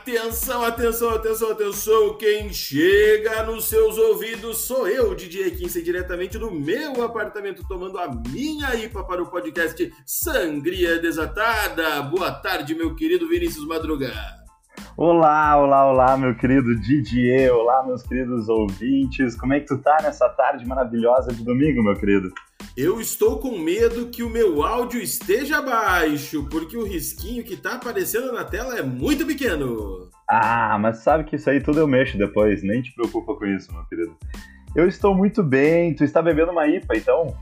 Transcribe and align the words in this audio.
Atenção, 0.00 0.64
atenção, 0.64 1.10
atenção, 1.10 1.50
atenção! 1.50 2.14
Quem 2.14 2.50
chega 2.50 3.42
nos 3.42 3.66
seus 3.66 3.98
ouvidos 3.98 4.56
sou 4.56 4.88
eu, 4.88 5.14
DJ 5.14 5.50
Kinsey, 5.50 5.82
diretamente 5.82 6.38
do 6.38 6.50
meu 6.50 7.04
apartamento, 7.04 7.62
tomando 7.68 7.98
a 7.98 8.08
minha 8.08 8.74
IPA 8.76 9.04
para 9.04 9.22
o 9.22 9.26
podcast 9.26 9.92
Sangria 10.06 10.98
Desatada. 10.98 12.00
Boa 12.00 12.32
tarde, 12.32 12.74
meu 12.74 12.94
querido 12.96 13.28
Vinícius 13.28 13.66
Madruga. 13.66 14.10
Olá, 14.96 15.58
olá, 15.58 15.86
olá, 15.86 16.16
meu 16.16 16.34
querido 16.34 16.80
Didier, 16.80 17.54
olá, 17.54 17.84
meus 17.84 18.02
queridos 18.02 18.48
ouvintes. 18.48 19.36
Como 19.36 19.52
é 19.52 19.60
que 19.60 19.66
tu 19.66 19.76
tá 19.76 19.98
nessa 20.02 20.30
tarde 20.30 20.66
maravilhosa 20.66 21.30
de 21.30 21.44
domingo, 21.44 21.82
meu 21.82 21.94
querido? 21.94 22.32
Eu 22.82 22.98
estou 22.98 23.38
com 23.38 23.58
medo 23.58 24.06
que 24.06 24.22
o 24.22 24.30
meu 24.30 24.62
áudio 24.62 25.02
esteja 25.02 25.60
baixo, 25.60 26.46
porque 26.50 26.78
o 26.78 26.86
risquinho 26.86 27.44
que 27.44 27.54
tá 27.54 27.74
aparecendo 27.74 28.32
na 28.32 28.42
tela 28.42 28.78
é 28.78 28.82
muito 28.82 29.26
pequeno. 29.26 30.08
Ah, 30.26 30.78
mas 30.80 31.00
sabe 31.00 31.24
que 31.24 31.36
isso 31.36 31.50
aí 31.50 31.60
tudo 31.60 31.78
eu 31.78 31.86
mexo 31.86 32.16
depois, 32.16 32.62
nem 32.62 32.80
te 32.80 32.94
preocupa 32.94 33.34
com 33.34 33.44
isso, 33.44 33.70
meu 33.70 33.84
querido. 33.84 34.16
Eu 34.74 34.88
estou 34.88 35.14
muito 35.14 35.42
bem, 35.42 35.94
tu 35.94 36.04
está 36.04 36.22
bebendo 36.22 36.52
uma 36.52 36.66
IPA, 36.66 36.96
então? 36.96 37.36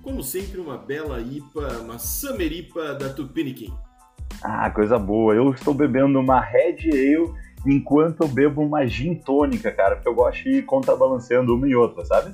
Como 0.00 0.22
sempre, 0.22 0.60
uma 0.60 0.78
bela 0.78 1.20
IPA, 1.20 1.80
uma 1.80 1.98
Summer 1.98 2.52
IPA 2.52 2.94
da 2.94 3.08
Tupiniquim. 3.12 3.74
Ah, 4.44 4.70
coisa 4.70 4.96
boa. 4.96 5.34
Eu 5.34 5.50
estou 5.50 5.74
bebendo 5.74 6.20
uma 6.20 6.38
Red 6.40 6.88
Ale 6.92 7.34
enquanto 7.66 8.20
eu 8.20 8.28
bebo 8.28 8.62
uma 8.62 8.86
gin 8.86 9.16
tônica, 9.16 9.72
cara, 9.72 9.96
porque 9.96 10.08
eu 10.08 10.14
gosto 10.14 10.44
de 10.44 10.50
ir 10.50 10.62
contrabalanceando 10.62 11.52
uma 11.52 11.68
e 11.68 11.74
outra, 11.74 12.04
sabe? 12.04 12.32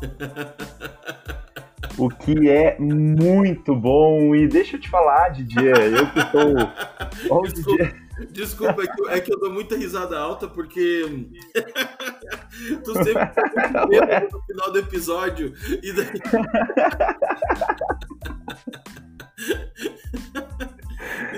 o 1.96 2.08
que 2.08 2.48
é 2.48 2.78
muito 2.78 3.74
bom. 3.74 4.34
E 4.34 4.46
deixa 4.46 4.76
eu 4.76 4.80
te 4.80 4.88
falar, 4.88 5.30
Didier, 5.30 5.76
eu 5.76 6.10
que 6.10 6.18
estou. 6.18 6.54
Oh, 7.30 7.42
desculpa, 7.48 7.92
desculpa 8.30 8.82
é, 8.82 8.86
que 8.86 9.00
eu, 9.00 9.10
é, 9.10 9.20
que 9.20 9.32
eu, 9.32 9.38
dou 9.38 9.52
muita 9.52 9.76
risada 9.76 10.18
alta 10.18 10.48
porque 10.48 11.28
tu 12.84 12.94
sempre 12.94 13.26
tá 13.26 13.86
muito 13.86 14.36
no 14.36 14.42
final 14.44 14.72
do 14.72 14.78
episódio 14.78 15.54
e 15.82 15.92
daí. 15.92 16.10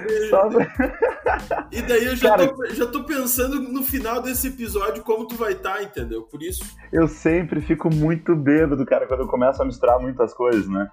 E 1.70 1.81
daí 1.81 2.05
eu 2.05 2.14
já, 2.14 2.31
Cara, 2.31 2.48
tô, 2.48 2.67
já 2.67 2.86
tô 2.86 3.05
pensando 3.05 3.61
no 3.61 3.83
final 3.83 4.20
desse 4.20 4.48
episódio 4.48 5.03
como 5.03 5.27
tu 5.27 5.34
vai 5.34 5.53
estar, 5.53 5.77
tá, 5.77 5.83
entendeu? 5.83 6.22
Por 6.22 6.42
isso. 6.42 6.62
Eu 6.92 7.09
sempre 7.09 7.61
fico 7.61 7.92
muito 7.92 8.36
bêbado, 8.36 8.84
cara, 8.84 9.06
quando 9.06 9.20
eu 9.20 9.27
começo 9.27 9.62
a 9.62 9.64
misturar 9.64 9.98
muitas 9.98 10.34
coisas, 10.34 10.69
né? 10.69 10.89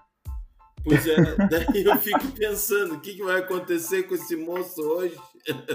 Pois 0.84 1.06
é, 1.06 1.16
daí 1.50 1.84
eu 1.84 1.98
fico 1.98 2.32
pensando, 2.32 2.96
o 2.96 3.00
que, 3.00 3.14
que 3.14 3.24
vai 3.24 3.40
acontecer 3.40 4.04
com 4.04 4.16
esse 4.16 4.36
moço 4.38 4.82
hoje? 4.82 5.16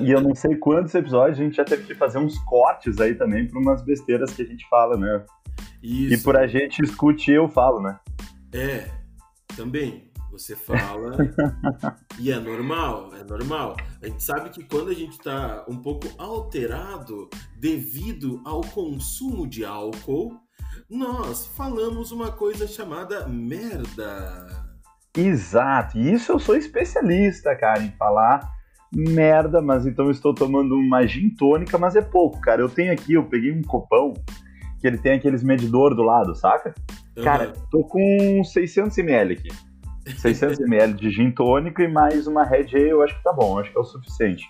E 0.01 0.11
eu 0.11 0.21
não 0.21 0.35
sei 0.35 0.57
quantos 0.57 0.95
episódios 0.95 1.39
a 1.39 1.43
gente 1.43 1.57
já 1.57 1.65
teve 1.65 1.85
que 1.85 1.95
fazer 1.95 2.19
uns 2.19 2.39
cortes 2.45 2.99
aí 3.01 3.15
também 3.15 3.47
para 3.47 3.59
umas 3.59 3.83
besteiras 3.83 4.33
que 4.33 4.43
a 4.43 4.47
gente 4.47 4.67
fala, 4.69 4.97
né? 4.97 5.25
Isso. 5.83 6.15
E 6.15 6.19
por 6.19 6.37
a 6.37 6.47
gente 6.47 6.83
escute 6.83 7.31
eu 7.31 7.49
falo, 7.49 7.81
né? 7.81 7.99
É, 8.53 8.89
também. 9.55 10.11
Você 10.35 10.57
fala 10.57 11.17
e 12.19 12.33
é 12.33 12.41
normal, 12.41 13.11
é 13.15 13.23
normal. 13.23 13.77
A 14.03 14.09
gente 14.09 14.21
sabe 14.21 14.51
que 14.51 14.65
quando 14.65 14.91
a 14.91 14.93
gente 14.93 15.13
está 15.13 15.65
um 15.69 15.77
pouco 15.77 16.09
alterado 16.19 17.31
devido 17.57 18.41
ao 18.45 18.61
consumo 18.61 19.47
de 19.47 19.65
álcool, 19.65 20.37
nós 20.91 21.47
falamos 21.47 22.11
uma 22.11 22.33
coisa 22.33 22.67
chamada 22.67 23.29
merda. 23.29 24.45
Exato, 25.17 25.97
e 25.97 26.13
isso 26.13 26.33
eu 26.33 26.41
sou 26.41 26.57
especialista, 26.57 27.55
cara, 27.55 27.81
em 27.81 27.93
falar 27.93 28.53
merda, 28.93 29.63
mas 29.63 29.87
então 29.87 30.11
estou 30.11 30.35
tomando 30.35 30.75
uma 30.75 31.07
gin 31.07 31.31
tônica, 31.31 31.79
mas 31.79 31.95
é 31.95 32.03
pouco, 32.03 32.41
cara. 32.41 32.61
Eu 32.61 32.69
tenho 32.69 32.93
aqui, 32.93 33.13
eu 33.13 33.25
peguei 33.25 33.53
um 33.53 33.63
copão 33.63 34.15
que 34.81 34.87
ele 34.89 34.99
tem 34.99 35.13
aqueles 35.13 35.45
medidor 35.45 35.95
do 35.95 36.03
lado, 36.03 36.35
saca? 36.35 36.75
Uhum. 37.17 37.23
Cara, 37.23 37.53
tô 37.71 37.85
com 37.85 38.43
600 38.43 38.99
ml 38.99 39.35
aqui. 39.35 39.74
600 40.13 40.61
ml 40.61 40.95
de 40.95 41.11
gin 41.11 41.31
tônica 41.31 41.83
e 41.83 41.89
mais 41.89 42.27
uma 42.27 42.45
Red 42.45 42.69
Ale, 42.75 42.91
eu 42.91 43.03
acho 43.03 43.17
que 43.17 43.23
tá 43.23 43.33
bom, 43.33 43.59
acho 43.59 43.71
que 43.71 43.79
é 43.79 43.81
o 43.81 43.85
suficiente. 43.85 44.45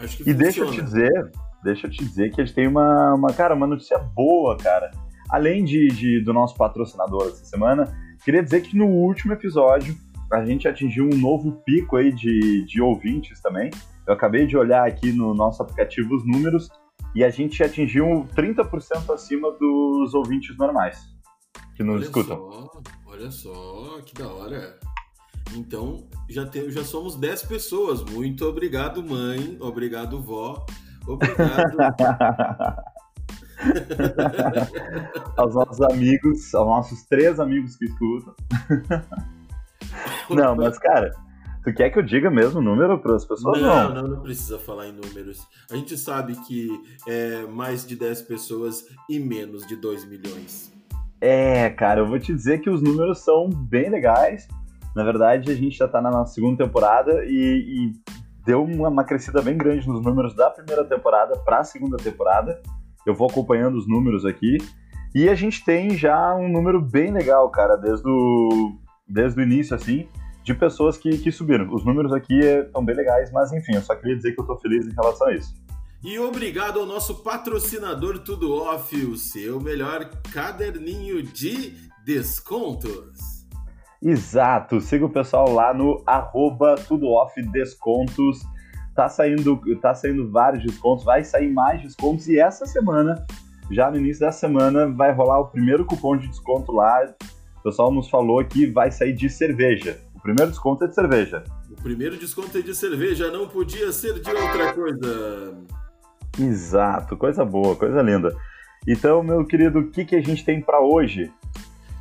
E 0.00 0.04
funciona. 0.04 0.38
deixa 0.38 0.60
eu 0.60 0.70
te 0.70 0.82
dizer, 0.82 1.30
deixa 1.62 1.86
eu 1.86 1.90
te 1.90 2.04
dizer 2.04 2.30
que 2.30 2.40
a 2.40 2.44
gente 2.44 2.54
tem 2.54 2.66
uma, 2.66 3.14
uma 3.14 3.32
cara, 3.32 3.54
uma 3.54 3.66
notícia 3.66 3.98
boa, 3.98 4.56
cara. 4.56 4.90
Além 5.28 5.64
de, 5.64 5.88
de 5.88 6.24
do 6.24 6.32
nosso 6.32 6.56
patrocinador 6.56 7.28
essa 7.28 7.44
semana, 7.44 7.92
queria 8.24 8.42
dizer 8.42 8.62
que 8.62 8.76
no 8.76 8.86
último 8.86 9.32
episódio 9.32 9.94
a 10.32 10.44
gente 10.44 10.68
atingiu 10.68 11.04
um 11.04 11.16
novo 11.16 11.52
pico 11.64 11.96
aí 11.96 12.12
de, 12.12 12.64
de 12.64 12.80
ouvintes 12.80 13.40
também. 13.40 13.70
Eu 14.06 14.14
acabei 14.14 14.46
de 14.46 14.56
olhar 14.56 14.86
aqui 14.86 15.12
no 15.12 15.34
nosso 15.34 15.62
aplicativo 15.62 16.14
os 16.14 16.24
números 16.24 16.68
e 17.14 17.24
a 17.24 17.30
gente 17.30 17.62
atingiu 17.62 18.26
30% 18.36 19.12
acima 19.12 19.50
dos 19.52 20.14
ouvintes 20.14 20.56
normais 20.56 21.10
que 21.80 21.84
nos 21.84 21.96
olha 21.96 22.04
escutam. 22.04 22.36
Só, 22.36 22.82
olha 23.06 23.30
só, 23.30 24.00
que 24.04 24.14
da 24.14 24.28
hora. 24.28 24.78
Então, 25.56 26.06
já, 26.28 26.44
tem, 26.44 26.70
já 26.70 26.84
somos 26.84 27.16
10 27.16 27.44
pessoas. 27.44 28.04
Muito 28.04 28.44
obrigado, 28.44 29.02
mãe. 29.02 29.56
Obrigado, 29.58 30.20
vó. 30.20 30.66
Obrigado. 31.06 31.74
aos 35.38 35.54
nossos 35.54 35.80
amigos, 35.80 36.54
aos 36.54 36.66
nossos 36.66 37.02
três 37.04 37.40
amigos 37.40 37.76
que 37.76 37.86
escutam. 37.86 38.34
não, 40.28 40.54
mas 40.54 40.78
cara, 40.78 41.12
tu 41.64 41.72
quer 41.72 41.88
que 41.88 41.98
eu 41.98 42.02
diga 42.02 42.30
mesmo 42.30 42.60
o 42.60 42.62
número 42.62 42.98
para 42.98 43.16
as 43.16 43.24
pessoas? 43.24 43.58
Não, 43.58 43.94
não, 43.94 44.06
não, 44.06 44.20
precisa 44.20 44.58
falar 44.58 44.88
em 44.88 44.92
números. 44.92 45.48
A 45.70 45.76
gente 45.76 45.96
sabe 45.96 46.34
que 46.46 46.68
é 47.08 47.46
mais 47.46 47.86
de 47.86 47.96
10 47.96 48.20
pessoas 48.22 48.86
e 49.08 49.18
menos 49.18 49.66
de 49.66 49.76
2 49.76 50.04
milhões. 50.04 50.78
É, 51.20 51.68
cara, 51.70 52.00
eu 52.00 52.06
vou 52.06 52.18
te 52.18 52.32
dizer 52.32 52.60
que 52.60 52.70
os 52.70 52.80
números 52.80 53.18
são 53.18 53.48
bem 53.48 53.90
legais. 53.90 54.48
Na 54.96 55.04
verdade, 55.04 55.50
a 55.50 55.54
gente 55.54 55.76
já 55.76 55.86
tá 55.86 56.00
na 56.00 56.10
nossa 56.10 56.34
segunda 56.34 56.64
temporada 56.64 57.24
e, 57.24 57.30
e 57.88 57.92
deu 58.44 58.64
uma, 58.64 58.88
uma, 58.88 59.04
crescida 59.04 59.42
bem 59.42 59.56
grande 59.56 59.86
nos 59.86 60.02
números 60.02 60.34
da 60.34 60.50
primeira 60.50 60.84
temporada 60.84 61.36
para 61.38 61.58
a 61.58 61.64
segunda 61.64 61.96
temporada. 61.98 62.60
Eu 63.06 63.14
vou 63.14 63.28
acompanhando 63.28 63.76
os 63.76 63.86
números 63.86 64.24
aqui. 64.24 64.56
E 65.14 65.28
a 65.28 65.34
gente 65.34 65.64
tem 65.64 65.90
já 65.96 66.34
um 66.34 66.48
número 66.48 66.80
bem 66.80 67.12
legal, 67.12 67.50
cara, 67.50 67.76
desde 67.76 68.08
o, 68.08 68.72
desde 69.08 69.40
o 69.40 69.42
início, 69.42 69.74
assim, 69.74 70.08
de 70.44 70.54
pessoas 70.54 70.96
que, 70.96 71.18
que 71.18 71.32
subiram. 71.32 71.72
Os 71.72 71.84
números 71.84 72.12
aqui 72.12 72.38
estão 72.38 72.84
bem 72.84 72.94
legais, 72.94 73.30
mas 73.32 73.52
enfim, 73.52 73.74
eu 73.74 73.82
só 73.82 73.94
queria 73.94 74.16
dizer 74.16 74.32
que 74.32 74.40
eu 74.40 74.46
tô 74.46 74.56
feliz 74.56 74.86
em 74.86 74.94
relação 74.94 75.26
a 75.26 75.34
isso. 75.34 75.52
E 76.02 76.18
obrigado 76.18 76.80
ao 76.80 76.86
nosso 76.86 77.16
patrocinador 77.16 78.20
Tudo 78.20 78.54
Off, 78.54 78.96
o 79.04 79.18
seu 79.18 79.60
melhor 79.60 80.06
caderninho 80.32 81.22
de 81.22 81.74
descontos. 82.02 83.46
Exato, 84.00 84.80
siga 84.80 85.04
o 85.04 85.10
pessoal 85.10 85.50
lá 85.50 85.74
no 85.74 86.02
arroba 86.06 86.76
Tudo 86.88 87.06
Off 87.06 87.42
Descontos. 87.50 88.40
Tá 88.96 89.10
saindo, 89.10 89.60
tá 89.82 89.94
saindo 89.94 90.30
vários 90.30 90.64
descontos, 90.64 91.04
vai 91.04 91.22
sair 91.22 91.52
mais 91.52 91.82
descontos 91.82 92.26
e 92.28 92.40
essa 92.40 92.64
semana, 92.64 93.22
já 93.70 93.90
no 93.90 93.98
início 93.98 94.20
da 94.20 94.32
semana, 94.32 94.88
vai 94.88 95.12
rolar 95.12 95.40
o 95.40 95.48
primeiro 95.48 95.84
cupom 95.84 96.16
de 96.16 96.28
desconto 96.28 96.72
lá. 96.72 97.14
O 97.58 97.62
pessoal 97.62 97.92
nos 97.92 98.08
falou 98.08 98.42
que 98.42 98.64
vai 98.64 98.90
sair 98.90 99.12
de 99.12 99.28
cerveja. 99.28 100.00
O 100.14 100.20
primeiro 100.22 100.50
desconto 100.50 100.84
é 100.84 100.86
de 100.86 100.94
cerveja. 100.94 101.44
O 101.70 101.76
primeiro 101.82 102.16
desconto 102.16 102.56
é 102.56 102.62
de 102.62 102.74
cerveja, 102.74 103.30
não 103.30 103.46
podia 103.46 103.92
ser 103.92 104.18
de 104.18 104.30
outra 104.30 104.72
coisa. 104.72 105.79
Exato, 106.38 107.16
coisa 107.16 107.44
boa, 107.44 107.76
coisa 107.76 108.02
linda. 108.02 108.36
Então, 108.86 109.22
meu 109.22 109.44
querido, 109.44 109.80
o 109.80 109.90
que, 109.90 110.04
que 110.04 110.16
a 110.16 110.22
gente 110.22 110.44
tem 110.44 110.60
para 110.60 110.80
hoje? 110.80 111.32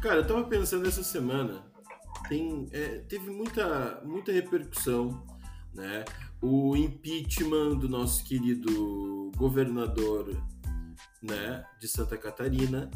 Cara, 0.01 0.17
eu 0.17 0.27
tava 0.27 0.43
pensando 0.43 0.87
essa 0.87 1.03
semana, 1.03 1.61
tem, 2.27 2.67
é, 2.71 2.99
teve 3.09 3.29
muita, 3.29 4.01
muita 4.05 4.31
repercussão, 4.31 5.21
né? 5.73 6.05
O 6.41 6.75
impeachment 6.75 7.75
do 7.79 7.89
nosso 7.89 8.23
querido 8.23 9.31
governador, 9.35 10.33
né, 11.21 11.63
de 11.81 11.87
Santa 11.87 12.17
Catarina. 12.17 12.89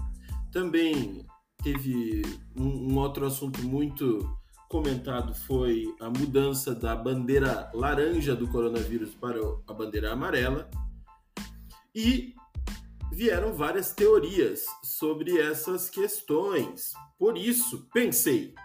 Também 0.51 1.25
teve 1.61 2.21
um, 2.57 2.93
um 2.93 2.97
outro 2.97 3.25
assunto 3.25 3.61
muito 3.63 4.19
comentado 4.69 5.35
foi 5.35 5.85
a 5.99 6.09
mudança 6.09 6.73
da 6.73 6.95
bandeira 6.95 7.69
laranja 7.75 8.35
do 8.35 8.47
coronavírus 8.47 9.13
para 9.13 9.37
a 9.67 9.73
bandeira 9.73 10.11
amarela. 10.11 10.67
E 11.95 12.33
vieram 13.11 13.53
várias 13.53 13.93
teorias 13.93 14.65
sobre 14.83 15.39
essas 15.39 15.91
questões. 15.91 16.91
Por 17.19 17.37
isso, 17.37 17.87
pensei: 17.93 18.55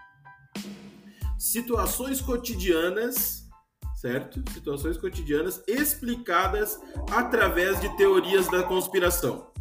situações 1.37 2.21
cotidianas, 2.21 3.47
certo? 3.95 4.43
Situações 4.51 4.97
cotidianas 4.97 5.63
explicadas 5.67 6.81
através 7.11 7.79
de 7.79 7.95
teorias 7.97 8.49
da 8.49 8.63
conspiração. 8.63 9.51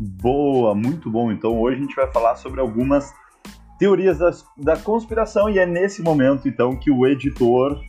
Boa, 0.00 0.74
muito 0.74 1.08
bom. 1.08 1.30
Então 1.30 1.60
hoje 1.60 1.78
a 1.78 1.80
gente 1.82 1.94
vai 1.94 2.10
falar 2.12 2.34
sobre 2.34 2.60
algumas 2.60 3.14
teorias 3.78 4.18
das, 4.18 4.44
da 4.56 4.76
conspiração 4.76 5.48
e 5.48 5.58
é 5.60 5.66
nesse 5.66 6.02
momento 6.02 6.48
então 6.48 6.76
que 6.76 6.90
o 6.90 7.06
editor 7.06 7.80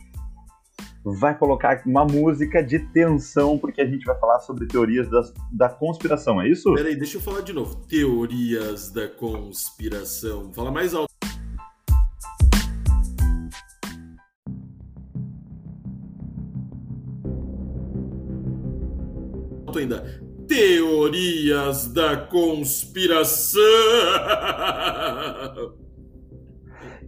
vai 1.12 1.36
colocar 1.38 1.82
uma 1.86 2.04
música 2.04 2.62
de 2.62 2.78
tensão, 2.78 3.56
porque 3.58 3.80
a 3.80 3.86
gente 3.86 4.04
vai 4.04 4.18
falar 4.18 4.40
sobre 4.40 4.66
teorias 4.66 5.08
das, 5.08 5.32
da 5.52 5.68
conspiração, 5.68 6.40
é 6.40 6.48
isso? 6.48 6.74
Peraí, 6.74 6.96
deixa 6.96 7.18
eu 7.18 7.20
falar 7.20 7.42
de 7.42 7.52
novo. 7.52 7.76
Teorias 7.86 8.90
da 8.90 9.08
conspiração. 9.08 10.52
Fala 10.52 10.70
mais 10.70 10.94
alto. 10.94 11.06
ainda. 19.78 20.02
Teorias 20.48 21.86
da 21.88 22.16
conspiração. 22.16 23.60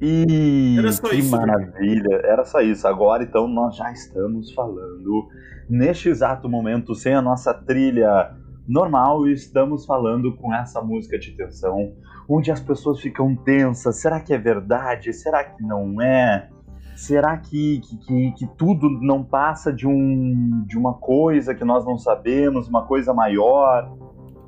E 0.01 0.77
Era 0.79 0.93
só 0.93 1.09
que 1.09 1.17
isso, 1.17 1.31
maravilha, 1.31 2.09
né? 2.09 2.21
era 2.25 2.45
só 2.45 2.61
isso. 2.61 2.87
Agora 2.87 3.23
então 3.23 3.49
nós 3.49 3.77
já 3.77 3.91
estamos 3.93 4.53
falando 4.53 5.29
neste 5.69 6.09
exato 6.09 6.49
momento 6.49 6.95
sem 6.95 7.15
a 7.15 7.23
nossa 7.23 7.53
trilha 7.53 8.35
normal 8.69 9.27
e 9.27 9.33
estamos 9.33 9.87
falando 9.87 10.37
com 10.37 10.55
essa 10.55 10.81
música 10.83 11.19
de 11.19 11.33
tensão, 11.33 11.95
onde 12.29 12.51
as 12.51 12.61
pessoas 12.61 13.01
ficam 13.01 13.35
tensas. 13.35 13.97
Será 13.97 14.21
que 14.21 14.35
é 14.35 14.39
verdade? 14.39 15.13
Será 15.13 15.43
que 15.43 15.63
não 15.63 16.01
é? 16.03 16.49
Será 16.95 17.37
que, 17.37 17.81
que, 17.81 18.33
que, 18.33 18.47
tudo 18.59 18.91
não 19.01 19.23
passa 19.23 19.73
de, 19.73 19.87
um, 19.87 20.65
de 20.67 20.77
uma 20.77 20.95
coisa 20.95 21.55
que 21.55 21.65
nós 21.65 21.85
não 21.85 21.97
sabemos, 21.97 22.69
uma 22.69 22.87
coisa 22.87 23.15
maior? 23.15 23.97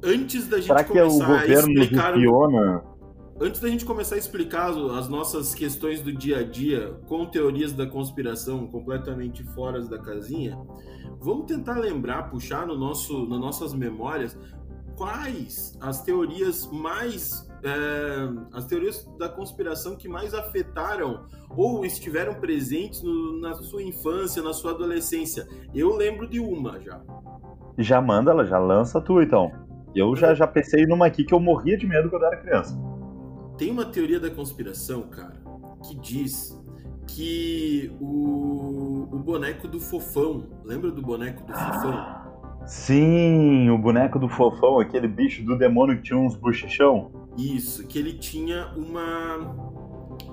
Antes 0.05 0.49
da 0.49 0.57
gente 0.57 0.67
Será 0.67 0.83
que 0.83 0.99
é 0.99 1.05
o 1.05 1.11
governo 1.11 1.73
nos 1.73 1.91
espiona? 1.91 2.83
Antes 3.43 3.59
da 3.59 3.69
gente 3.69 3.87
começar 3.87 4.17
a 4.17 4.19
explicar 4.19 4.69
as 4.69 5.09
nossas 5.09 5.55
questões 5.55 6.03
do 6.03 6.13
dia 6.13 6.41
a 6.41 6.43
dia 6.43 6.95
com 7.07 7.25
teorias 7.25 7.73
da 7.73 7.87
conspiração 7.87 8.67
completamente 8.67 9.43
fora 9.55 9.81
da 9.81 9.99
casinha, 9.99 10.59
vamos 11.19 11.47
tentar 11.47 11.79
lembrar, 11.79 12.25
puxar 12.25 12.67
no 12.67 12.77
nosso, 12.77 13.27
nas 13.27 13.41
nossas 13.41 13.73
memórias 13.73 14.37
quais 14.95 15.75
as 15.81 16.03
teorias 16.03 16.71
mais 16.71 17.49
é, 17.65 18.29
as 18.53 18.67
teorias 18.67 19.09
da 19.19 19.31
conspiração 19.31 19.97
que 19.97 20.07
mais 20.07 20.35
afetaram 20.35 21.25
ou 21.49 21.83
estiveram 21.83 22.35
presentes 22.35 23.03
no, 23.03 23.41
na 23.41 23.55
sua 23.55 23.83
infância, 23.83 24.43
na 24.43 24.53
sua 24.53 24.73
adolescência. 24.73 25.49
Eu 25.75 25.97
lembro 25.97 26.29
de 26.29 26.41
uma 26.41 26.79
já. 26.79 27.01
Já 27.79 28.03
manda 28.03 28.33
ela, 28.33 28.45
já 28.45 28.59
lança 28.59 29.01
tu 29.01 29.23
então. 29.23 29.51
Eu 29.95 30.15
já, 30.15 30.35
já 30.35 30.47
pensei 30.47 30.85
numa 30.85 31.07
aqui 31.07 31.25
que 31.25 31.33
eu 31.33 31.41
morria 31.41 31.79
de 31.79 31.87
medo 31.87 32.11
quando 32.11 32.27
era 32.27 32.37
criança. 32.37 32.90
Tem 33.61 33.71
uma 33.71 33.85
teoria 33.85 34.19
da 34.19 34.31
conspiração, 34.31 35.03
cara, 35.03 35.35
que 35.87 35.95
diz 35.97 36.59
que 37.07 37.93
o, 38.01 39.07
o 39.13 39.19
boneco 39.19 39.69
do 39.69 39.79
fofão, 39.79 40.47
lembra 40.65 40.91
do 40.91 41.03
boneco 41.03 41.45
do 41.45 41.53
fofão? 41.53 42.65
Sim, 42.65 43.69
o 43.69 43.77
boneco 43.77 44.19
do 44.19 44.31
fofão, 44.31 44.81
aquele 44.81 45.07
bicho 45.07 45.45
do 45.45 45.59
demônio 45.59 45.99
que 45.99 46.05
tinha 46.05 46.19
uns 46.19 46.35
bochechão. 46.37 47.11
Isso, 47.37 47.87
que 47.87 47.99
ele 47.99 48.15
tinha 48.15 48.73
uma 48.75 49.37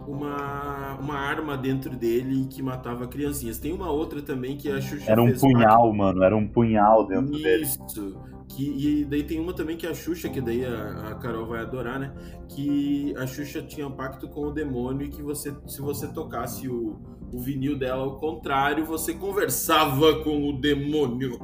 uma, 0.07 0.97
uma 0.97 1.15
arma 1.15 1.57
dentro 1.57 1.97
dele 1.97 2.47
que 2.50 2.63
matava 2.63 3.07
criancinhas. 3.07 3.59
Tem 3.59 3.74
uma 3.74 3.91
outra 3.91 4.21
também 4.21 4.56
que 4.56 4.71
a 4.71 4.79
Xuxa 4.79 5.12
Era 5.12 5.21
um 5.21 5.33
punhal, 5.33 5.94
mano, 5.94 6.24
era 6.24 6.35
um 6.35 6.47
punhal 6.47 7.06
dentro 7.06 7.33
Isso. 7.33 7.44
dele. 7.44 7.63
Isso. 7.63 8.18
Que, 8.49 8.63
e 8.63 9.05
daí 9.05 9.23
tem 9.23 9.39
uma 9.39 9.53
também 9.53 9.77
que 9.77 9.85
é 9.85 9.89
a 9.89 9.94
Xuxa, 9.94 10.29
que 10.29 10.41
daí 10.41 10.65
a, 10.65 11.11
a, 11.11 11.15
Carol 11.15 11.45
vai 11.45 11.61
adorar, 11.61 11.99
né? 11.99 12.11
Que 12.49 13.13
a 13.17 13.27
Xuxa 13.27 13.61
tinha 13.61 13.88
um 13.88 13.91
pacto 13.91 14.27
com 14.27 14.47
o 14.47 14.51
demônio 14.51 15.05
e 15.05 15.09
que 15.09 15.21
você, 15.21 15.53
se 15.67 15.81
você 15.81 16.07
tocasse 16.07 16.67
o, 16.67 16.97
o 17.31 17.39
vinil 17.39 17.77
dela 17.77 18.03
ao 18.03 18.17
contrário, 18.17 18.85
você 18.85 19.13
conversava 19.13 20.23
com 20.23 20.49
o 20.49 20.53
demônio. 20.59 21.38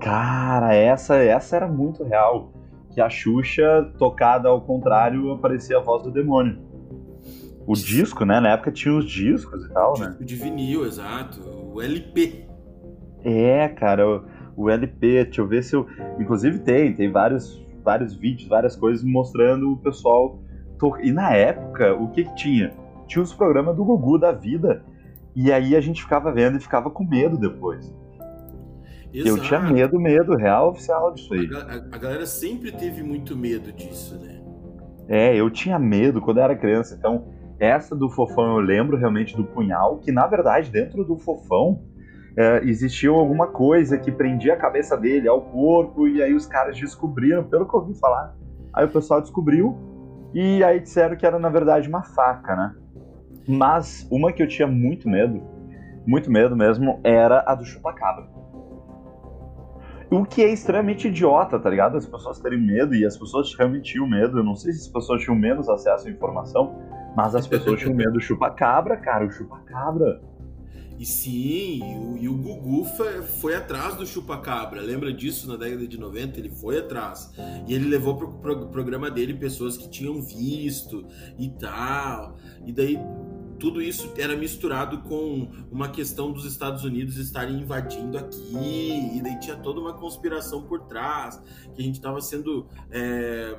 Cara, 0.00 0.74
essa, 0.74 1.16
essa 1.16 1.56
era 1.56 1.68
muito 1.68 2.04
real. 2.04 2.52
Que 2.92 3.00
a 3.00 3.08
Xuxa, 3.08 3.92
tocada 3.98 4.48
ao 4.48 4.60
contrário, 4.62 5.30
aparecia 5.32 5.78
a 5.78 5.80
voz 5.80 6.02
do 6.02 6.10
demônio. 6.10 6.58
O 7.66 7.74
disco, 7.74 8.24
né? 8.24 8.40
Na 8.40 8.52
época 8.52 8.72
tinha 8.72 8.94
os 8.94 9.08
discos 9.08 9.64
e 9.64 9.72
tal, 9.72 9.98
né? 9.98 10.16
De 10.20 10.34
vinil, 10.34 10.86
exato. 10.86 11.40
O 11.72 11.80
LP. 11.80 12.46
É, 13.22 13.68
cara. 13.68 14.02
Eu 14.02 14.24
o 14.60 14.68
LP, 14.68 15.24
deixa 15.24 15.40
eu 15.40 15.46
ver 15.46 15.64
se 15.64 15.74
eu. 15.74 15.86
Inclusive 16.18 16.58
tem, 16.58 16.92
tem 16.92 17.10
vários, 17.10 17.64
vários 17.82 18.14
vídeos, 18.14 18.48
várias 18.48 18.76
coisas 18.76 19.02
mostrando 19.02 19.72
o 19.72 19.76
pessoal. 19.76 20.38
To... 20.78 20.96
E 21.00 21.10
na 21.10 21.34
época, 21.34 21.94
o 21.94 22.08
que, 22.08 22.24
que 22.24 22.34
tinha? 22.36 22.72
Tinha 23.06 23.22
os 23.22 23.32
programas 23.32 23.74
do 23.74 23.84
Gugu 23.84 24.18
da 24.18 24.32
vida. 24.32 24.84
E 25.34 25.50
aí 25.50 25.74
a 25.74 25.80
gente 25.80 26.02
ficava 26.02 26.30
vendo 26.32 26.58
e 26.58 26.60
ficava 26.60 26.90
com 26.90 27.04
medo 27.04 27.38
depois. 27.38 27.92
Exato. 29.12 29.28
Eu 29.28 29.42
tinha 29.42 29.60
medo, 29.60 29.98
medo, 29.98 30.36
real 30.36 30.70
oficial 30.70 31.12
disso 31.14 31.32
aí. 31.34 31.48
A, 31.52 31.58
a, 31.58 31.74
a, 31.76 31.98
galera 31.98 32.26
sempre 32.26 32.70
teve 32.70 33.02
muito 33.02 33.36
medo 33.36 33.72
disso, 33.72 34.18
né? 34.18 34.40
É, 35.08 35.34
eu 35.34 35.50
tinha 35.50 35.78
medo 35.78 36.20
quando 36.20 36.38
eu 36.38 36.44
era 36.44 36.54
criança. 36.54 36.94
Então, 36.96 37.24
essa 37.58 37.96
do 37.96 38.08
fofão 38.08 38.56
eu 38.56 38.60
lembro 38.60 38.96
realmente 38.96 39.36
do 39.36 39.44
punhal, 39.44 39.98
que 39.98 40.12
na 40.12 40.26
verdade, 40.26 40.70
dentro 40.70 41.04
do 41.04 41.18
fofão, 41.18 41.82
é, 42.36 42.60
alguma 43.08 43.48
coisa 43.48 43.98
que 43.98 44.10
prendia 44.10 44.54
a 44.54 44.56
cabeça 44.56 44.96
dele 44.96 45.28
ao 45.28 45.42
corpo, 45.42 46.06
e 46.06 46.22
aí 46.22 46.34
os 46.34 46.46
caras 46.46 46.78
descobriram, 46.78 47.44
pelo 47.44 47.68
que 47.68 47.74
eu 47.74 47.80
ouvi 47.80 47.94
falar. 47.94 48.34
Aí 48.72 48.84
o 48.84 48.88
pessoal 48.88 49.20
descobriu, 49.20 49.76
e 50.32 50.62
aí 50.62 50.80
disseram 50.80 51.16
que 51.16 51.26
era 51.26 51.38
na 51.38 51.48
verdade 51.48 51.88
uma 51.88 52.02
faca, 52.02 52.54
né? 52.54 52.74
Mas 53.48 54.06
uma 54.10 54.32
que 54.32 54.42
eu 54.42 54.48
tinha 54.48 54.68
muito 54.68 55.08
medo, 55.08 55.42
muito 56.06 56.30
medo 56.30 56.56
mesmo, 56.56 57.00
era 57.02 57.42
a 57.46 57.54
do 57.54 57.64
chupacabra. 57.64 58.28
O 60.10 60.24
que 60.24 60.42
é 60.42 60.52
extremamente 60.52 61.06
idiota, 61.06 61.58
tá 61.58 61.70
ligado? 61.70 61.96
As 61.96 62.04
pessoas 62.04 62.40
terem 62.40 62.60
medo 62.60 62.96
e 62.96 63.06
as 63.06 63.16
pessoas 63.16 63.54
realmente 63.54 63.92
tinham 63.92 64.08
medo. 64.08 64.38
Eu 64.38 64.44
não 64.44 64.56
sei 64.56 64.72
se 64.72 64.80
as 64.80 64.88
pessoas 64.88 65.22
tinham 65.22 65.36
menos 65.36 65.68
acesso 65.68 66.08
à 66.08 66.10
informação, 66.10 66.76
mas 67.16 67.34
as 67.36 67.46
pessoas 67.46 67.78
tinham 67.78 67.94
medo 67.94 68.14
do 68.14 68.20
chupacabra, 68.20 68.96
cara. 68.96 69.24
O 69.24 69.30
chupacabra. 69.30 70.20
E 71.00 71.06
sim, 71.06 71.80
e 71.82 71.96
o, 71.96 72.18
e 72.18 72.28
o 72.28 72.36
Gugu 72.36 72.84
foi, 72.84 73.22
foi, 73.22 73.54
atrás 73.54 73.96
do 73.96 74.06
Chupacabra. 74.06 74.82
Lembra 74.82 75.10
disso 75.10 75.48
na 75.48 75.56
década 75.56 75.88
de 75.88 75.98
90? 75.98 76.38
Ele 76.38 76.50
foi 76.50 76.76
atrás. 76.78 77.32
E 77.66 77.72
ele 77.72 77.88
levou 77.88 78.18
pro, 78.18 78.34
pro 78.34 78.68
programa 78.68 79.10
dele 79.10 79.32
pessoas 79.32 79.78
que 79.78 79.88
tinham 79.88 80.20
visto 80.20 81.06
e 81.38 81.48
tal. 81.48 82.36
E 82.66 82.70
daí 82.70 82.98
tudo 83.58 83.80
isso 83.80 84.12
era 84.18 84.36
misturado 84.36 84.98
com 84.98 85.50
uma 85.72 85.88
questão 85.88 86.32
dos 86.32 86.44
Estados 86.44 86.84
Unidos 86.84 87.16
estarem 87.16 87.62
invadindo 87.62 88.18
aqui. 88.18 89.16
E 89.16 89.22
daí 89.22 89.40
tinha 89.40 89.56
toda 89.56 89.80
uma 89.80 89.94
conspiração 89.94 90.64
por 90.64 90.80
trás. 90.80 91.42
Que 91.74 91.80
a 91.80 91.82
gente 91.82 91.94
estava 91.94 92.20
sendo 92.20 92.68
é, 92.90 93.58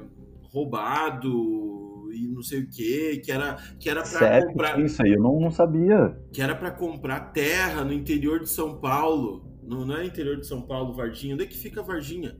roubado 0.53 1.90
e 2.13 2.27
não 2.27 2.41
sei 2.41 2.61
o 2.61 2.69
que, 2.69 3.17
que 3.17 3.31
era 3.31 3.57
que 3.79 3.89
era 3.89 4.03
para 4.03 4.45
comprar 4.45 4.79
isso 4.79 5.01
aí 5.01 5.13
eu 5.13 5.21
não, 5.21 5.39
não 5.39 5.51
sabia. 5.51 6.17
Que 6.31 6.41
era 6.41 6.55
para 6.55 6.71
comprar 6.71 7.31
terra 7.31 7.83
no 7.83 7.93
interior 7.93 8.39
de 8.39 8.49
São 8.49 8.79
Paulo. 8.79 9.49
Não, 9.63 9.85
não 9.85 9.97
é 9.97 10.05
interior 10.05 10.37
de 10.37 10.45
São 10.45 10.61
Paulo, 10.61 10.93
Varginha. 10.93 11.35
Onde 11.35 11.43
é 11.43 11.47
que 11.47 11.57
fica 11.57 11.81
Varginha? 11.81 12.35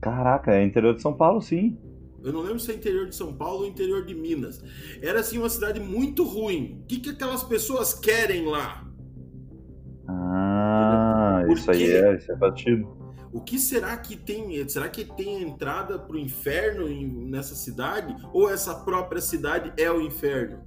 Caraca, 0.00 0.52
é 0.52 0.64
interior 0.64 0.94
de 0.94 1.02
São 1.02 1.14
Paulo, 1.14 1.40
sim. 1.40 1.78
Eu 2.22 2.32
não 2.32 2.40
lembro 2.40 2.58
se 2.58 2.72
é 2.72 2.74
interior 2.74 3.06
de 3.06 3.14
São 3.14 3.34
Paulo 3.34 3.60
ou 3.60 3.66
interior 3.66 4.04
de 4.04 4.14
Minas. 4.14 4.62
Era 5.02 5.20
assim 5.20 5.38
uma 5.38 5.50
cidade 5.50 5.78
muito 5.78 6.24
ruim. 6.24 6.80
O 6.82 6.86
que, 6.86 6.98
que 6.98 7.10
aquelas 7.10 7.42
pessoas 7.44 7.92
querem 7.92 8.46
lá? 8.46 8.82
Ah, 10.08 11.42
Porque 11.46 11.60
isso 11.60 11.70
aí 11.70 11.90
é, 11.90 12.16
isso 12.16 12.32
é 12.32 12.36
batido. 12.36 13.03
O 13.34 13.40
que 13.40 13.58
será 13.58 13.96
que 13.96 14.16
tem? 14.16 14.66
Será 14.68 14.88
que 14.88 15.04
tem 15.04 15.42
entrada 15.42 15.98
para 15.98 16.14
o 16.14 16.18
inferno 16.18 16.86
nessa 17.28 17.56
cidade? 17.56 18.14
Ou 18.32 18.48
essa 18.48 18.72
própria 18.84 19.20
cidade 19.20 19.72
é 19.76 19.90
o 19.90 20.00
inferno? 20.00 20.60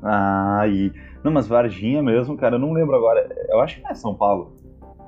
Ah, 0.00 0.62
e. 0.68 0.92
Não, 1.24 1.32
mas 1.32 1.48
Varginha 1.48 2.00
mesmo, 2.00 2.36
cara, 2.36 2.54
eu 2.54 2.60
não 2.60 2.72
lembro 2.72 2.94
agora. 2.94 3.28
Eu 3.48 3.60
acho 3.60 3.76
que 3.76 3.82
não 3.82 3.90
é 3.90 3.94
São 3.94 4.14
Paulo. 4.14 4.56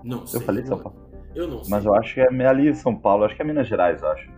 Não 0.03 0.27
sei. 0.27 0.41
Eu 0.41 0.45
falei 0.45 0.67
São 0.67 0.77
Paulo. 0.77 0.99
Eu 1.37 1.47
não 1.47 1.62
sei. 1.62 1.71
Mas 1.71 1.85
eu 1.85 1.95
acho 1.95 2.15
que 2.15 2.21
é 2.21 2.47
ali 2.47 2.75
São 2.75 2.97
Paulo, 2.97 3.25
acho 3.25 3.37
que 3.37 3.43
é 3.43 3.45
Minas 3.45 3.69
Gerais, 3.69 4.03
eu 4.03 4.09
acho. 4.09 4.29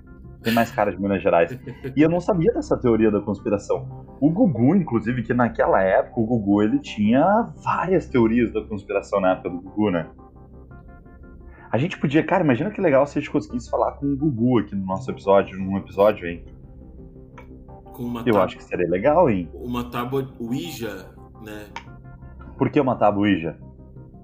Tem 0.42 0.52
mais 0.52 0.70
cara 0.70 0.90
de 0.92 1.00
Minas 1.00 1.22
Gerais. 1.22 1.50
e 1.96 2.02
eu 2.02 2.10
não 2.10 2.20
sabia 2.20 2.52
dessa 2.52 2.76
teoria 2.76 3.10
da 3.10 3.22
conspiração. 3.22 4.06
O 4.20 4.28
Gugu, 4.28 4.76
inclusive, 4.76 5.22
que 5.22 5.32
naquela 5.32 5.82
época, 5.82 6.20
o 6.20 6.26
Gugu, 6.26 6.62
ele 6.62 6.78
tinha 6.78 7.50
várias 7.64 8.06
teorias 8.06 8.52
da 8.52 8.62
conspiração 8.62 9.18
na 9.18 9.32
época 9.32 9.48
do 9.48 9.62
Gugu, 9.62 9.90
né? 9.90 10.10
A 11.74 11.76
gente 11.76 11.98
podia, 11.98 12.22
cara, 12.22 12.44
imagina 12.44 12.70
que 12.70 12.80
legal 12.80 13.04
se 13.04 13.18
a 13.18 13.20
gente 13.20 13.32
conseguisse 13.32 13.68
falar 13.68 13.90
com 13.94 14.06
o 14.06 14.16
Gugu 14.16 14.60
aqui 14.60 14.76
no 14.76 14.86
nosso 14.86 15.10
episódio, 15.10 15.58
num 15.58 15.76
episódio, 15.76 16.24
hein? 16.24 16.44
Com 17.92 18.04
uma 18.04 18.22
Eu 18.24 18.40
acho 18.40 18.56
que 18.56 18.62
seria 18.62 18.88
legal, 18.88 19.28
hein? 19.28 19.50
Uma 19.52 19.82
tábua 19.90 20.32
Ouija, 20.38 21.12
né? 21.42 21.66
Por 22.56 22.70
que 22.70 22.78
uma 22.78 22.94
tábua 22.94 23.22
Ouija? 23.22 23.58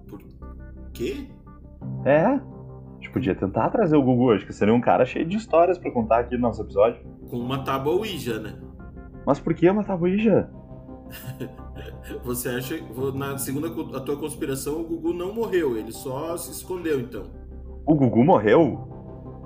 Por 0.07 0.23
quê? 0.93 1.27
É. 2.05 2.25
A 2.25 2.41
gente 2.95 3.11
podia 3.11 3.35
tentar 3.35 3.69
trazer 3.71 3.97
o 3.97 4.03
Gugu, 4.05 4.31
acho 4.31 4.47
que 4.47 4.53
seria 4.53 4.73
um 4.73 4.81
cara 4.81 5.05
cheio 5.05 5.27
de 5.27 5.37
histórias 5.37 5.77
para 5.77 5.91
contar 5.91 6.21
aqui 6.21 6.37
no 6.37 6.43
nosso 6.43 6.63
episódio. 6.63 7.03
Com 7.29 7.39
uma 7.39 7.65
tábua 7.65 7.95
Ouija, 7.95 8.39
né? 8.39 8.61
Mas 9.27 9.41
por 9.41 9.55
que 9.55 9.69
uma 9.69 9.83
tábua 9.83 10.09
Ouija? 10.09 10.49
Você 12.23 12.49
acha 12.49 12.77
na 13.13 13.37
segunda 13.39 13.67
a 13.97 14.01
tua 14.01 14.17
conspiração 14.17 14.81
o 14.81 14.85
Gugu 14.85 15.13
não 15.13 15.35
morreu, 15.35 15.77
ele 15.77 15.91
só 15.91 16.37
se 16.37 16.53
escondeu 16.53 17.01
então. 17.01 17.40
O 17.87 17.95
Gugu 17.95 18.25
morreu? 18.25 18.89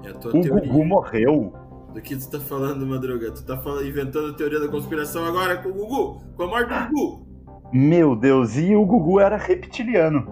É 0.02 0.10
a 0.10 0.14
tua 0.14 0.32
o 0.32 0.40
teoria. 0.40 0.72
Gugu 0.72 0.84
morreu? 0.84 1.52
Do 1.94 2.02
que 2.02 2.16
tu 2.16 2.30
tá 2.30 2.40
falando, 2.40 2.86
Madruga? 2.86 3.32
Tu 3.32 3.44
tá 3.44 3.56
falando, 3.56 3.86
inventando 3.86 4.30
a 4.30 4.34
teoria 4.34 4.60
da 4.60 4.68
conspiração 4.68 5.24
agora 5.24 5.62
com 5.62 5.70
o 5.70 5.74
Gugu? 5.74 6.24
Com 6.36 6.42
a 6.44 6.46
morte 6.46 6.68
do 6.74 6.76
Gugu? 6.78 7.28
Meu 7.72 8.16
Deus, 8.16 8.56
e 8.56 8.74
o 8.74 8.86
Gugu 8.86 9.20
era 9.20 9.36
reptiliano. 9.36 10.26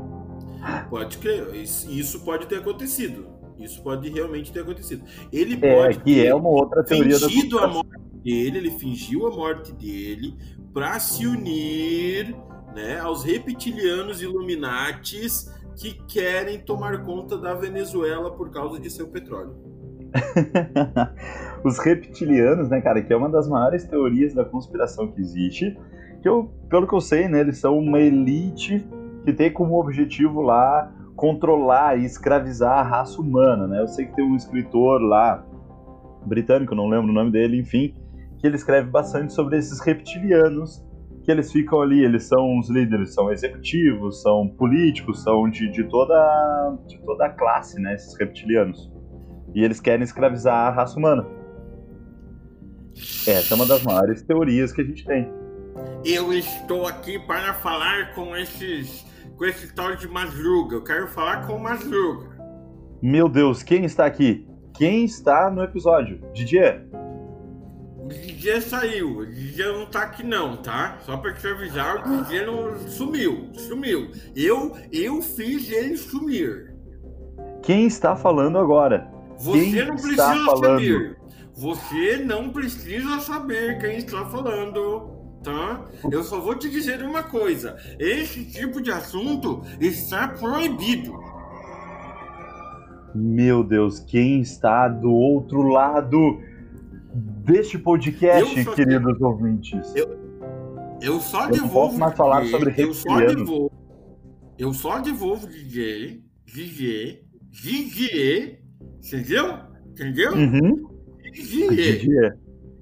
Pode 0.88 1.18
crer, 1.18 1.54
isso 1.54 2.24
pode 2.24 2.46
ter 2.46 2.56
acontecido. 2.58 3.28
Isso 3.58 3.82
pode 3.82 4.08
realmente 4.08 4.52
ter 4.52 4.60
acontecido. 4.60 5.04
Ele 5.30 5.56
É, 5.60 5.66
pode 5.66 5.98
que 6.04 6.04
ter 6.04 6.26
é 6.26 6.34
uma 6.34 6.48
outra 6.50 6.84
teoria 6.84 7.18
da 7.18 7.28
fingido 7.28 7.58
a 7.58 7.68
conspiração. 7.68 7.68
morte 7.68 8.00
dele, 8.24 8.58
ele 8.58 8.70
fingiu 8.72 9.26
a 9.26 9.30
morte 9.30 9.72
dele 9.72 10.36
para 10.72 10.98
se 11.00 11.26
unir 11.26 12.34
né, 12.74 12.98
aos 13.00 13.24
reptilianos 13.24 14.22
Illuminatis 14.22 15.50
que 15.76 15.94
querem 16.06 16.60
tomar 16.60 17.02
conta 17.02 17.36
da 17.36 17.54
Venezuela 17.54 18.30
por 18.30 18.50
causa 18.50 18.80
de 18.80 18.90
seu 18.90 19.08
petróleo. 19.08 19.54
Os 21.64 21.78
reptilianos, 21.78 22.68
né, 22.68 22.80
cara, 22.80 23.02
que 23.02 23.12
é 23.12 23.16
uma 23.16 23.28
das 23.28 23.48
maiores 23.48 23.84
teorias 23.84 24.34
da 24.34 24.44
conspiração 24.44 25.10
que 25.10 25.20
existe. 25.20 25.78
Que 26.20 26.28
eu, 26.28 26.52
pelo 26.68 26.86
que 26.86 26.94
eu 26.94 27.00
sei, 27.00 27.28
né, 27.28 27.40
eles 27.40 27.58
são 27.58 27.78
uma 27.78 27.98
elite 27.98 28.86
que 29.24 29.32
tem 29.32 29.52
como 29.52 29.78
objetivo 29.78 30.40
lá 30.40 30.92
controlar 31.14 31.98
e 31.98 32.04
escravizar 32.04 32.78
a 32.78 32.82
raça 32.82 33.20
humana, 33.20 33.66
né? 33.66 33.80
Eu 33.80 33.88
sei 33.88 34.06
que 34.06 34.14
tem 34.14 34.24
um 34.24 34.34
escritor 34.34 35.00
lá 35.00 35.44
britânico, 36.26 36.74
não 36.74 36.88
lembro 36.88 37.10
o 37.10 37.14
nome 37.14 37.30
dele, 37.30 37.60
enfim, 37.60 37.94
que 38.38 38.46
ele 38.46 38.56
escreve 38.56 38.90
bastante 38.90 39.32
sobre 39.32 39.58
esses 39.58 39.80
reptilianos 39.80 40.84
que 41.22 41.30
eles 41.30 41.52
ficam 41.52 41.80
ali, 41.80 42.04
eles 42.04 42.24
são 42.24 42.58
os 42.58 42.68
líderes, 42.68 43.14
são 43.14 43.30
executivos, 43.30 44.22
são 44.22 44.48
políticos, 44.48 45.22
são 45.22 45.48
de, 45.48 45.70
de 45.70 45.84
toda 45.84 46.76
de 46.86 46.98
toda 47.00 47.26
a 47.26 47.30
classe, 47.30 47.80
né, 47.80 47.94
esses 47.94 48.18
reptilianos. 48.18 48.90
E 49.54 49.62
eles 49.62 49.80
querem 49.80 50.02
escravizar 50.02 50.68
a 50.68 50.70
raça 50.70 50.98
humana. 50.98 51.26
Essa 53.26 53.54
é 53.54 53.56
uma 53.56 53.66
das 53.66 53.82
maiores 53.82 54.22
teorias 54.22 54.72
que 54.72 54.80
a 54.80 54.84
gente 54.84 55.04
tem. 55.04 55.30
Eu 56.04 56.32
estou 56.32 56.86
aqui 56.86 57.18
para 57.18 57.54
falar 57.54 58.14
com 58.14 58.36
esses 58.36 59.04
com 59.36 59.44
esse 59.44 59.74
tal 59.74 59.96
de 59.96 60.08
Madruga. 60.08 60.76
Eu 60.76 60.84
quero 60.84 61.08
falar 61.08 61.46
com 61.46 61.54
o 61.54 61.62
Madruga. 61.62 62.30
Meu 63.00 63.28
Deus, 63.28 63.62
quem 63.62 63.84
está 63.84 64.06
aqui? 64.06 64.46
Quem 64.74 65.04
está 65.04 65.50
no 65.50 65.62
episódio? 65.62 66.20
Didier? 66.32 66.86
O 68.02 68.08
DJ 68.08 68.60
saiu, 68.60 69.18
o 69.18 69.26
DJ 69.26 69.66
não 69.72 69.86
tá 69.86 70.02
aqui 70.02 70.24
não, 70.24 70.56
tá? 70.56 70.98
Só 71.02 71.16
pra 71.16 71.32
te 71.32 71.46
avisar, 71.46 72.04
o 72.04 72.24
DJ 72.24 72.44
não 72.44 72.76
sumiu, 72.88 73.50
sumiu. 73.54 74.10
Eu, 74.34 74.76
eu 74.90 75.22
fiz 75.22 75.70
ele 75.70 75.96
sumir. 75.96 76.74
Quem 77.62 77.86
está 77.86 78.16
falando 78.16 78.58
agora? 78.58 79.08
Você 79.38 79.70
Quem 79.70 79.86
não 79.86 79.94
precisa 79.94 80.34
falando? 80.44 80.62
saber. 80.62 81.16
Você 81.54 82.16
não 82.24 82.50
precisa 82.50 83.20
saber 83.20 83.78
quem 83.78 83.98
está 83.98 84.24
falando, 84.24 85.38
tá? 85.44 85.84
Eu 86.10 86.24
só 86.24 86.40
vou 86.40 86.56
te 86.56 86.68
dizer 86.68 87.02
uma 87.04 87.22
coisa: 87.22 87.76
esse 88.00 88.44
tipo 88.46 88.82
de 88.82 88.90
assunto 88.90 89.62
está 89.80 90.26
proibido. 90.26 91.12
Meu 93.14 93.62
Deus, 93.62 94.00
quem 94.00 94.40
está 94.40 94.88
do 94.88 95.12
outro 95.12 95.62
lado 95.68 96.40
deste 97.14 97.78
podcast, 97.78 98.56
Eu 98.58 98.64
só- 98.64 98.74
queridos 98.74 99.20
ouvintes? 99.20 99.94
Eu 101.00 101.20
só 101.20 101.40
Eu 101.40 101.44
não 101.46 101.50
devolvo. 101.52 101.72
posso 101.72 101.98
mais 101.98 102.16
falar 102.16 102.44
sobre 102.46 102.74
eu 102.76 102.94
só 102.94 103.20
devolvo. 103.20 103.72
Eu 104.58 104.72
só 104.72 105.00
devolvo 105.00 105.46
DJ, 105.48 106.22
DJ, 106.46 107.24
DJ, 107.50 108.60
entendeu? 109.04 109.58
Entendeu? 109.90 110.32
Uhum. 110.32 110.88
DJ. 111.32 112.32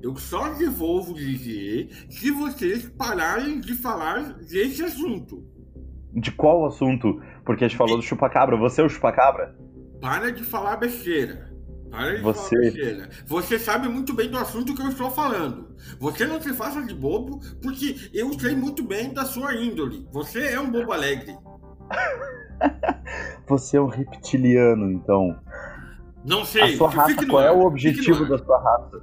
Eu 0.02 0.16
só 0.16 0.52
devolvo 0.54 1.14
DJ 1.14 1.88
se 2.08 2.30
vocês 2.30 2.88
pararem 2.96 3.60
de 3.60 3.75
falar 3.75 4.34
desse 4.38 4.82
assunto. 4.82 5.42
De 6.12 6.32
qual 6.32 6.66
assunto? 6.66 7.20
Porque 7.44 7.64
a 7.64 7.68
gente 7.68 7.76
falou 7.76 7.96
do 7.96 8.02
chupacabra. 8.02 8.56
Você 8.56 8.80
é 8.80 8.84
o 8.84 8.88
chupacabra? 8.88 9.54
Para 10.00 10.30
de 10.32 10.42
falar 10.42 10.76
besteira. 10.76 11.50
Para 11.90 12.16
de 12.16 12.23
Você-. 12.23 13.09
Você 13.26 13.59
sabe 13.59 13.88
muito 13.88 14.14
bem 14.14 14.30
do 14.30 14.38
assunto 14.38 14.75
que 14.75 14.82
eu 14.82 14.88
estou 14.88 15.11
falando. 15.11 15.75
Você 15.99 16.26
não 16.26 16.40
se 16.40 16.52
faça 16.52 16.82
de 16.82 16.94
bobo, 16.94 17.40
porque 17.61 18.11
eu 18.14 18.32
sei 18.38 18.54
muito 18.54 18.82
bem 18.82 19.12
da 19.12 19.25
sua 19.25 19.54
índole. 19.54 20.06
Você 20.12 20.49
é 20.49 20.61
um 20.61 20.70
bobo 20.70 20.92
alegre. 20.92 21.37
Você 23.49 23.76
é 23.76 23.80
um 23.80 23.88
reptiliano, 23.88 24.92
então. 24.92 25.37
Não 26.25 26.44
sei. 26.44 26.75
A 26.75 26.76
sua 26.76 26.90
raça, 26.90 27.26
qual 27.26 27.42
é 27.42 27.49
ar, 27.49 27.54
o 27.54 27.61
que 27.61 27.66
objetivo 27.66 28.26
da 28.26 28.38
sua 28.38 28.62
raça? 28.62 29.02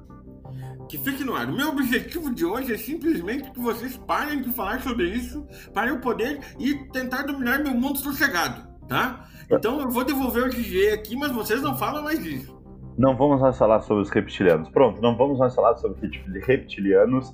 Que 0.88 0.98
fique 0.98 1.24
no 1.24 1.36
ar. 1.36 1.50
O 1.50 1.56
meu 1.56 1.70
objetivo 1.70 2.34
de 2.34 2.46
hoje 2.46 2.74
é 2.74 2.78
simplesmente 2.78 3.52
que 3.52 3.60
vocês 3.60 3.98
parem 3.98 4.42
de 4.42 4.54
falar 4.54 4.82
sobre 4.82 5.10
isso 5.10 5.46
para 5.74 5.90
eu 5.90 6.00
poder 6.00 6.40
ir 6.58 6.88
tentar 6.92 7.24
dominar 7.24 7.60
meu 7.60 7.74
mundo 7.74 7.98
sossegado, 7.98 8.66
tá? 8.88 9.28
Então 9.50 9.82
eu 9.82 9.90
vou 9.90 10.06
devolver 10.06 10.46
o 10.46 10.50
DJ 10.50 10.94
aqui, 10.94 11.16
mas 11.16 11.32
vocês 11.32 11.62
não 11.62 11.78
falam 11.78 12.04
mais 12.04 12.24
disso. 12.24 12.57
Não 12.98 13.16
vamos 13.16 13.40
mais 13.40 13.58
falar 13.58 13.82
sobre 13.82 14.04
os 14.04 14.10
reptilianos. 14.10 14.70
Pronto, 14.70 15.02
não 15.02 15.16
vamos 15.16 15.38
mais 15.38 15.54
falar 15.54 15.76
sobre 15.78 16.00
reptil- 16.02 16.42
reptilianos. 16.44 17.34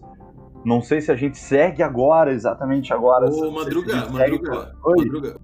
Não 0.65 0.81
sei 0.81 1.01
se 1.01 1.11
a 1.11 1.15
gente 1.15 1.37
segue 1.37 1.81
agora, 1.81 2.31
exatamente 2.31 2.93
agora. 2.93 3.29
Ô, 3.29 3.51
Madruga, 3.51 3.93
gente 3.93 4.15
segue- 4.17 4.41
Madruga, 4.41 4.75
Oi. 4.83 5.05
Madruga. 5.05 5.35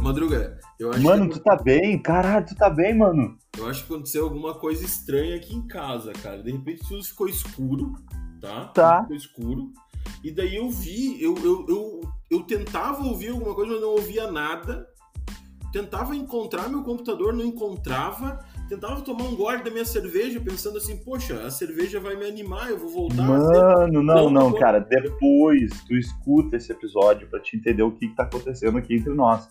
Madruga, 0.00 0.58
eu 0.78 0.90
acho, 0.90 1.02
Mano, 1.02 1.28
que, 1.30 1.38
tu 1.38 1.42
tá 1.42 1.56
bem? 1.56 2.00
Caralho, 2.02 2.46
tu 2.46 2.54
tá 2.54 2.68
bem, 2.68 2.94
mano? 2.94 3.38
eu 3.56 3.66
acho 3.68 3.86
que 3.86 3.92
aconteceu 3.92 4.24
alguma 4.24 4.54
coisa 4.54 4.84
estranha 4.84 5.36
aqui 5.36 5.54
em 5.54 5.66
casa, 5.66 6.12
cara. 6.12 6.42
De 6.42 6.50
repente 6.52 6.82
tudo 6.86 7.02
ficou 7.02 7.28
escuro, 7.28 7.92
tá? 8.40 8.66
Tá. 8.66 8.96
Tudo 8.98 9.02
Ficou 9.02 9.16
escuro. 9.16 9.72
E 10.22 10.30
daí 10.30 10.56
eu 10.56 10.70
vi, 10.70 11.22
eu, 11.22 11.34
eu, 11.36 11.66
eu, 11.68 12.00
eu 12.30 12.42
tentava 12.42 13.04
ouvir 13.04 13.28
alguma 13.28 13.54
coisa, 13.54 13.72
mas 13.72 13.80
não 13.80 13.90
ouvia 13.90 14.30
nada. 14.30 14.86
Tentava 15.72 16.14
encontrar 16.14 16.68
meu 16.68 16.82
computador, 16.82 17.32
não 17.34 17.44
encontrava. 17.44 18.38
Tentava 18.68 19.02
tomar 19.02 19.24
um 19.24 19.36
gole 19.36 19.62
da 19.62 19.70
minha 19.70 19.84
cerveja, 19.84 20.40
pensando 20.40 20.78
assim, 20.78 20.96
poxa, 20.96 21.42
a 21.42 21.50
cerveja 21.50 22.00
vai 22.00 22.16
me 22.16 22.24
animar, 22.24 22.70
eu 22.70 22.78
vou 22.78 22.88
voltar 22.88 23.22
Mano, 23.22 24.02
não, 24.02 24.02
Não, 24.02 24.30
não, 24.30 24.50
não. 24.50 24.58
cara. 24.58 24.80
Depois 24.80 25.82
tu 25.86 25.94
escuta 25.94 26.56
esse 26.56 26.72
episódio 26.72 27.28
pra 27.28 27.40
te 27.40 27.56
entender 27.56 27.82
o 27.82 27.92
que, 27.92 28.08
que 28.08 28.16
tá 28.16 28.22
acontecendo 28.22 28.78
aqui 28.78 28.94
entre 28.94 29.12
nós. 29.12 29.48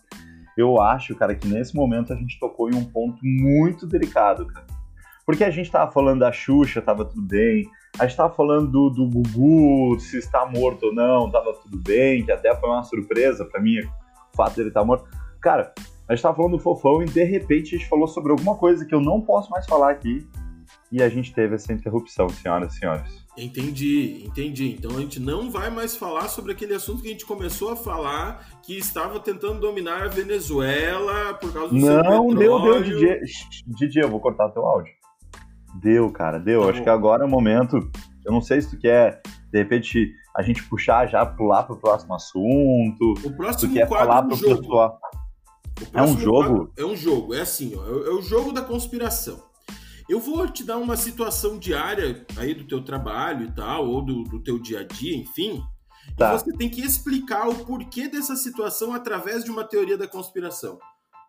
Eu 0.58 0.82
acho, 0.82 1.16
cara, 1.16 1.36
que 1.36 1.48
nesse 1.48 1.76
momento 1.76 2.14
a 2.14 2.16
gente 2.16 2.40
tocou 2.40 2.70
em 2.70 2.76
um 2.76 2.86
ponto 2.86 3.20
muito 3.24 3.86
delicado, 3.86 4.46
cara. 4.48 4.66
Porque 5.26 5.44
a 5.44 5.50
gente 5.50 5.72
tava 5.72 5.92
falando 5.92 6.20
da 6.20 6.32
Xuxa, 6.32 6.82
tava 6.82 7.06
tudo 7.06 7.22
bem. 7.22 7.70
A 8.00 8.08
gente 8.08 8.18
tava 8.18 8.34
falando 8.34 8.72
do, 8.72 8.90
do 8.90 9.08
Gugu, 9.08 10.00
se 10.00 10.18
está 10.18 10.46
morto 10.46 10.88
ou 10.88 10.94
não, 10.94 11.30
tava 11.30 11.54
tudo 11.54 11.78
bem, 11.78 12.26
que 12.26 12.32
até 12.32 12.56
foi 12.56 12.70
uma 12.70 12.84
surpresa 12.84 13.46
pra 13.46 13.62
mim 13.62 13.80
o 13.82 14.36
fato 14.36 14.56
dele 14.56 14.70
estar 14.70 14.84
morto. 14.84 15.06
Cara, 15.40 15.72
a 16.08 16.16
gente 16.16 16.24
tava 16.24 16.36
falando 16.36 16.54
do 16.54 16.60
fofão 16.60 17.04
e 17.04 17.06
de 17.06 17.24
repente 17.24 17.76
a 17.76 17.78
gente 17.78 17.88
falou 17.88 18.08
sobre 18.08 18.32
alguma 18.32 18.56
coisa 18.56 18.84
que 18.86 18.96
eu 18.96 19.00
não 19.00 19.22
posso 19.22 19.50
mais 19.52 19.66
falar 19.68 19.92
aqui. 19.92 20.26
E 20.92 21.02
a 21.02 21.10
gente 21.10 21.34
teve 21.34 21.56
essa 21.56 21.74
interrupção, 21.74 22.30
senhoras 22.30 22.74
e 22.76 22.80
senhores. 22.80 23.26
Entendi, 23.36 24.24
entendi. 24.26 24.76
Então 24.78 24.96
a 24.96 25.00
gente 25.00 25.20
não 25.20 25.50
vai 25.50 25.70
mais 25.72 25.96
falar 25.96 26.28
sobre 26.28 26.52
aquele 26.52 26.74
assunto 26.76 27.02
que 27.02 27.08
a 27.08 27.12
gente 27.12 27.26
começou 27.26 27.72
a 27.72 27.76
falar, 27.76 28.48
que 28.64 28.78
estava 28.78 29.20
tentando 29.20 29.60
dominar 29.60 30.04
a 30.04 30.08
Venezuela 30.08 31.34
por 31.36 31.52
causa 31.52 31.74
do 31.74 31.80
seu 31.80 32.04
Não, 32.04 32.28
deu, 32.34 32.58
petróleo. 32.60 32.84
deu, 32.84 33.00
DJ. 33.00 33.26
Shh, 33.28 33.64
DJ, 33.66 34.04
eu 34.04 34.10
vou 34.10 34.20
cortar 34.20 34.50
teu 34.50 34.64
áudio. 34.66 34.94
Deu, 35.82 36.12
cara, 36.12 36.40
deu. 36.40 36.64
Tá 36.64 36.70
Acho 36.70 36.84
que 36.84 36.90
agora 36.90 37.24
é 37.24 37.26
o 37.26 37.30
momento. 37.30 37.78
Eu 38.26 38.32
não 38.32 38.42
sei 38.42 38.62
se 38.62 38.70
tu 38.70 38.78
quer, 38.80 39.22
de 39.52 39.60
repente, 39.60 40.14
a 40.36 40.42
gente 40.42 40.64
puxar 40.64 41.08
já, 41.08 41.26
pular 41.26 41.64
pro 41.64 41.76
próximo 41.76 42.14
assunto. 42.14 43.14
O 43.14 43.18
Se 43.18 43.24
tu 43.24 43.36
próximo 43.36 43.74
quer 43.74 43.88
quadro 43.88 44.08
falar 44.08 44.22
é 44.22 44.24
um 44.24 44.28
pro 44.28 44.38
jogo. 44.38 44.62
pessoal. 44.62 45.00
É 45.94 46.02
um 46.02 46.16
próximo 46.16 46.20
jogo? 46.20 46.74
É 46.78 46.86
um 46.86 46.96
jogo, 46.96 47.34
é 47.34 47.42
assim, 47.42 47.76
ó, 47.76 47.84
é, 47.86 48.08
é 48.08 48.12
o 48.12 48.22
jogo 48.22 48.52
da 48.52 48.62
conspiração. 48.62 49.44
Eu 50.10 50.20
vou 50.20 50.48
te 50.48 50.64
dar 50.64 50.78
uma 50.78 50.98
situação 50.98 51.58
diária 51.58 52.26
aí 52.38 52.54
do 52.54 52.66
teu 52.66 52.84
trabalho 52.84 53.46
e 53.46 53.52
tal, 53.52 53.88
ou 53.88 54.02
do, 54.02 54.24
do 54.24 54.40
teu 54.42 54.60
dia 54.60 54.82
a 54.82 54.84
dia, 54.84 55.16
enfim. 55.16 55.64
Tá. 56.18 56.34
E 56.34 56.40
você 56.40 56.52
tem 56.58 56.70
que 56.70 56.82
explicar 56.82 57.48
o 57.48 57.56
porquê 57.66 58.08
dessa 58.08 58.36
situação 58.36 58.94
através 58.94 59.44
de 59.44 59.52
uma 59.52 59.64
teoria 59.64 59.98
da 59.98 60.08
conspiração. 60.08 60.78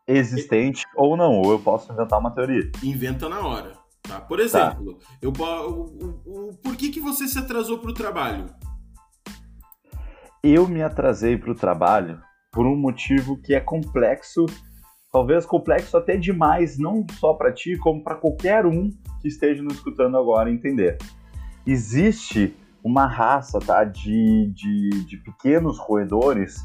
Existente 0.07 0.85
ou 0.97 1.17
não, 1.17 1.41
ou 1.41 1.53
eu 1.53 1.59
posso 1.59 1.91
inventar 1.93 2.19
uma 2.19 2.31
teoria. 2.31 2.71
Inventa 2.83 3.29
na 3.29 3.41
hora. 3.47 3.84
Tá? 4.07 4.21
Por 4.21 4.39
exemplo, 4.39 4.99
eu, 5.21 5.33
po- 5.33 5.45
o, 5.45 6.21
o, 6.25 6.49
o 6.51 6.57
por 6.63 6.77
que, 6.77 6.91
que 6.91 7.01
você 7.01 7.27
se 7.27 7.39
atrasou 7.39 7.79
para 7.79 7.91
o 7.91 7.95
trabalho? 7.95 8.47
Eu 10.43 10.69
me 10.69 10.83
atrasei 10.83 11.37
pro 11.37 11.55
trabalho 11.55 12.21
por 12.53 12.67
um 12.67 12.77
motivo 12.77 13.41
que 13.41 13.55
é 13.55 13.61
complexo 13.61 14.47
talvez 15.15 15.47
complexo 15.47 15.97
até 15.97 16.17
demais, 16.17 16.77
não 16.77 17.07
só 17.21 17.35
para 17.35 17.53
ti, 17.53 17.79
como 17.79 18.03
para 18.03 18.17
qualquer 18.17 18.67
um 18.67 18.91
que 19.23 19.29
esteja 19.29 19.63
nos 19.63 19.75
escutando 19.75 20.19
agora 20.19 20.51
entender. 20.51 20.99
Existe 21.65 22.57
uma 22.83 23.07
raça 23.07 23.61
tá, 23.61 23.85
de, 23.85 24.53
de, 24.53 24.91
de 25.07 25.17
pequenos 25.19 25.79
roedores 25.79 26.57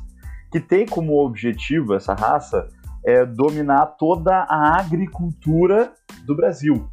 que 0.51 0.59
tem 0.59 0.83
como 0.83 1.23
objetivo 1.23 1.93
essa 1.93 2.15
raça 2.15 2.67
é, 3.05 3.23
dominar 3.23 3.85
toda 3.99 4.35
a 4.35 4.79
agricultura 4.79 5.93
do 6.25 6.35
Brasil. 6.35 6.89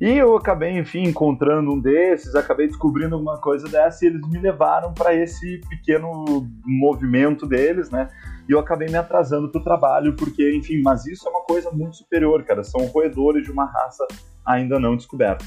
E 0.00 0.10
eu 0.10 0.36
acabei, 0.36 0.76
enfim, 0.78 1.04
encontrando 1.04 1.72
um 1.72 1.80
desses, 1.80 2.34
acabei 2.34 2.66
descobrindo 2.66 3.14
alguma 3.14 3.38
coisa 3.38 3.68
dessa 3.68 4.04
e 4.04 4.08
eles 4.08 4.26
me 4.28 4.38
levaram 4.38 4.92
para 4.92 5.14
esse 5.14 5.60
pequeno 5.68 6.48
movimento 6.64 7.46
deles, 7.46 7.90
né? 7.90 8.08
E 8.48 8.52
eu 8.52 8.58
acabei 8.58 8.88
me 8.88 8.96
atrasando 8.96 9.48
para 9.50 9.60
o 9.60 9.64
trabalho, 9.64 10.14
porque, 10.14 10.54
enfim, 10.54 10.82
mas 10.82 11.06
isso 11.06 11.26
é 11.26 11.30
uma 11.30 11.42
coisa 11.42 11.70
muito 11.70 11.96
superior, 11.96 12.42
cara. 12.44 12.62
São 12.62 12.84
roedores 12.86 13.44
de 13.44 13.50
uma 13.50 13.64
raça 13.64 14.06
ainda 14.44 14.78
não 14.78 14.96
descoberta. 14.96 15.44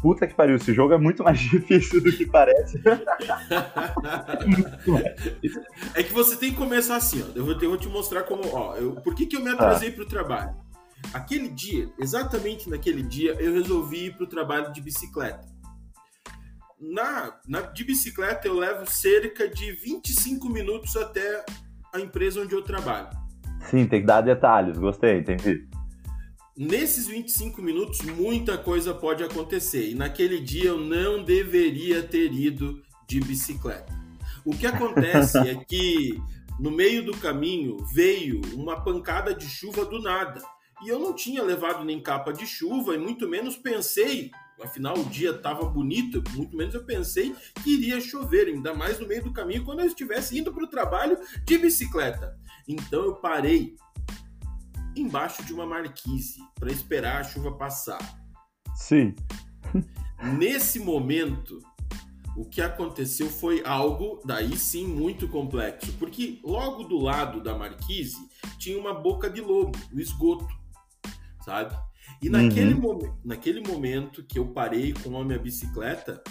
Puta 0.00 0.26
que 0.26 0.34
pariu, 0.34 0.56
esse 0.56 0.74
jogo 0.74 0.92
é 0.92 0.98
muito 0.98 1.22
mais 1.22 1.38
difícil 1.50 2.02
do 2.02 2.12
que 2.12 2.26
parece. 2.26 2.78
é 5.94 6.02
que 6.02 6.12
você 6.12 6.36
tem 6.36 6.50
que 6.50 6.56
começar 6.56 6.96
assim, 6.96 7.22
ó. 7.22 7.26
Eu 7.34 7.44
vou, 7.44 7.54
eu 7.54 7.68
vou 7.70 7.78
te 7.78 7.88
mostrar 7.88 8.24
como, 8.24 8.42
ó, 8.52 8.76
eu, 8.76 8.96
por 8.96 9.14
que, 9.14 9.24
que 9.24 9.36
eu 9.36 9.40
me 9.40 9.50
atrasei 9.50 9.88
ah. 9.88 9.92
para 9.92 10.02
o 10.02 10.06
trabalho. 10.06 10.54
Aquele 11.12 11.48
dia, 11.48 11.92
exatamente 11.98 12.68
naquele 12.68 13.02
dia, 13.02 13.32
eu 13.34 13.52
resolvi 13.52 14.06
ir 14.06 14.16
para 14.16 14.24
o 14.24 14.28
trabalho 14.28 14.72
de 14.72 14.80
bicicleta. 14.80 15.46
Na, 16.80 17.38
na, 17.46 17.60
de 17.62 17.84
bicicleta 17.84 18.46
eu 18.46 18.54
levo 18.54 18.90
cerca 18.90 19.48
de 19.48 19.72
25 19.72 20.48
minutos 20.48 20.96
até 20.96 21.44
a 21.92 22.00
empresa 22.00 22.40
onde 22.40 22.54
eu 22.54 22.62
trabalho. 22.62 23.08
Sim, 23.70 23.86
tem 23.86 24.00
que 24.00 24.06
dar 24.06 24.20
detalhes, 24.20 24.76
gostei, 24.76 25.18
entendi. 25.18 25.66
Nesses 26.56 27.08
25 27.08 27.60
minutos, 27.60 28.00
muita 28.02 28.56
coisa 28.56 28.94
pode 28.94 29.24
acontecer. 29.24 29.90
E 29.90 29.94
naquele 29.94 30.38
dia 30.38 30.66
eu 30.66 30.78
não 30.78 31.24
deveria 31.24 32.02
ter 32.02 32.32
ido 32.32 32.80
de 33.08 33.20
bicicleta. 33.20 33.92
O 34.44 34.56
que 34.56 34.66
acontece 34.66 35.38
é 35.48 35.54
que 35.56 36.20
no 36.60 36.70
meio 36.70 37.04
do 37.04 37.16
caminho 37.16 37.78
veio 37.92 38.40
uma 38.54 38.80
pancada 38.82 39.34
de 39.34 39.46
chuva 39.48 39.84
do 39.84 40.00
nada. 40.00 40.40
E 40.82 40.88
eu 40.88 40.98
não 40.98 41.14
tinha 41.14 41.42
levado 41.42 41.84
nem 41.84 42.02
capa 42.02 42.32
de 42.32 42.46
chuva 42.46 42.94
e 42.94 42.98
muito 42.98 43.28
menos 43.28 43.56
pensei, 43.56 44.30
afinal 44.60 44.98
o 44.98 45.04
dia 45.04 45.30
estava 45.30 45.64
bonito, 45.66 46.22
muito 46.34 46.56
menos 46.56 46.74
eu 46.74 46.84
pensei 46.84 47.34
que 47.62 47.74
iria 47.74 48.00
chover, 48.00 48.48
ainda 48.48 48.74
mais 48.74 48.98
no 48.98 49.06
meio 49.06 49.24
do 49.24 49.32
caminho 49.32 49.64
quando 49.64 49.80
eu 49.80 49.86
estivesse 49.86 50.38
indo 50.38 50.52
para 50.52 50.64
o 50.64 50.68
trabalho 50.68 51.18
de 51.44 51.58
bicicleta. 51.58 52.38
Então 52.66 53.04
eu 53.04 53.14
parei 53.14 53.76
embaixo 54.96 55.42
de 55.44 55.52
uma 55.52 55.66
marquise 55.66 56.38
para 56.54 56.70
esperar 56.70 57.20
a 57.20 57.24
chuva 57.24 57.52
passar. 57.56 57.98
Sim. 58.74 59.14
Nesse 60.38 60.78
momento, 60.78 61.60
o 62.36 62.44
que 62.44 62.60
aconteceu 62.60 63.28
foi 63.28 63.62
algo, 63.64 64.20
daí 64.24 64.56
sim, 64.56 64.86
muito 64.86 65.28
complexo, 65.28 65.92
porque 65.98 66.40
logo 66.42 66.84
do 66.84 66.98
lado 66.98 67.42
da 67.42 67.56
marquise 67.56 68.16
tinha 68.58 68.78
uma 68.78 68.94
boca 68.94 69.28
de 69.30 69.40
lobo, 69.40 69.78
o 69.92 70.00
esgoto 70.00 70.46
sabe? 71.44 71.76
E 72.22 72.28
naquele, 72.28 72.74
uhum. 72.74 73.16
naquele 73.24 73.60
momento 73.60 74.22
que 74.24 74.38
eu 74.38 74.46
parei 74.48 74.92
com 74.92 75.18
a 75.18 75.24
minha 75.24 75.38
bicicleta 75.38 76.22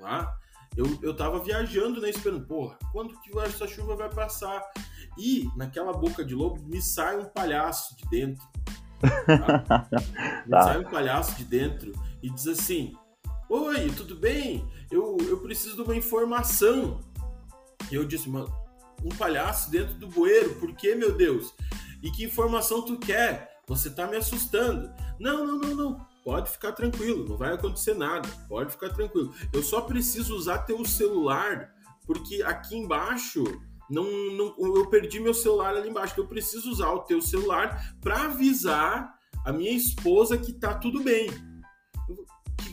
lá, 0.00 0.34
eu, 0.76 0.86
eu 1.02 1.14
tava 1.14 1.38
viajando, 1.38 2.00
né? 2.00 2.10
Esperando, 2.10 2.46
porra, 2.46 2.78
quando 2.92 3.18
que 3.20 3.38
essa 3.40 3.66
chuva 3.66 3.94
vai 3.94 4.08
passar? 4.08 4.62
E 5.18 5.48
naquela 5.56 5.92
boca 5.92 6.24
de 6.24 6.34
lobo 6.34 6.62
me 6.62 6.80
sai 6.80 7.18
um 7.18 7.26
palhaço 7.26 7.96
de 7.96 8.08
dentro. 8.08 8.46
Tá? 9.26 9.88
me 10.46 10.50
tá. 10.50 10.62
sai 10.62 10.78
um 10.78 10.90
palhaço 10.90 11.36
de 11.36 11.44
dentro 11.44 11.92
e 12.22 12.30
diz 12.30 12.46
assim: 12.46 12.94
Oi, 13.48 13.90
tudo 13.90 14.16
bem? 14.16 14.66
Eu, 14.90 15.18
eu 15.28 15.38
preciso 15.40 15.76
de 15.76 15.82
uma 15.82 15.94
informação. 15.94 17.00
E 17.90 17.94
eu 17.94 18.04
disse, 18.06 18.30
mano, 18.30 18.50
um 19.04 19.10
palhaço 19.10 19.70
dentro 19.70 19.94
do 19.96 20.06
bueiro, 20.06 20.54
por 20.54 20.74
que, 20.74 20.94
meu 20.94 21.14
Deus? 21.14 21.52
E 22.02 22.10
que 22.10 22.24
informação 22.24 22.82
tu 22.82 22.98
quer? 22.98 23.51
Você 23.72 23.88
está 23.88 24.06
me 24.06 24.16
assustando. 24.16 24.92
Não, 25.18 25.46
não, 25.46 25.58
não, 25.58 25.74
não. 25.74 26.06
Pode 26.22 26.50
ficar 26.50 26.72
tranquilo, 26.72 27.26
não 27.26 27.38
vai 27.38 27.54
acontecer 27.54 27.94
nada. 27.94 28.28
Pode 28.46 28.70
ficar 28.70 28.90
tranquilo. 28.90 29.34
Eu 29.50 29.62
só 29.62 29.80
preciso 29.80 30.36
usar 30.36 30.58
teu 30.58 30.84
celular, 30.84 31.72
porque 32.06 32.42
aqui 32.42 32.76
embaixo 32.76 33.42
não, 33.88 34.04
não, 34.04 34.54
eu 34.76 34.90
perdi 34.90 35.18
meu 35.20 35.32
celular 35.32 35.74
ali 35.74 35.88
embaixo. 35.88 36.12
Eu 36.18 36.26
preciso 36.26 36.70
usar 36.70 36.92
o 36.92 37.00
teu 37.00 37.22
celular 37.22 37.96
para 37.98 38.26
avisar 38.26 39.14
a 39.42 39.50
minha 39.50 39.72
esposa 39.72 40.36
que 40.36 40.52
tá 40.52 40.74
tudo 40.74 41.02
bem 41.02 41.30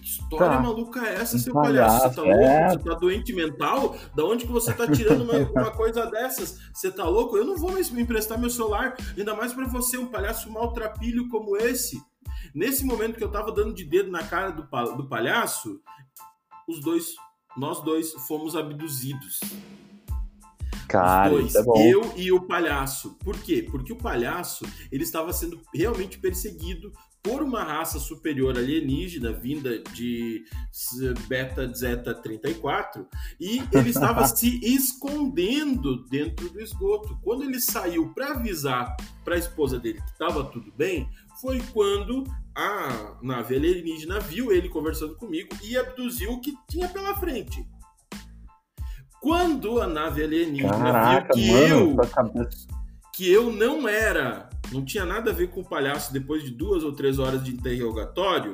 história 0.01 0.57
tá. 0.57 0.59
maluca 0.59 1.05
é 1.07 1.15
essa, 1.15 1.37
seu 1.37 1.53
palhaço? 1.53 2.09
Você 2.09 2.15
tá 2.15 2.21
louco? 2.21 2.43
É... 2.43 2.69
Você 2.69 2.79
tá 2.79 2.93
doente 2.95 3.33
mental? 3.33 3.95
Da 4.15 4.25
onde 4.25 4.45
que 4.45 4.51
você 4.51 4.73
tá 4.73 4.89
tirando 4.89 5.21
uma, 5.21 5.33
uma, 5.61 5.71
coisa 5.71 6.05
dessas? 6.05 6.59
Você 6.73 6.91
tá 6.91 7.03
louco? 7.07 7.37
Eu 7.37 7.45
não 7.45 7.57
vou 7.57 7.71
mais 7.71 7.89
me 7.89 8.01
emprestar 8.01 8.39
meu 8.39 8.49
celular, 8.49 8.95
ainda 9.17 9.35
mais 9.35 9.53
para 9.53 9.67
você, 9.67 9.97
um 9.97 10.07
palhaço 10.07 10.51
maltrapilho 10.51 11.27
como 11.29 11.57
esse. 11.57 12.01
Nesse 12.53 12.85
momento 12.85 13.17
que 13.17 13.23
eu 13.23 13.31
tava 13.31 13.51
dando 13.51 13.73
de 13.73 13.83
dedo 13.83 14.11
na 14.11 14.23
cara 14.23 14.51
do, 14.51 14.63
do 14.95 15.07
palhaço, 15.07 15.79
os 16.67 16.79
dois, 16.81 17.15
nós 17.57 17.81
dois 17.83 18.13
fomos 18.27 18.55
abduzidos. 18.55 19.39
Cara, 20.87 21.35
Os 21.35 21.53
dois, 21.53 21.55
é 21.55 21.91
eu 21.93 22.13
e 22.17 22.31
o 22.31 22.41
palhaço. 22.41 23.15
Por 23.23 23.37
quê? 23.37 23.67
Porque 23.69 23.93
o 23.93 23.95
palhaço 23.95 24.65
ele 24.91 25.03
estava 25.03 25.31
sendo 25.31 25.61
realmente 25.71 26.17
perseguido 26.17 26.91
por 27.21 27.43
uma 27.43 27.63
raça 27.63 27.99
superior 27.99 28.57
alienígena 28.57 29.33
vinda 29.33 29.79
de 29.93 30.45
Beta 31.27 31.67
Zeta 31.73 32.13
34 32.13 33.05
e 33.39 33.61
ele 33.71 33.89
estava 33.89 34.25
se 34.27 34.59
escondendo 34.63 36.05
dentro 36.07 36.49
do 36.49 36.61
esgoto. 36.61 37.19
Quando 37.21 37.43
ele 37.43 37.59
saiu 37.59 38.13
para 38.13 38.31
avisar 38.31 38.95
para 39.23 39.35
a 39.35 39.39
esposa 39.39 39.77
dele 39.77 40.01
que 40.01 40.11
estava 40.11 40.45
tudo 40.45 40.71
bem, 40.77 41.09
foi 41.41 41.61
quando 41.73 42.23
a 42.55 43.17
nave 43.21 43.55
alienígena 43.55 44.19
viu 44.19 44.51
ele 44.51 44.69
conversando 44.69 45.15
comigo 45.15 45.49
e 45.63 45.77
abduziu 45.77 46.31
o 46.31 46.41
que 46.41 46.53
tinha 46.69 46.87
pela 46.87 47.15
frente. 47.15 47.65
Quando 49.21 49.81
a 49.81 49.87
nave 49.87 50.23
alienígena 50.23 50.71
Caraca, 50.71 51.33
viu 51.35 51.43
que 51.43 51.51
mano, 51.51 51.91
eu 51.91 51.95
que 53.19 53.29
eu 53.29 53.51
não 53.51 53.85
era 53.85 54.49
não 54.71 54.85
tinha 54.85 55.03
nada 55.03 55.31
a 55.31 55.33
ver 55.33 55.49
com 55.49 55.59
o 55.59 55.65
palhaço 55.65 56.13
depois 56.13 56.41
de 56.41 56.51
duas 56.51 56.85
ou 56.85 56.93
três 56.93 57.19
horas 57.19 57.43
de 57.43 57.51
interrogatório, 57.51 58.53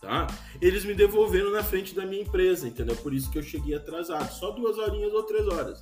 tá? 0.00 0.26
Eles 0.60 0.84
me 0.84 0.94
devolveram 0.94 1.52
na 1.52 1.62
frente 1.62 1.94
da 1.94 2.04
minha 2.04 2.22
empresa, 2.22 2.66
entendeu? 2.66 2.96
Por 2.96 3.14
isso 3.14 3.30
que 3.30 3.38
eu 3.38 3.42
cheguei 3.42 3.76
atrasado, 3.76 4.28
só 4.32 4.50
duas 4.50 4.78
horinhas 4.78 5.12
ou 5.12 5.22
três 5.22 5.46
horas. 5.46 5.80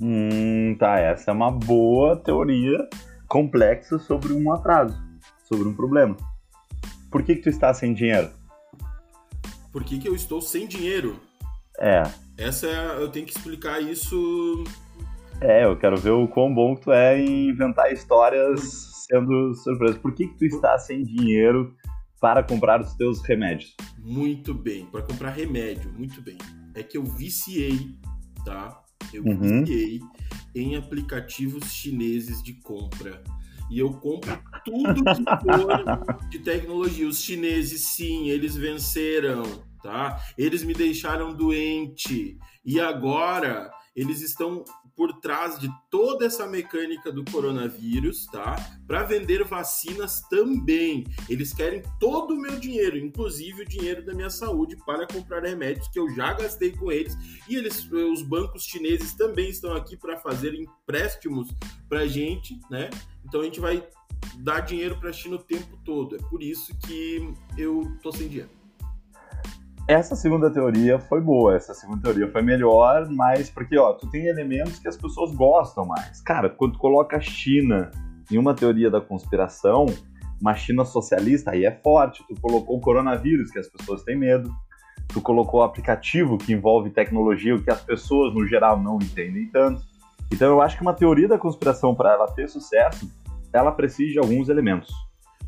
Hum, 0.00 0.74
tá, 0.78 0.98
essa 1.00 1.32
é 1.32 1.34
uma 1.34 1.50
boa 1.50 2.16
teoria 2.16 2.88
complexa 3.28 3.98
sobre 3.98 4.32
um 4.32 4.50
atraso, 4.50 4.98
sobre 5.46 5.68
um 5.68 5.74
problema. 5.74 6.16
Por 7.10 7.22
que 7.22 7.36
que 7.36 7.42
tu 7.42 7.50
está 7.50 7.74
sem 7.74 7.92
dinheiro? 7.92 8.30
Por 9.70 9.84
que 9.84 9.98
que 9.98 10.08
eu 10.08 10.14
estou 10.14 10.40
sem 10.40 10.66
dinheiro? 10.66 11.20
É. 11.78 12.04
Essa 12.38 12.68
é, 12.68 13.02
eu 13.02 13.10
tenho 13.10 13.26
que 13.26 13.36
explicar 13.36 13.82
isso 13.82 14.64
é, 15.42 15.64
eu 15.64 15.76
quero 15.76 15.96
ver 15.96 16.10
o 16.10 16.28
quão 16.28 16.54
bom 16.54 16.74
tu 16.76 16.92
é 16.92 17.20
em 17.20 17.48
inventar 17.48 17.92
histórias 17.92 18.60
sendo 19.08 19.54
surpresa. 19.54 19.98
Por 19.98 20.14
que, 20.14 20.28
que 20.28 20.38
tu 20.38 20.44
está 20.44 20.78
sem 20.78 21.02
dinheiro 21.02 21.74
para 22.20 22.42
comprar 22.42 22.80
os 22.80 22.94
teus 22.94 23.20
remédios? 23.22 23.74
Muito 23.98 24.54
bem, 24.54 24.86
para 24.86 25.02
comprar 25.02 25.30
remédio, 25.30 25.92
muito 25.92 26.22
bem. 26.22 26.38
É 26.74 26.82
que 26.82 26.96
eu 26.96 27.04
viciei, 27.04 27.96
tá? 28.44 28.80
Eu 29.12 29.24
uhum. 29.24 29.64
viciei 29.64 30.00
em 30.54 30.76
aplicativos 30.76 31.72
chineses 31.72 32.42
de 32.42 32.54
compra. 32.54 33.22
E 33.68 33.78
eu 33.78 33.92
compro 33.94 34.38
tudo 34.64 35.02
que 35.02 35.24
for 35.24 36.28
de 36.28 36.38
tecnologia. 36.38 37.08
Os 37.08 37.20
chineses, 37.20 37.88
sim, 37.88 38.28
eles 38.28 38.54
venceram, 38.54 39.42
tá? 39.82 40.20
Eles 40.38 40.62
me 40.62 40.74
deixaram 40.74 41.34
doente. 41.34 42.38
E 42.64 42.78
agora 42.78 43.70
eles 43.94 44.20
estão 44.22 44.64
por 44.96 45.20
trás 45.20 45.58
de 45.58 45.70
toda 45.90 46.26
essa 46.26 46.46
mecânica 46.46 47.10
do 47.10 47.24
coronavírus, 47.24 48.26
tá? 48.26 48.56
Para 48.86 49.02
vender 49.02 49.44
vacinas 49.44 50.20
também. 50.28 51.04
Eles 51.28 51.52
querem 51.52 51.82
todo 51.98 52.34
o 52.34 52.38
meu 52.38 52.58
dinheiro, 52.58 52.96
inclusive 52.96 53.62
o 53.62 53.68
dinheiro 53.68 54.04
da 54.04 54.14
minha 54.14 54.30
saúde, 54.30 54.76
para 54.84 55.06
comprar 55.06 55.42
remédios 55.42 55.88
que 55.88 55.98
eu 55.98 56.08
já 56.14 56.32
gastei 56.34 56.72
com 56.72 56.90
eles. 56.90 57.16
E 57.48 57.56
eles, 57.56 57.90
os 57.90 58.22
bancos 58.22 58.64
chineses 58.64 59.14
também 59.14 59.50
estão 59.50 59.74
aqui 59.74 59.96
para 59.96 60.18
fazer 60.18 60.54
empréstimos 60.54 61.48
para 61.88 62.06
gente, 62.06 62.58
né? 62.70 62.90
Então 63.24 63.40
a 63.40 63.44
gente 63.44 63.60
vai 63.60 63.86
dar 64.38 64.60
dinheiro 64.60 64.98
para 64.98 65.10
a 65.10 65.12
China 65.12 65.36
o 65.36 65.42
tempo 65.42 65.76
todo. 65.84 66.16
É 66.16 66.18
por 66.18 66.42
isso 66.42 66.76
que 66.80 67.32
eu 67.56 67.96
tô 68.02 68.12
sem 68.12 68.28
dinheiro. 68.28 68.61
Essa 69.88 70.14
segunda 70.14 70.48
teoria 70.48 70.98
foi 70.98 71.20
boa, 71.20 71.56
essa 71.56 71.74
segunda 71.74 72.02
teoria 72.02 72.30
foi 72.30 72.40
melhor, 72.40 73.08
mas 73.10 73.50
porque, 73.50 73.76
ó, 73.76 73.92
tu 73.92 74.08
tem 74.08 74.26
elementos 74.26 74.78
que 74.78 74.88
as 74.88 74.96
pessoas 74.96 75.34
gostam 75.34 75.84
mais. 75.84 76.20
Cara, 76.22 76.48
quando 76.48 76.74
tu 76.74 76.78
coloca 76.78 77.16
a 77.16 77.20
China 77.20 77.90
em 78.30 78.38
uma 78.38 78.54
teoria 78.54 78.90
da 78.90 79.00
conspiração, 79.00 79.86
uma 80.40 80.54
China 80.54 80.84
socialista, 80.84 81.50
aí 81.50 81.64
é 81.64 81.70
forte. 81.70 82.24
Tu 82.28 82.40
colocou 82.40 82.76
o 82.76 82.80
coronavírus, 82.80 83.50
que 83.50 83.58
as 83.58 83.68
pessoas 83.68 84.02
têm 84.02 84.16
medo. 84.16 84.50
Tu 85.08 85.20
colocou 85.20 85.60
o 85.60 85.62
aplicativo 85.62 86.38
que 86.38 86.52
envolve 86.52 86.90
tecnologia, 86.90 87.54
o 87.54 87.62
que 87.62 87.70
as 87.70 87.80
pessoas, 87.80 88.32
no 88.34 88.46
geral, 88.46 88.80
não 88.80 88.96
entendem 88.96 89.46
tanto. 89.46 89.82
Então 90.32 90.48
eu 90.48 90.62
acho 90.62 90.76
que 90.76 90.82
uma 90.82 90.94
teoria 90.94 91.28
da 91.28 91.38
conspiração, 91.38 91.94
para 91.94 92.12
ela 92.12 92.26
ter 92.28 92.48
sucesso, 92.48 93.10
ela 93.52 93.70
precisa 93.70 94.12
de 94.12 94.18
alguns 94.18 94.48
elementos. 94.48 94.90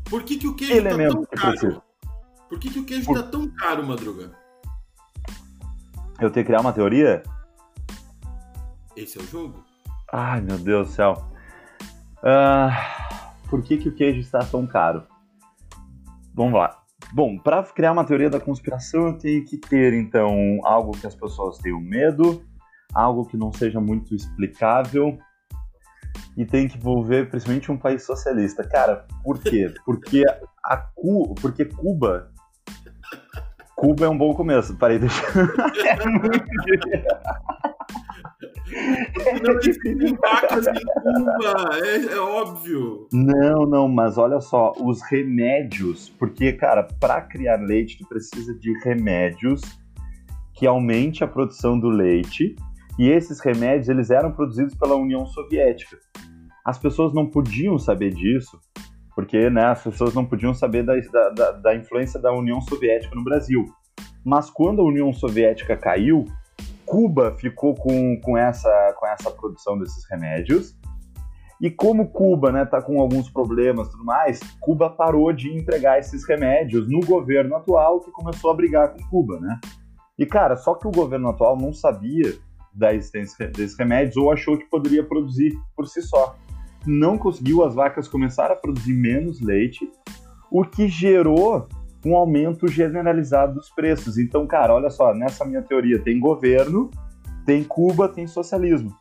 Por 0.09 0.23
que, 0.23 0.37
que 0.37 0.47
o 0.47 0.55
queijo 0.55 0.73
elementos 0.73 1.25
tá 1.29 1.41
tão 1.41 1.55
caro? 1.55 1.81
Por 2.55 2.59
que, 2.61 2.69
que 2.69 2.79
o 2.79 2.85
queijo 2.85 3.05
Por... 3.07 3.21
tá 3.21 3.29
tão 3.29 3.49
caro, 3.49 3.85
Madruga? 3.85 4.31
Eu 6.21 6.31
tenho 6.31 6.45
que 6.45 6.45
criar 6.45 6.61
uma 6.61 6.71
teoria? 6.71 7.21
Esse 8.95 9.19
é 9.19 9.21
o 9.21 9.25
jogo? 9.25 9.61
Ai, 10.13 10.39
meu 10.39 10.57
Deus 10.57 10.87
do 10.87 10.93
céu. 10.93 11.29
Uh, 12.19 13.49
por 13.49 13.61
que, 13.61 13.75
que 13.75 13.89
o 13.89 13.93
queijo 13.93 14.21
está 14.21 14.39
tão 14.39 14.65
caro? 14.65 15.05
Vamos 16.33 16.53
lá. 16.53 16.81
Bom, 17.11 17.37
para 17.37 17.61
criar 17.63 17.91
uma 17.91 18.05
teoria 18.05 18.29
da 18.29 18.39
conspiração, 18.39 19.07
eu 19.07 19.17
tenho 19.17 19.43
que 19.43 19.57
ter, 19.57 19.91
então, 19.93 20.33
algo 20.63 20.93
que 20.93 21.05
as 21.05 21.13
pessoas 21.13 21.57
tenham 21.57 21.81
medo, 21.81 22.41
algo 22.93 23.25
que 23.25 23.35
não 23.35 23.51
seja 23.51 23.81
muito 23.81 24.15
explicável 24.15 25.17
e 26.37 26.45
tem 26.45 26.69
que 26.69 26.77
envolver 26.77 27.29
principalmente 27.29 27.69
um 27.69 27.77
país 27.77 28.05
socialista. 28.05 28.65
Cara, 28.65 29.05
por 29.25 29.39
quê? 29.39 29.73
Porque, 29.83 30.23
a 30.63 30.77
Cu... 30.77 31.35
Porque 31.35 31.65
Cuba. 31.65 32.33
Cuba 33.75 34.05
é 34.05 34.09
um 34.09 34.17
bom 34.17 34.33
começo. 34.33 34.75
Parei, 34.77 34.99
deixa. 34.99 35.21
é 35.85 36.09
muito. 36.09 36.45
Não 39.43 39.57
existem 39.59 39.95
vacas 40.15 40.67
em 40.67 40.85
Cuba, 40.85 41.69
é, 41.83 42.13
é, 42.13 42.19
óbvio. 42.19 43.07
Não, 43.13 43.65
não, 43.65 43.87
mas 43.87 44.17
olha 44.17 44.39
só, 44.39 44.73
os 44.79 45.01
remédios, 45.03 46.09
porque, 46.09 46.53
cara, 46.53 46.87
para 46.99 47.21
criar 47.21 47.57
leite, 47.57 47.99
tu 47.99 48.07
precisa 48.07 48.53
de 48.57 48.73
remédios 48.83 49.61
que 50.53 50.65
aumente 50.65 51.23
a 51.23 51.27
produção 51.27 51.79
do 51.79 51.89
leite, 51.89 52.55
e 52.97 53.09
esses 53.09 53.39
remédios, 53.41 53.89
eles 53.89 54.09
eram 54.09 54.31
produzidos 54.31 54.73
pela 54.73 54.95
União 54.95 55.25
Soviética. 55.25 55.97
As 56.65 56.79
pessoas 56.79 57.13
não 57.13 57.29
podiam 57.29 57.77
saber 57.77 58.13
disso, 58.13 58.59
porque 59.15 59.49
né, 59.49 59.65
as 59.67 59.81
pessoas 59.81 60.13
não 60.13 60.25
podiam 60.25 60.53
saber 60.53 60.83
da, 60.83 60.93
da, 61.29 61.51
da 61.53 61.75
influência 61.75 62.19
da 62.19 62.33
União 62.33 62.59
Soviética 62.61 63.15
no 63.15 63.23
Brasil. 63.23 63.65
Mas 64.23 64.49
quando 64.49 64.81
a 64.81 64.85
União 64.85 65.13
Soviética 65.13 65.77
caiu, 65.77 66.25
Cuba 66.85 67.35
ficou 67.39 67.73
com, 67.73 68.19
com, 68.21 68.37
essa, 68.37 68.93
com 68.99 69.07
essa 69.07 69.31
produção 69.31 69.77
desses 69.79 70.07
remédios. 70.09 70.77
E 71.61 71.71
como 71.71 72.09
Cuba 72.09 72.49
está 72.49 72.59
né, 72.59 72.65
tá 72.65 72.81
com 72.81 72.99
alguns 72.99 73.29
problemas 73.29 73.87
e 73.87 73.91
tudo 73.91 74.03
mais, 74.03 74.39
Cuba 74.59 74.89
parou 74.89 75.31
de 75.31 75.49
entregar 75.55 75.97
esses 75.97 76.27
remédios 76.27 76.89
no 76.89 76.99
governo 76.99 77.55
atual 77.55 78.01
que 78.01 78.11
começou 78.11 78.51
a 78.51 78.53
brigar 78.53 78.93
com 78.93 79.01
Cuba, 79.09 79.39
né? 79.39 79.57
E 80.19 80.25
cara, 80.25 80.57
só 80.57 80.75
que 80.75 80.87
o 80.87 80.91
governo 80.91 81.29
atual 81.29 81.57
não 81.57 81.73
sabia 81.73 82.33
da 82.73 82.93
existência 82.93 83.47
desses 83.47 83.77
remédios 83.77 84.17
ou 84.17 84.31
achou 84.31 84.57
que 84.57 84.65
poderia 84.65 85.03
produzir 85.03 85.57
por 85.75 85.87
si 85.87 86.01
só. 86.01 86.35
Não 86.85 87.17
conseguiu, 87.17 87.63
as 87.63 87.75
vacas 87.75 88.07
começaram 88.07 88.53
a 88.53 88.57
produzir 88.57 88.93
menos 88.93 89.41
leite, 89.41 89.89
o 90.51 90.63
que 90.63 90.87
gerou 90.87 91.67
um 92.05 92.15
aumento 92.15 92.67
generalizado 92.67 93.55
dos 93.55 93.69
preços. 93.69 94.17
Então, 94.17 94.45
cara, 94.45 94.73
olha 94.73 94.89
só, 94.89 95.13
nessa 95.13 95.43
minha 95.43 95.61
teoria 95.61 95.99
tem 95.99 96.19
governo, 96.19 96.91
tem 97.45 97.63
Cuba, 97.63 98.07
tem 98.07 98.27
socialismo. 98.27 98.95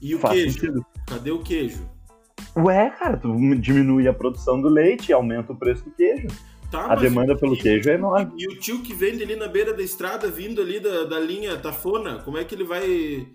E 0.00 0.14
o 0.14 0.18
Faz 0.18 0.34
queijo? 0.34 0.52
Sentido. 0.52 0.86
Cadê 1.06 1.30
o 1.30 1.38
queijo? 1.38 1.88
Ué, 2.56 2.90
cara, 2.90 3.16
tu 3.16 3.28
diminui 3.56 4.06
a 4.06 4.12
produção 4.12 4.60
do 4.60 4.68
leite 4.68 5.08
e 5.08 5.12
aumenta 5.12 5.52
o 5.52 5.56
preço 5.56 5.84
do 5.84 5.90
queijo. 5.90 6.28
Tá, 6.70 6.90
a 6.90 6.94
demanda 6.94 7.36
pelo 7.36 7.56
queijo 7.56 7.90
é 7.90 7.94
enorme. 7.94 8.32
E 8.36 8.46
o 8.48 8.58
tio 8.58 8.82
que 8.82 8.94
vende 8.94 9.22
ali 9.22 9.36
na 9.36 9.46
beira 9.46 9.74
da 9.74 9.82
estrada, 9.82 10.28
vindo 10.28 10.60
ali 10.60 10.80
da, 10.80 11.04
da 11.04 11.20
linha 11.20 11.56
Tafona, 11.58 12.18
como 12.22 12.38
é 12.38 12.44
que 12.44 12.54
ele 12.54 12.64
vai. 12.64 13.26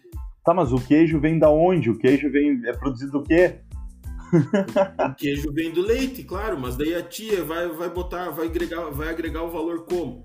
Tá, 0.47 0.53
mas 0.53 0.71
o 0.71 0.77
queijo 0.77 1.19
vem 1.19 1.37
da 1.37 1.49
onde? 1.49 1.89
O 1.89 1.97
queijo 1.97 2.31
vem. 2.31 2.61
É 2.65 2.71
produzido 2.71 3.11
do 3.11 3.21
quê? 3.21 3.59
o 5.11 5.15
queijo 5.15 5.51
vem 5.51 5.73
do 5.73 5.81
leite, 5.81 6.23
claro, 6.23 6.57
mas 6.57 6.77
daí 6.77 6.95
a 6.95 7.03
tia 7.03 7.43
vai, 7.43 7.67
vai 7.67 7.89
botar, 7.89 8.29
vai 8.29 8.45
agregar, 8.47 8.89
vai 8.91 9.09
agregar 9.09 9.43
o 9.43 9.51
valor 9.51 9.83
como? 9.83 10.23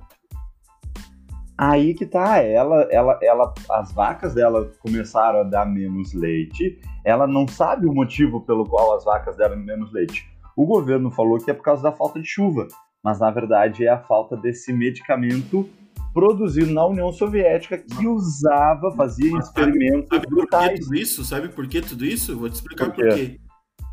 Aí 1.58 1.92
que 1.92 2.06
tá, 2.06 2.38
ela, 2.38 2.82
ela, 2.92 3.18
ela, 3.20 3.52
as 3.68 3.92
vacas 3.92 4.32
dela 4.32 4.70
começaram 4.78 5.40
a 5.40 5.42
dar 5.42 5.66
menos 5.66 6.14
leite. 6.14 6.80
Ela 7.04 7.26
não 7.26 7.48
sabe 7.48 7.88
o 7.88 7.92
motivo 7.92 8.42
pelo 8.42 8.64
qual 8.64 8.94
as 8.94 9.04
vacas 9.04 9.36
deram 9.36 9.56
menos 9.56 9.92
leite. 9.92 10.24
O 10.56 10.64
governo 10.64 11.10
falou 11.10 11.38
que 11.38 11.50
é 11.50 11.54
por 11.54 11.64
causa 11.64 11.82
da 11.82 11.90
falta 11.90 12.20
de 12.20 12.28
chuva, 12.28 12.68
mas 13.02 13.18
na 13.18 13.32
verdade 13.32 13.84
é 13.84 13.88
a 13.88 13.98
falta 13.98 14.36
desse 14.36 14.72
medicamento 14.72 15.68
produzido 16.12 16.72
na 16.72 16.86
União 16.86 17.12
Soviética 17.12 17.78
que 17.78 18.06
usava, 18.06 18.92
fazia 18.96 19.38
experimentos 19.38 20.08
sabe, 20.08 20.22
sabe 20.22 20.34
brutais. 20.34 20.68
Por 20.68 20.74
que 20.74 20.84
tudo 20.84 20.94
isso? 20.96 21.24
Sabe 21.24 21.48
por 21.48 21.68
que 21.68 21.80
tudo 21.80 22.04
isso? 22.04 22.38
Vou 22.38 22.48
te 22.48 22.54
explicar 22.54 22.86
por 22.86 22.94
quê. 22.94 23.02
Por 23.02 23.14
quê 23.16 23.40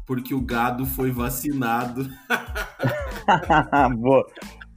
porque 0.09 0.33
o 0.33 0.41
gado 0.41 0.87
foi 0.87 1.11
vacinado. 1.11 2.09
Boa. 3.99 4.25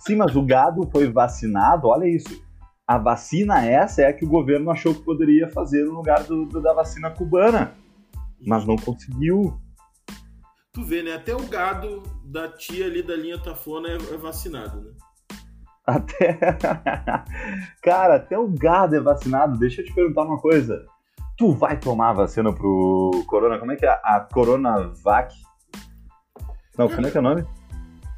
Sim, 0.00 0.16
mas 0.16 0.36
o 0.36 0.42
gado 0.42 0.86
foi 0.92 1.10
vacinado, 1.10 1.88
olha 1.88 2.06
isso. 2.06 2.44
A 2.86 2.98
vacina 2.98 3.64
essa 3.64 4.02
é 4.02 4.08
a 4.08 4.12
que 4.12 4.26
o 4.26 4.28
governo 4.28 4.70
achou 4.70 4.94
que 4.94 5.00
poderia 5.00 5.48
fazer 5.48 5.86
no 5.86 5.92
lugar 5.92 6.22
do, 6.24 6.44
do, 6.44 6.60
da 6.60 6.74
vacina 6.74 7.10
cubana, 7.10 7.72
mas 8.46 8.66
não 8.66 8.76
conseguiu. 8.76 9.58
Tu 10.74 10.84
vê, 10.84 11.02
né? 11.02 11.14
Até 11.14 11.34
o 11.34 11.48
gado 11.48 12.02
da 12.26 12.48
tia 12.48 12.84
ali 12.84 13.02
da 13.02 13.16
linha 13.16 13.38
Tafona 13.38 13.88
é, 13.88 13.94
é 13.94 14.16
vacinado, 14.18 14.82
né? 14.82 14.90
Até. 15.86 16.38
Cara, 17.82 18.16
até 18.16 18.38
o 18.38 18.48
gado 18.48 18.96
é 18.96 19.00
vacinado. 19.00 19.58
Deixa 19.58 19.80
eu 19.80 19.84
te 19.84 19.94
perguntar 19.94 20.22
uma 20.22 20.38
coisa 20.38 20.84
tu 21.42 21.52
vai 21.52 21.76
tomar 21.76 22.10
a 22.10 22.12
vacina 22.12 22.52
pro 22.52 23.24
Corona? 23.26 23.58
Como 23.58 23.72
é 23.72 23.76
que 23.76 23.84
é? 23.84 23.90
A 23.90 24.20
Coronavac? 24.20 25.34
Não, 26.78 26.88
como 26.88 27.06
é 27.06 27.10
que 27.10 27.16
é 27.16 27.20
o 27.20 27.22
nome? 27.22 27.44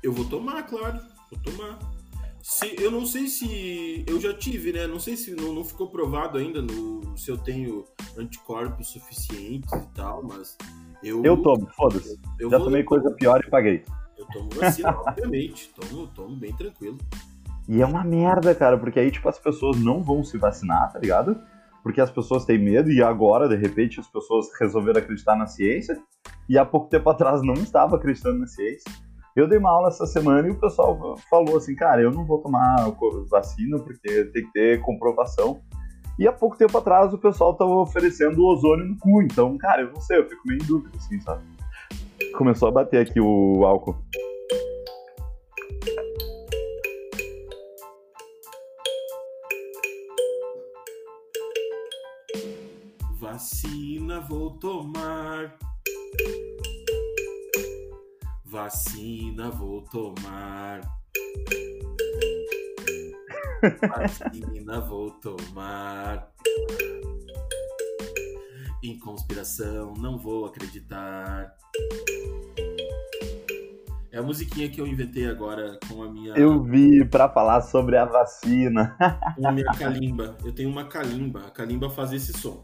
Eu 0.03 0.12
vou 0.12 0.27
tomar, 0.27 0.62
claro. 0.64 1.00
Vou 1.31 1.40
tomar. 1.42 1.79
Se, 2.42 2.77
eu 2.79 2.90
não 2.90 3.07
sei 3.07 3.27
se. 3.27 4.05
Eu 4.07 4.20
já 4.20 4.35
tive, 4.35 4.74
né? 4.74 4.87
Não 4.87 5.00
sei 5.00 5.16
se 5.16 5.35
não, 5.35 5.55
não 5.55 5.64
ficou 5.64 5.88
provado 5.88 6.37
ainda 6.37 6.61
no, 6.61 7.16
se 7.16 7.31
eu 7.31 7.38
tenho 7.38 7.87
anticorpos 8.18 8.88
suficientes 8.88 9.72
e 9.72 9.87
tal, 9.94 10.22
mas. 10.22 10.59
Eu, 11.03 11.24
eu 11.24 11.42
tomo, 11.42 11.66
foda-se. 11.74 12.20
Já 12.38 12.59
tomei 12.59 12.83
coisa 12.83 13.11
pior 13.12 13.42
e 13.42 13.48
paguei. 13.48 13.85
Eu 14.18 14.27
tomo 14.27 14.50
vacina, 14.50 14.90
obviamente. 15.00 15.72
Tomo, 15.74 16.07
tomo 16.09 16.37
bem 16.37 16.55
tranquilo. 16.55 16.98
E 17.68 17.81
é 17.81 17.87
uma 17.87 18.05
merda, 18.05 18.55
cara, 18.55 18.77
porque 18.77 19.00
aí, 19.00 19.11
tipo, 19.11 19.29
as 19.29 19.38
pessoas 19.38 19.81
não 19.81 20.03
vão 20.03 20.22
se 20.22 20.37
vacinar, 20.37 20.92
tá 20.92 20.98
ligado? 20.98 21.40
porque 21.85 22.00
as 22.00 22.11
pessoas 22.11 22.46
têm 22.46 22.59
medo 22.59 22.90
e 22.90 23.03
agora, 23.03 23.46
de 23.46 23.57
repente, 23.57 24.00
as 24.00 24.09
pessoas 24.09 24.46
resolveram 24.59 24.98
acreditar 24.98 25.37
na 25.37 25.46
ciência 25.46 26.00
e 26.48 26.57
há 26.57 26.64
pouco 26.64 26.88
tempo 26.88 27.11
atrás 27.11 27.42
não 27.42 27.53
estava 27.53 27.96
acreditando 27.96 28.38
na 28.38 28.46
ciência. 28.46 28.90
Eu 29.37 29.46
dei 29.46 29.59
uma 29.59 29.70
aula 29.70 29.88
essa 29.88 30.07
semana 30.07 30.48
e 30.48 30.50
o 30.50 30.59
pessoal 30.59 31.18
falou 31.29 31.59
assim, 31.59 31.74
cara, 31.74 32.00
eu 32.00 32.11
não 32.11 32.24
vou 32.24 32.38
tomar 32.38 32.90
vacina 33.31 33.79
porque 33.79 34.24
tem 34.33 34.46
que 34.46 34.53
ter 34.53 34.81
comprovação. 34.81 35.61
E 36.18 36.27
há 36.27 36.33
pouco 36.33 36.57
tempo 36.57 36.79
atrás 36.79 37.12
o 37.12 37.18
pessoal 37.18 37.53
estava 37.53 37.72
oferecendo 37.72 38.42
ozônio 38.42 38.87
no 38.87 38.96
cu, 38.98 39.20
então, 39.20 39.59
cara, 39.59 39.83
eu 39.83 39.92
não 39.92 40.00
sei, 40.00 40.20
eu 40.20 40.29
fico 40.29 40.40
meio 40.46 40.62
em 40.62 40.66
dúvida, 40.66 40.96
assim, 40.96 41.20
sabe? 41.20 41.42
Começou 42.38 42.68
a 42.68 42.72
bater 42.72 43.03
aqui 43.03 43.20
o 43.20 43.66
álcool. 43.66 43.98
Vacina 54.05 54.21
vou 54.21 54.51
tomar. 54.59 55.59
Vacina 58.45 59.51
vou 59.51 59.81
tomar. 59.81 60.81
Vacina 63.88 64.81
vou 64.83 65.11
tomar. 65.11 66.31
Em 68.83 68.99
conspiração 68.99 69.95
não 69.95 70.19
vou 70.19 70.45
acreditar. 70.45 71.57
É 74.12 74.19
a 74.19 74.23
musiquinha 74.23 74.69
que 74.69 74.83
eu 74.83 74.87
inventei 74.87 75.27
agora 75.27 75.79
com 75.88 76.03
a 76.03 76.12
minha. 76.12 76.35
Eu 76.35 76.62
vi 76.62 77.07
para 77.07 77.27
falar 77.31 77.62
sobre 77.62 77.97
a 77.97 78.05
vacina. 78.05 78.95
Com 79.35 79.49
a 79.49 79.51
minha 79.53 79.73
calimba. 79.73 80.37
Eu 80.45 80.53
tenho 80.53 80.69
uma 80.69 80.85
calimba. 80.85 81.47
A 81.47 81.51
calimba 81.51 81.88
faz 81.88 82.12
esse 82.12 82.35
som. 82.38 82.62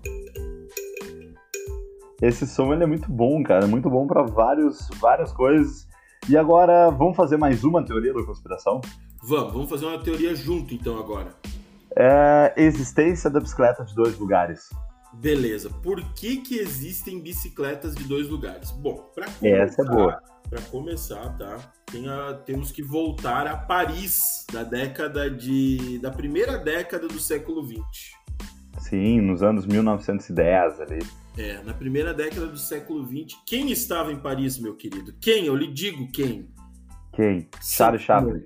Esse 2.21 2.47
som 2.47 2.73
ele 2.73 2.83
é 2.83 2.87
muito 2.87 3.11
bom, 3.11 3.43
cara, 3.43 3.67
muito 3.67 3.89
bom 3.89 4.07
para 4.07 4.23
vários 4.23 4.89
várias 5.01 5.33
coisas. 5.33 5.89
E 6.29 6.37
agora, 6.37 6.91
vamos 6.91 7.17
fazer 7.17 7.39
mais 7.39 7.65
uma 7.65 7.83
teoria 7.83 8.13
da 8.13 8.23
conspiração? 8.23 8.81
Vamos, 9.23 9.53
vamos 9.53 9.71
fazer 9.71 9.87
uma 9.87 9.99
teoria 9.99 10.35
junto 10.35 10.75
então 10.75 10.99
agora. 10.99 11.35
É 11.97 12.53
existência 12.57 13.31
da 13.31 13.41
bicicleta 13.41 13.85
de 13.85 13.95
dois 13.95 14.19
lugares. 14.19 14.69
Beleza. 15.15 15.71
Por 15.83 16.01
que 16.13 16.37
que 16.37 16.59
existem 16.59 17.21
bicicletas 17.21 17.95
de 17.95 18.05
dois 18.05 18.29
lugares? 18.29 18.71
Bom, 18.71 19.11
para 19.15 19.27
Essa 19.43 19.83
é 19.83 19.85
boa. 19.85 20.23
Para 20.49 20.61
começar, 20.63 21.37
tá? 21.37 21.57
A, 22.09 22.35
temos 22.35 22.71
que 22.71 22.83
voltar 22.83 23.47
a 23.47 23.57
Paris 23.57 24.47
da 24.53 24.63
década 24.63 25.31
de 25.31 25.99
da 25.99 26.11
primeira 26.11 26.59
década 26.59 27.09
do 27.09 27.19
século 27.19 27.65
20. 27.65 27.83
Sim, 28.79 29.21
nos 29.21 29.43
anos 29.43 29.67
1910 29.67 30.81
ali. 30.81 30.99
É, 31.37 31.63
na 31.63 31.73
primeira 31.73 32.13
década 32.13 32.47
do 32.47 32.59
século 32.59 33.05
20. 33.07 33.45
Quem 33.47 33.71
estava 33.71 34.13
em 34.13 34.21
Paris, 34.21 34.59
meu 34.59 34.77
querido? 34.77 35.15
Quem? 35.21 35.47
Eu 35.47 35.55
lhe 35.55 35.73
digo 35.73 36.11
quem. 36.11 36.53
Quem? 37.15 37.49
Charles 37.63 38.03
Chaplin. 38.03 38.45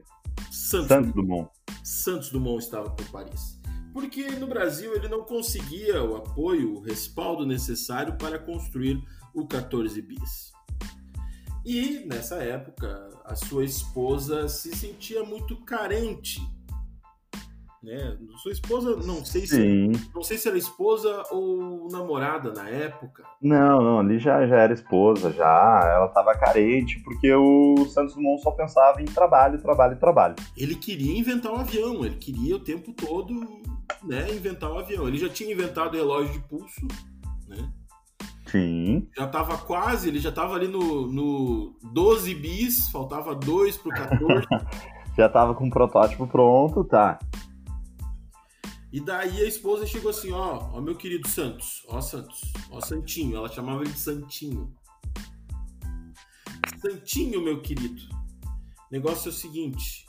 Santos, 0.51 0.89
Santos 0.89 1.13
Dumont. 1.13 1.51
Santos 1.83 2.31
Dumont 2.31 2.63
estava 2.63 2.91
por 2.91 3.07
Paris. 3.11 3.61
Porque 3.93 4.31
no 4.33 4.47
Brasil 4.47 4.95
ele 4.95 5.09
não 5.09 5.23
conseguia 5.23 6.03
o 6.03 6.17
apoio, 6.17 6.75
o 6.75 6.81
respaldo 6.81 7.47
necessário 7.47 8.17
para 8.17 8.39
construir 8.39 9.03
o 9.33 9.47
14 9.47 10.03
bis. 10.03 10.53
E 11.65 12.05
nessa 12.05 12.37
época 12.37 13.09
a 13.25 13.35
sua 13.35 13.65
esposa 13.65 14.49
se 14.49 14.75
sentia 14.77 15.25
muito 15.25 15.57
carente. 15.65 16.41
Né? 17.85 18.17
Sua 18.43 18.51
esposa, 18.51 18.97
não 18.97 19.23
sei 19.23 19.47
se 19.47 19.93
não 20.15 20.23
sei 20.23 20.39
se 20.39 20.49
era 20.49 20.57
esposa 20.57 21.23
ou 21.31 21.87
namorada 21.93 22.51
na 22.51 22.67
época. 22.67 23.23
Não, 23.43 23.83
não, 23.83 23.99
ali 23.99 24.19
já, 24.19 24.47
já 24.47 24.57
era 24.57 24.73
esposa, 24.73 25.31
já. 25.31 25.81
Ela 25.95 26.07
estava 26.07 26.35
carente 26.35 26.99
porque 27.01 27.31
o 27.35 27.75
Santos 27.91 28.15
Dumont 28.15 28.43
só 28.43 28.53
pensava 28.53 29.03
em 29.03 29.05
trabalho, 29.05 29.61
trabalho, 29.61 29.99
trabalho. 29.99 30.35
Ele 30.57 30.75
queria 30.77 31.19
inventar 31.19 31.53
um 31.53 31.57
avião, 31.57 32.07
ele 32.07 32.17
queria 32.17 32.57
o 32.57 32.61
tempo 32.61 32.91
todo, 32.95 33.35
né, 34.03 34.31
inventar 34.31 34.73
um 34.73 34.79
avião. 34.79 35.07
Ele 35.07 35.19
já 35.19 35.29
tinha 35.29 35.53
inventado 35.53 35.93
o 35.93 35.97
relógio 35.97 36.33
de 36.33 36.39
pulso, 36.41 36.89
né? 37.47 37.71
Sim. 38.47 39.07
Já 39.15 39.27
estava 39.27 39.59
quase, 39.59 40.09
ele 40.09 40.21
já 40.21 40.31
estava 40.31 40.55
ali 40.55 40.69
no, 40.69 41.07
no 41.07 41.77
12 41.83 42.35
bis, 42.35 42.89
faltava 42.89 43.35
2 43.35 43.77
pro 43.77 43.91
14. 43.91 44.47
já 45.19 45.27
estava 45.27 45.55
com 45.55 45.67
o 45.67 45.71
protótipo 45.71 46.27
pronto, 46.27 46.83
tá. 46.83 47.19
E 48.95 49.01
daí 49.01 49.41
a 49.41 49.49
esposa 49.49 49.85
chegou 49.85 50.13
assim, 50.13 50.31
ó, 50.31 50.71
ó 50.73 50.81
meu 50.81 50.95
querido 50.95 51.27
Santos, 51.27 51.83
ó 51.89 52.01
Santos, 52.01 52.41
ó 52.71 52.81
Santinho, 52.81 53.37
ela 53.37 53.49
chamava 53.49 53.83
ele 53.83 53.91
de 53.91 53.99
Santinho. 53.99 54.73
Santinho, 56.81 57.43
meu 57.43 57.61
querido, 57.61 58.01
negócio 58.93 59.31
é 59.31 59.33
o 59.33 59.35
seguinte, 59.35 60.07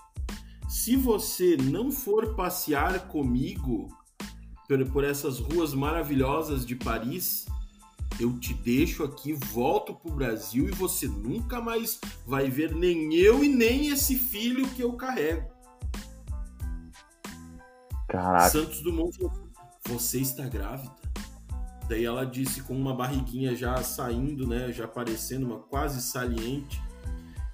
se 0.70 0.96
você 0.96 1.58
não 1.58 1.92
for 1.92 2.36
passear 2.36 3.08
comigo 3.08 3.88
por, 4.68 4.86
por 4.92 5.04
essas 5.04 5.40
ruas 5.40 5.74
maravilhosas 5.74 6.64
de 6.64 6.76
Paris, 6.76 7.48
eu 8.20 8.38
te 8.40 8.54
deixo 8.54 9.04
aqui, 9.04 9.34
volto 9.34 9.96
pro 9.96 10.14
Brasil 10.14 10.70
e 10.70 10.72
você 10.72 11.08
nunca 11.08 11.60
mais 11.60 12.00
vai 12.24 12.52
ver 12.52 12.76
nem 12.76 13.16
eu 13.16 13.44
e 13.44 13.50
nem 13.50 13.88
esse 13.88 14.16
filho 14.16 14.70
que 14.76 14.84
eu 14.84 14.94
carrego. 14.94 15.55
Caraca. 18.08 18.50
Santos 18.50 18.82
Dumont 18.82 19.16
falou: 19.18 19.50
Você 19.88 20.20
está 20.20 20.48
grávida? 20.48 20.94
Daí 21.88 22.04
ela 22.04 22.26
disse 22.26 22.62
com 22.64 22.76
uma 22.76 22.96
barriguinha 22.96 23.56
já 23.56 23.82
saindo, 23.84 24.48
né, 24.48 24.72
já 24.72 24.86
aparecendo, 24.86 25.46
uma 25.46 25.60
quase 25.60 26.02
saliente. 26.02 26.82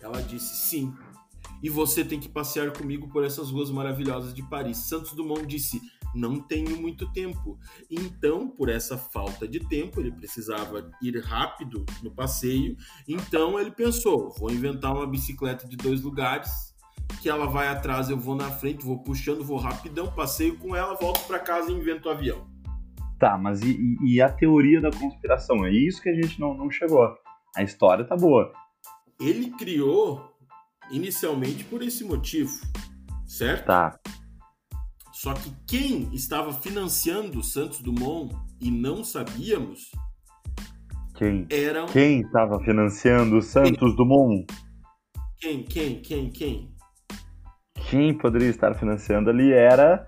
Ela 0.02 0.22
disse: 0.22 0.56
Sim. 0.56 0.94
E 1.62 1.70
você 1.70 2.04
tem 2.04 2.20
que 2.20 2.30
passear 2.30 2.72
comigo 2.72 3.08
por 3.10 3.24
essas 3.24 3.52
ruas 3.52 3.70
maravilhosas 3.70 4.34
de 4.34 4.42
Paris. 4.42 4.78
Santos 4.78 5.14
Dumont 5.14 5.46
disse: 5.46 5.82
não 6.14 6.40
tenho 6.40 6.80
muito 6.80 7.12
tempo. 7.12 7.58
Então, 7.90 8.50
por 8.50 8.70
essa 8.70 8.98
falta 8.98 9.48
de 9.48 9.60
tempo, 9.60 10.00
ele 10.00 10.12
precisava 10.12 10.92
ir 11.02 11.18
rápido 11.24 11.86
no 12.04 12.12
passeio. 12.12 12.76
Então, 13.08 13.60
ele 13.60 13.72
pensou: 13.72 14.32
vou 14.38 14.52
inventar 14.52 14.94
uma 14.94 15.08
bicicleta 15.08 15.68
de 15.68 15.78
dois 15.78 16.02
lugares, 16.02 16.71
que 17.22 17.30
ela 17.30 17.46
vai 17.46 17.68
atrás, 17.68 18.10
eu 18.10 18.18
vou 18.18 18.36
na 18.36 18.50
frente, 18.50 18.86
vou 18.86 19.04
puxando, 19.04 19.44
vou 19.44 19.58
rapidão, 19.58 20.12
passeio 20.12 20.58
com 20.58 20.76
ela, 20.76 20.96
volto 20.96 21.26
para 21.28 21.40
casa 21.40 21.72
e 21.72 21.76
invento 21.76 22.10
o 22.10 22.12
avião. 22.12 22.48
Tá, 23.20 23.38
mas 23.38 23.62
e, 23.62 23.98
e, 24.04 24.20
a 24.22 24.30
teoria 24.30 24.82
da 24.82 24.90
conspiração? 24.90 25.64
É 25.64 25.72
isso 25.72 26.02
que 26.02 26.10
a 26.10 26.16
gente 26.16 26.40
não, 26.40 26.56
não 26.56 26.72
chegou. 26.72 27.08
A 27.56 27.62
história 27.62 28.04
tá 28.04 28.16
boa. 28.16 28.52
Ele 29.20 29.52
criou 29.52 30.34
inicialmente 30.90 31.64
por 31.64 31.84
esse 31.84 32.04
motivo, 32.04 32.52
certo? 33.28 33.66
Tá. 33.68 34.00
Só 35.14 35.36
que 35.36 35.54
quem 35.68 36.10
estava 36.16 36.52
financiando 36.52 37.44
Santos 37.44 37.80
Dumont 37.80 38.36
e 38.60 38.72
não 38.72 39.04
sabíamos 39.04 39.92
quem 41.22 41.46
eram 41.52 41.86
quem 41.86 42.22
estava 42.22 42.60
financiando 42.62 43.40
Santos 43.44 43.78
quem? 43.78 43.96
Dumont? 43.96 44.48
Quem, 45.38 45.64
quem, 45.64 46.02
quem, 46.02 46.30
quem? 46.32 46.74
Quem 47.92 48.18
poderia 48.18 48.48
estar 48.48 48.74
financiando 48.74 49.30
ali 49.30 49.52
era 49.52 50.08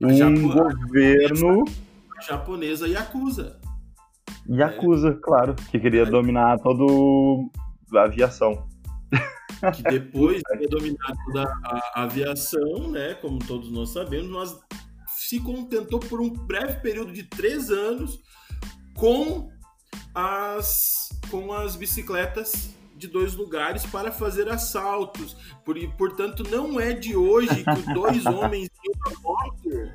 um 0.00 0.48
governo 0.48 1.64
a 2.16 2.22
japonesa 2.22 2.86
Yakuza. 2.86 3.60
Yakuza, 4.48 5.08
é. 5.08 5.18
claro, 5.20 5.56
que 5.56 5.80
queria 5.80 6.02
é. 6.02 6.06
dominar 6.06 6.56
todo 6.60 7.50
a 7.96 8.04
aviação 8.04 8.64
que 9.74 9.82
depois 9.82 10.40
de 10.60 10.68
dominar 10.68 11.16
toda 11.26 11.52
a 11.64 12.02
aviação, 12.04 12.92
né, 12.92 13.14
como 13.14 13.40
todos 13.40 13.72
nós 13.72 13.90
sabemos, 13.90 14.28
mas 14.28 14.60
se 15.08 15.40
contentou 15.40 15.98
por 15.98 16.20
um 16.20 16.30
breve 16.30 16.80
período 16.80 17.12
de 17.12 17.24
três 17.24 17.70
anos 17.70 18.20
com 18.96 19.48
as, 20.14 21.08
com 21.28 21.52
as 21.52 21.74
bicicletas 21.74 22.75
de 22.96 23.08
dois 23.08 23.34
lugares 23.34 23.84
para 23.86 24.10
fazer 24.10 24.48
assaltos. 24.48 25.36
Por, 25.64 25.76
portanto, 25.96 26.42
não 26.50 26.80
é 26.80 26.92
de 26.92 27.16
hoje 27.16 27.64
que 27.64 27.94
dois 27.94 28.24
homens 28.26 28.68
e 28.84 28.90
uma 28.90 29.20
moto, 29.20 29.92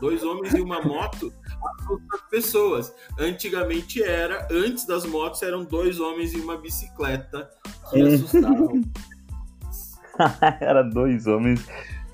dois 0.00 0.22
homens 0.24 0.54
e 0.54 0.60
uma 0.60 0.82
moto 0.82 1.32
assustam 1.64 1.98
as 2.12 2.28
pessoas. 2.28 2.94
Antigamente 3.18 4.02
era, 4.02 4.48
antes 4.50 4.86
das 4.86 5.04
motos, 5.04 5.42
eram 5.42 5.64
dois 5.64 6.00
homens 6.00 6.32
e 6.32 6.40
uma 6.40 6.56
bicicleta 6.56 7.50
que 7.90 8.00
assustavam. 8.02 8.82
Era 10.60 10.82
dois 10.82 11.26
homens 11.26 11.66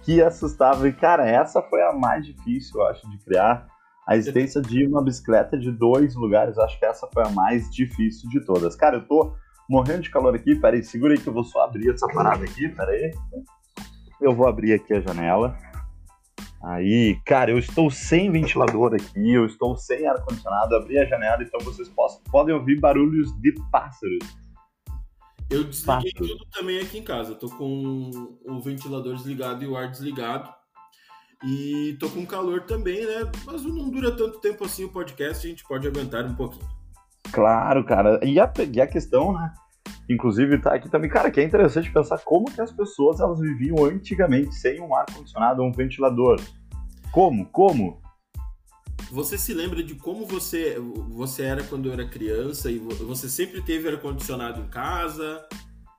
que 0.02 0.22
assustavam. 0.22 0.86
E, 0.86 0.92
cara, 0.92 1.28
essa 1.28 1.60
foi 1.62 1.82
a 1.82 1.92
mais 1.92 2.24
difícil, 2.24 2.80
eu 2.80 2.86
acho, 2.86 3.10
de 3.10 3.18
criar. 3.18 3.66
A 4.06 4.16
existência 4.16 4.62
de 4.62 4.86
uma 4.86 5.02
bicicleta 5.02 5.58
de 5.58 5.70
dois 5.70 6.14
lugares, 6.14 6.56
eu 6.56 6.62
acho 6.62 6.78
que 6.78 6.84
essa 6.86 7.06
foi 7.12 7.24
a 7.24 7.28
mais 7.28 7.68
difícil 7.70 8.30
de 8.30 8.40
todas. 8.42 8.74
Cara, 8.74 8.96
eu 8.96 9.06
tô 9.06 9.34
morrendo 9.68 10.02
de 10.02 10.10
calor 10.10 10.34
aqui, 10.34 10.54
peraí, 10.54 10.82
segura 10.82 11.12
aí 11.14 11.20
que 11.20 11.28
eu 11.28 11.32
vou 11.32 11.44
só 11.44 11.64
abrir 11.64 11.90
essa 11.90 12.06
parada 12.08 12.44
aqui, 12.44 12.68
peraí. 12.68 13.12
Eu 14.20 14.34
vou 14.34 14.48
abrir 14.48 14.72
aqui 14.72 14.94
a 14.94 15.00
janela. 15.00 15.56
Aí, 16.64 17.20
cara, 17.24 17.52
eu 17.52 17.58
estou 17.58 17.88
sem 17.90 18.32
ventilador 18.32 18.94
aqui, 18.94 19.32
eu 19.32 19.46
estou 19.46 19.76
sem 19.76 20.06
ar-condicionado, 20.06 20.74
abri 20.74 20.98
a 20.98 21.04
janela, 21.04 21.42
então 21.42 21.60
vocês 21.60 21.88
possam, 21.88 22.20
podem 22.30 22.54
ouvir 22.54 22.80
barulhos 22.80 23.30
de 23.40 23.54
pássaros. 23.70 24.18
Eu 25.50 25.64
desliguei 25.64 26.12
Fato. 26.12 26.26
tudo 26.26 26.46
também 26.50 26.80
aqui 26.80 26.98
em 26.98 27.02
casa. 27.02 27.34
tô 27.34 27.48
com 27.48 28.10
o 28.44 28.60
ventilador 28.60 29.14
desligado 29.14 29.64
e 29.64 29.66
o 29.66 29.76
ar 29.76 29.90
desligado. 29.90 30.52
E 31.44 31.96
tô 32.00 32.10
com 32.10 32.26
calor 32.26 32.62
também, 32.62 33.06
né? 33.06 33.30
Mas 33.46 33.64
não 33.64 33.88
dura 33.88 34.14
tanto 34.14 34.40
tempo 34.40 34.64
assim 34.64 34.84
o 34.84 34.92
podcast, 34.92 35.46
a 35.46 35.50
gente 35.50 35.64
pode 35.64 35.86
aguentar 35.86 36.26
um 36.26 36.34
pouquinho. 36.34 36.77
Claro, 37.32 37.84
cara. 37.84 38.20
E 38.24 38.38
a, 38.40 38.52
e 38.72 38.80
a 38.80 38.86
questão, 38.86 39.32
né? 39.32 39.52
Inclusive, 40.08 40.58
tá 40.58 40.74
aqui 40.74 40.88
também, 40.88 41.10
cara, 41.10 41.30
que 41.30 41.40
é 41.40 41.44
interessante 41.44 41.92
pensar 41.92 42.18
como 42.24 42.50
que 42.50 42.60
as 42.60 42.72
pessoas 42.72 43.20
elas 43.20 43.40
viviam 43.40 43.84
antigamente 43.84 44.54
sem 44.54 44.80
um 44.80 44.94
ar-condicionado 44.94 45.62
ou 45.62 45.68
um 45.68 45.72
ventilador. 45.72 46.40
Como? 47.12 47.46
Como? 47.46 48.00
Você 49.10 49.38
se 49.38 49.54
lembra 49.54 49.82
de 49.82 49.94
como 49.94 50.26
você, 50.26 50.78
você 51.10 51.44
era 51.44 51.62
quando 51.62 51.92
era 51.92 52.08
criança 52.08 52.70
e 52.70 52.78
você 52.78 53.28
sempre 53.28 53.62
teve 53.62 53.88
ar-condicionado 53.88 54.60
em 54.60 54.68
casa? 54.68 55.46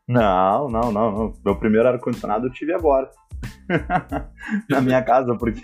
Não, 0.08 0.68
não, 0.70 0.92
não, 0.92 1.12
não. 1.12 1.34
Meu 1.46 1.56
primeiro 1.56 1.88
ar-condicionado 1.88 2.48
eu 2.48 2.52
tive 2.52 2.74
agora. 2.74 3.10
Na 4.68 4.82
minha 4.82 5.04
casa, 5.04 5.36
porque, 5.36 5.62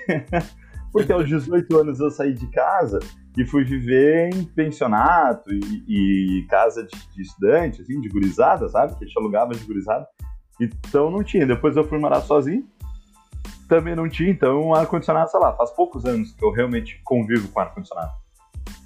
porque 0.95 1.11
aos 1.11 1.27
18 1.27 1.77
anos 1.77 1.99
eu 1.99 2.09
saí 2.09 2.33
de 2.33 2.47
casa 2.47 2.99
e 3.37 3.45
fui 3.45 3.65
viver 3.65 4.33
em 4.33 4.45
pensionato 4.45 5.51
e, 5.51 6.39
e 6.39 6.47
casa 6.47 6.85
de, 6.85 6.97
de, 7.13 7.21
estudante, 7.21 7.81
assim, 7.81 7.99
de 7.99 8.07
gurizada, 8.07 8.69
sabe? 8.69 8.95
Que 8.95 9.03
a 9.03 9.07
gente 9.07 9.19
alugava 9.19 9.53
de 9.53 9.65
gurizada. 9.65 10.07
Então 10.57 11.11
não 11.11 11.21
tinha. 11.21 11.45
Depois 11.45 11.75
eu 11.75 11.83
fui 11.83 11.99
morar 11.99 12.21
sozinho 12.21 12.65
também 13.67 13.95
não 13.95 14.07
tinha, 14.07 14.29
então 14.29 14.75
ar-condicionado, 14.75 15.29
sei 15.31 15.39
lá, 15.39 15.51
faz 15.53 15.71
poucos 15.71 16.05
anos 16.05 16.31
que 16.33 16.45
eu 16.45 16.51
realmente 16.51 17.01
convivo 17.03 17.47
com 17.49 17.59
ar-condicionado. 17.59 18.11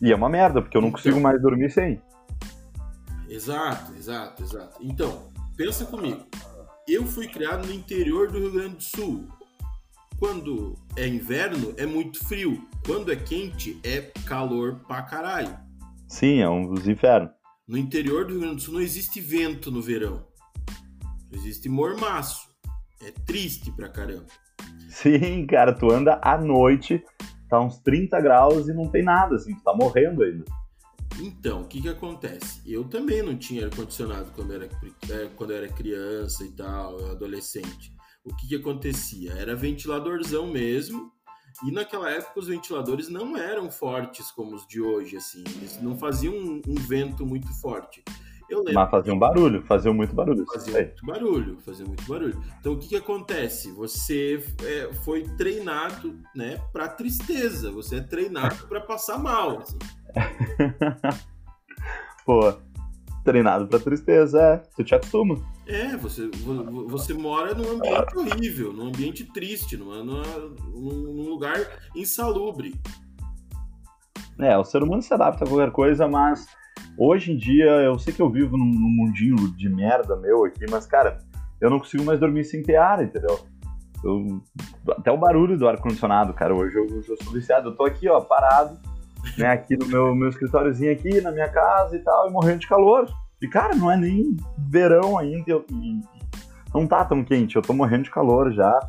E 0.02 0.10
é 0.10 0.16
uma 0.16 0.30
merda, 0.30 0.62
porque 0.62 0.78
eu 0.78 0.82
não 0.82 0.88
então, 0.88 0.98
consigo 0.98 1.20
mais 1.20 1.40
dormir 1.42 1.70
sem. 1.70 2.02
Exato, 3.28 3.94
exato, 3.94 4.42
exato. 4.42 4.78
Então, 4.82 5.30
pensa 5.58 5.86
comigo. 5.86 6.26
Eu 6.88 7.06
fui 7.06 7.28
criado 7.28 7.68
no 7.68 7.74
interior 7.74 8.32
do 8.32 8.40
Rio 8.40 8.54
Grande 8.54 8.76
do 8.78 8.84
Sul. 8.84 9.28
Quando 10.20 10.76
é 10.98 11.08
inverno 11.08 11.74
é 11.78 11.86
muito 11.86 12.24
frio, 12.26 12.62
quando 12.86 13.12
é 13.12 13.16
quente 13.16 13.80
é 13.84 14.02
calor 14.28 14.82
pra 14.86 15.02
caralho. 15.02 15.58
Sim, 16.08 16.42
é 16.42 16.50
um 16.50 16.68
dos 16.68 16.88
infernos. 16.88 17.32
No 17.66 17.78
interior 17.78 18.26
do 18.26 18.32
Rio 18.32 18.42
Grande 18.42 18.56
do 18.58 18.62
Sul 18.62 18.74
não 18.74 18.82
existe 18.82 19.22
vento 19.22 19.72
no 19.72 19.82
verão. 19.82 20.26
Existe 21.32 21.70
mormaço. 21.70 22.50
É 23.02 23.12
triste 23.12 23.72
pra 23.72 23.88
caramba. 23.88 24.26
Sim, 24.90 25.46
cara, 25.48 25.72
tu 25.72 25.90
anda 25.90 26.20
à 26.22 26.38
noite, 26.38 27.02
tá 27.48 27.62
uns 27.62 27.78
30 27.80 28.20
graus 28.20 28.68
e 28.68 28.74
não 28.74 28.90
tem 28.90 29.04
nada, 29.04 29.36
assim, 29.36 29.56
tu 29.56 29.64
tá 29.64 29.74
morrendo 29.74 30.24
ainda. 30.24 30.44
Então, 31.22 31.62
o 31.62 31.68
que 31.68 31.82
que 31.82 31.90
acontece? 31.90 32.62
Eu 32.66 32.84
também 32.84 33.22
não 33.22 33.38
tinha 33.38 33.66
ar-condicionado 33.66 34.32
quando, 34.36 34.54
era, 34.54 34.66
é, 34.66 35.30
quando 35.36 35.52
eu 35.52 35.58
era 35.58 35.70
criança 35.70 36.44
e 36.44 36.52
tal, 36.52 37.12
adolescente. 37.12 37.94
O 38.24 38.36
que 38.36 38.48
que 38.48 38.56
acontecia? 38.56 39.34
Era 39.34 39.56
ventiladorzão 39.56 40.48
mesmo, 40.48 41.12
e 41.64 41.72
naquela 41.72 42.10
época 42.10 42.40
os 42.40 42.48
ventiladores 42.48 43.10
não 43.10 43.36
eram 43.36 43.70
fortes 43.70 44.32
como 44.32 44.56
os 44.56 44.66
de 44.68 44.82
hoje, 44.82 45.18
assim. 45.18 45.44
Eles 45.58 45.82
não 45.82 45.98
faziam 45.98 46.34
um, 46.34 46.62
um 46.68 46.76
vento 46.76 47.26
muito 47.26 47.48
forte. 47.60 48.04
Eu 48.50 48.60
lembro. 48.60 48.74
Mas 48.74 48.90
faziam 48.90 49.20
barulho, 49.20 49.62
faziam 49.64 49.94
muito 49.94 50.16
barulho. 50.16 50.46
Faziam 50.46 50.82
muito 50.82 51.06
barulho, 51.06 51.58
faziam 51.60 51.88
muito 51.88 52.08
barulho. 52.08 52.44
Então 52.60 52.74
o 52.74 52.80
que, 52.80 52.88
que 52.88 52.96
acontece? 52.96 53.72
Você 53.74 54.44
é, 54.64 54.92
foi 55.06 55.24
treinado, 55.38 56.20
né, 56.36 56.60
para 56.72 56.88
tristeza. 56.88 57.72
Você 57.72 57.98
é 57.98 58.02
treinado 58.02 58.68
para 58.68 58.82
passar 58.82 59.20
mal. 59.20 59.60
Assim. 59.60 59.78
Pô, 62.26 62.54
treinado 63.24 63.68
para 63.68 63.80
tristeza, 63.80 64.42
é. 64.42 64.64
Você 64.72 64.84
te 64.84 64.96
acostuma. 64.96 65.36
É, 65.70 65.96
você, 65.96 66.28
você 66.88 67.14
mora 67.14 67.54
num 67.54 67.76
ambiente 67.76 68.18
horrível, 68.18 68.74
num 68.74 68.88
ambiente 68.88 69.24
triste, 69.24 69.78
numa, 69.78 70.04
numa, 70.04 70.24
num 70.74 71.30
lugar 71.30 71.58
insalubre. 71.96 72.74
É, 74.40 74.58
o 74.58 74.64
ser 74.64 74.82
humano 74.82 75.04
se 75.04 75.14
adapta 75.14 75.46
a 75.46 75.48
qualquer 75.48 75.72
coisa, 75.72 76.08
mas 76.08 76.48
hoje 76.98 77.34
em 77.34 77.38
dia 77.38 77.70
eu 77.84 78.00
sei 78.00 78.12
que 78.12 78.22
eu 78.22 78.32
vivo 78.32 78.58
num, 78.58 78.66
num 78.66 78.90
mundinho 78.90 79.36
de 79.56 79.70
merda 79.70 80.16
meu 80.16 80.44
aqui, 80.44 80.66
mas 80.72 80.88
cara, 80.88 81.20
eu 81.62 81.70
não 81.70 81.78
consigo 81.78 82.04
mais 82.04 82.20
dormir 82.20 82.46
sem 82.46 82.64
ter 82.64 82.78
ar, 82.78 83.04
entendeu? 83.04 83.40
Eu, 84.04 84.42
até 84.98 85.12
o 85.12 85.18
barulho 85.18 85.56
do 85.56 85.68
ar-condicionado, 85.68 86.34
cara, 86.34 86.56
hoje 86.56 86.76
eu, 86.76 86.88
eu 86.88 87.04
sou 87.04 87.32
viciado. 87.32 87.70
Eu 87.70 87.76
tô 87.76 87.84
aqui, 87.84 88.10
ó, 88.10 88.20
parado, 88.22 88.80
né, 89.38 89.50
aqui 89.50 89.78
no 89.78 89.86
meu, 89.86 90.16
meu 90.16 90.30
escritóriozinho 90.30 90.92
aqui, 90.92 91.22
na 91.22 91.32
minha 91.32 91.50
casa 91.50 91.96
e 91.96 92.00
tal, 92.00 92.28
e 92.28 92.32
morrendo 92.32 92.60
de 92.60 92.68
calor. 92.68 93.08
E, 93.42 93.48
cara, 93.48 93.74
não 93.76 93.90
é 93.90 93.96
nem 93.96 94.36
verão 94.58 95.18
ainda 95.18 95.44
eu, 95.48 95.66
e 95.72 96.02
não 96.74 96.86
tá 96.86 97.06
tão 97.06 97.24
quente, 97.24 97.56
eu 97.56 97.62
tô 97.62 97.74
morrendo 97.74 98.04
de 98.04 98.12
calor 98.12 98.52
já. 98.52 98.80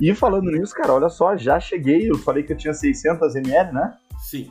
E 0.00 0.14
falando 0.14 0.50
nisso, 0.50 0.74
cara, 0.74 0.92
olha 0.92 1.08
só, 1.08 1.36
já 1.36 1.58
cheguei, 1.58 2.10
eu 2.10 2.16
falei 2.18 2.42
que 2.42 2.52
eu 2.52 2.56
tinha 2.56 2.72
600 2.72 3.34
ml, 3.34 3.72
né? 3.72 3.96
Sim. 4.20 4.48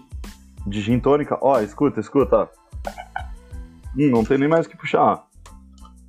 De 0.65 0.81
gin 0.81 0.99
tônica. 0.99 1.37
Ó, 1.41 1.59
escuta, 1.61 1.99
escuta, 1.99 2.35
ó. 2.35 2.47
Hum, 3.97 4.09
não 4.11 4.25
tem 4.25 4.37
nem 4.37 4.49
mais 4.49 4.65
o 4.65 4.69
que 4.69 4.77
puxar, 4.77 5.01
ó. 5.01 5.23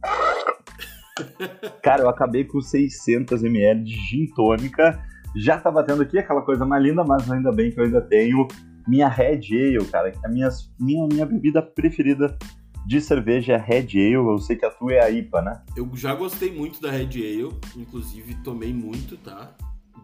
Cara, 1.82 2.02
eu 2.02 2.08
acabei 2.08 2.44
com 2.44 2.60
600 2.60 3.44
ml 3.44 3.84
de 3.84 3.94
gin 3.94 4.26
tônica. 4.34 5.00
Já 5.36 5.58
tá 5.58 5.70
batendo 5.70 6.02
aqui 6.02 6.18
aquela 6.18 6.42
coisa 6.42 6.66
mais 6.66 6.82
linda, 6.82 7.04
mas 7.04 7.30
ainda 7.30 7.52
bem 7.52 7.70
que 7.70 7.78
eu 7.78 7.84
ainda 7.84 8.00
tenho 8.00 8.48
minha 8.86 9.08
Red 9.08 9.40
Ale, 9.52 9.84
cara. 9.86 10.12
A 10.24 10.28
minha, 10.28 10.48
minha, 10.80 11.06
minha 11.06 11.26
bebida 11.26 11.62
preferida 11.62 12.36
de 12.88 13.02
cerveja 13.02 13.52
é 13.52 13.56
Red 13.58 13.88
Ale. 13.92 14.14
Eu 14.14 14.38
sei 14.38 14.56
que 14.56 14.64
a 14.64 14.70
tua 14.70 14.94
é 14.94 15.00
a 15.00 15.10
IPA, 15.10 15.42
né? 15.42 15.62
Eu 15.76 15.90
já 15.94 16.14
gostei 16.14 16.50
muito 16.50 16.80
da 16.80 16.90
Red 16.90 17.10
Ale, 17.16 17.50
inclusive 17.76 18.34
tomei 18.36 18.72
muito, 18.72 19.18
tá? 19.18 19.54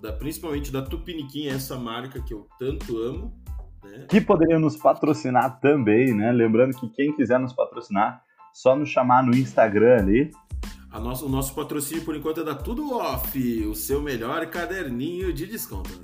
Da, 0.02 0.12
principalmente 0.12 0.70
da 0.70 0.82
Tupiniquim, 0.82 1.46
essa 1.46 1.78
marca 1.78 2.20
que 2.20 2.34
eu 2.34 2.46
tanto 2.58 2.98
amo. 2.98 3.32
Né? 3.82 4.04
Que 4.10 4.20
poderia 4.20 4.58
nos 4.58 4.76
patrocinar 4.76 5.58
também, 5.60 6.14
né? 6.14 6.30
Lembrando 6.30 6.76
que 6.76 6.86
quem 6.90 7.16
quiser 7.16 7.40
nos 7.40 7.54
patrocinar, 7.54 8.22
só 8.52 8.76
nos 8.76 8.90
chamar 8.90 9.24
no 9.24 9.34
Instagram 9.34 9.96
ali. 9.96 10.30
Nosso, 10.92 11.24
o 11.24 11.28
nosso 11.28 11.54
patrocínio, 11.54 12.04
por 12.04 12.14
enquanto, 12.14 12.42
é 12.42 12.44
da 12.44 12.54
Tudo 12.54 12.94
Off, 12.98 13.66
o 13.66 13.74
seu 13.74 14.02
melhor 14.02 14.44
caderninho 14.46 15.32
de 15.32 15.46
descontos. 15.46 16.02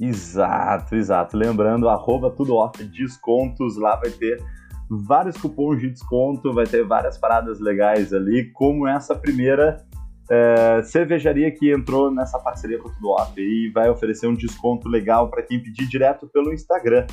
Exato, 0.00 0.94
exato. 0.94 1.36
Lembrando, 1.36 1.88
arroba 1.88 2.30
Tudo 2.30 2.54
Off 2.54 2.82
Descontos, 2.84 3.76
lá 3.76 3.96
vai 3.96 4.10
ter 4.10 4.42
vários 4.98 5.36
cupons 5.36 5.80
de 5.80 5.90
desconto, 5.90 6.52
vai 6.52 6.66
ter 6.66 6.84
várias 6.84 7.16
paradas 7.16 7.60
legais 7.60 8.12
ali, 8.12 8.50
como 8.52 8.86
essa 8.86 9.14
primeira 9.14 9.84
é, 10.30 10.82
cervejaria 10.82 11.50
que 11.50 11.72
entrou 11.72 12.10
nessa 12.10 12.38
parceria 12.38 12.78
com 12.78 12.88
o 12.88 12.92
Tudo 12.92 13.10
Off 13.10 13.40
e 13.40 13.70
vai 13.70 13.88
oferecer 13.88 14.26
um 14.26 14.34
desconto 14.34 14.88
legal 14.88 15.28
para 15.28 15.42
quem 15.42 15.60
pedir 15.60 15.86
direto 15.86 16.26
pelo 16.28 16.52
Instagram. 16.52 17.06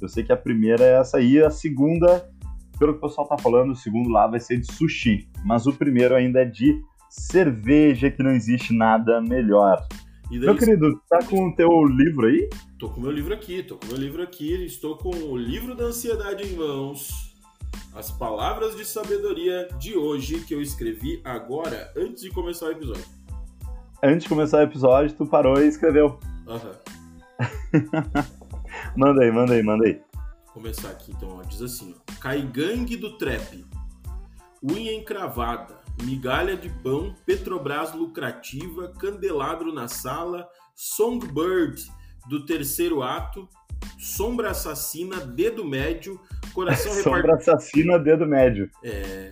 Eu 0.00 0.08
sei 0.08 0.24
que 0.24 0.32
a 0.32 0.36
primeira 0.36 0.84
é 0.84 1.00
essa 1.00 1.18
aí, 1.18 1.42
a 1.42 1.50
segunda, 1.50 2.28
pelo 2.78 2.92
que 2.92 2.98
o 2.98 3.08
pessoal 3.08 3.26
tá 3.26 3.36
falando, 3.38 3.72
o 3.72 3.76
segundo 3.76 4.08
lá 4.08 4.26
vai 4.26 4.40
ser 4.40 4.58
de 4.58 4.72
sushi, 4.72 5.28
mas 5.44 5.66
o 5.66 5.72
primeiro 5.72 6.14
ainda 6.14 6.40
é 6.40 6.44
de 6.44 6.80
cerveja, 7.08 8.10
que 8.10 8.22
não 8.22 8.30
existe 8.30 8.72
nada 8.72 9.20
melhor. 9.20 9.86
Daí, 10.38 10.46
meu 10.46 10.56
querido, 10.56 11.02
tá 11.08 11.18
com 11.24 11.48
o 11.48 11.56
teu 11.56 11.84
livro 11.86 12.26
aí? 12.28 12.48
Tô 12.78 12.88
com 12.88 13.00
o 13.00 13.02
meu 13.02 13.10
livro 13.10 13.34
aqui, 13.34 13.64
tô 13.64 13.76
com 13.76 13.86
o 13.86 13.88
meu 13.88 13.98
livro 13.98 14.22
aqui, 14.22 14.64
estou 14.64 14.96
com 14.96 15.10
o 15.10 15.36
livro 15.36 15.74
da 15.74 15.86
ansiedade 15.86 16.44
em 16.46 16.54
mãos. 16.54 17.34
As 17.92 18.12
palavras 18.12 18.76
de 18.76 18.84
sabedoria 18.84 19.66
de 19.76 19.96
hoje 19.96 20.38
que 20.44 20.54
eu 20.54 20.62
escrevi 20.62 21.20
agora, 21.24 21.92
antes 21.96 22.22
de 22.22 22.30
começar 22.30 22.66
o 22.66 22.70
episódio. 22.70 23.04
Antes 24.00 24.22
de 24.22 24.28
começar 24.28 24.58
o 24.58 24.62
episódio, 24.62 25.16
tu 25.16 25.26
parou 25.26 25.60
e 25.60 25.66
escreveu. 25.66 26.20
Aham. 26.46 26.78
manda 28.96 29.24
aí, 29.24 29.32
manda 29.32 29.52
aí, 29.54 29.62
manda 29.64 29.84
aí. 29.84 30.00
Vou 30.46 30.54
começar 30.54 30.90
aqui 30.90 31.10
então, 31.10 31.38
ó. 31.38 31.42
diz 31.42 31.60
assim: 31.60 31.92
ó. 31.98 32.20
Caigangue 32.20 32.96
do 32.96 33.18
trap, 33.18 33.64
unha 34.62 34.92
encravada, 34.94 35.79
migalha 36.02 36.56
de 36.56 36.68
pão, 36.68 37.14
Petrobras 37.26 37.92
lucrativa, 37.94 38.92
candelabro 38.98 39.72
na 39.72 39.88
sala, 39.88 40.48
Songbird 40.74 41.90
do 42.28 42.44
terceiro 42.44 43.02
ato, 43.02 43.48
sombra 43.98 44.50
assassina, 44.50 45.20
dedo 45.20 45.64
médio, 45.64 46.20
coração 46.52 46.92
repartido. 46.94 47.16
Sombra 47.16 47.34
assassina, 47.36 47.98
dedo 47.98 48.26
médio. 48.26 48.70
É. 48.82 49.30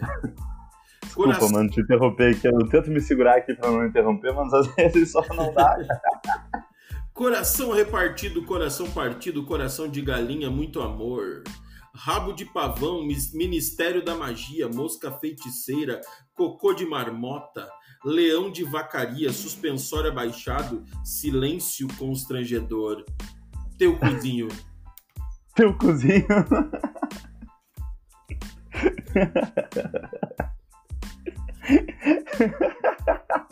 Desculpa, 1.03 1.35
coração... 1.35 1.51
mano, 1.51 1.71
te 1.71 1.81
interromper 1.81 2.35
aqui. 2.35 2.47
Eu 2.47 2.68
tento 2.68 2.90
me 2.90 3.01
segurar 3.01 3.37
aqui 3.37 3.55
pra 3.55 3.71
não 3.71 3.87
interromper, 3.87 4.33
mas 4.33 4.53
às 4.53 4.66
vezes 4.77 5.12
só 5.12 5.23
não 5.35 5.53
dá. 5.53 5.77
coração 7.12 7.73
repartido, 7.73 8.44
coração 8.44 8.90
partido, 8.90 9.44
coração 9.44 9.88
de 9.88 10.03
galinha, 10.03 10.51
muito 10.51 10.81
amor. 10.81 11.42
Rabo 12.01 12.33
de 12.33 12.45
pavão, 12.45 13.05
ministério 13.35 14.05
da 14.05 14.15
magia, 14.15 14.69
mosca 14.69 15.11
feiticeira, 15.11 16.01
cocô 16.33 16.73
de 16.73 16.87
marmota, 16.87 17.69
leão 18.05 18.53
de 18.53 18.63
vacaria, 18.63 19.33
suspensório 19.33 20.09
abaixado, 20.09 20.85
silêncio 21.05 21.89
constrangedor. 21.99 23.05
Teu 23.77 23.99
cozinho. 23.99 24.47
Teu 25.57 25.77
cozinho. 25.77 26.25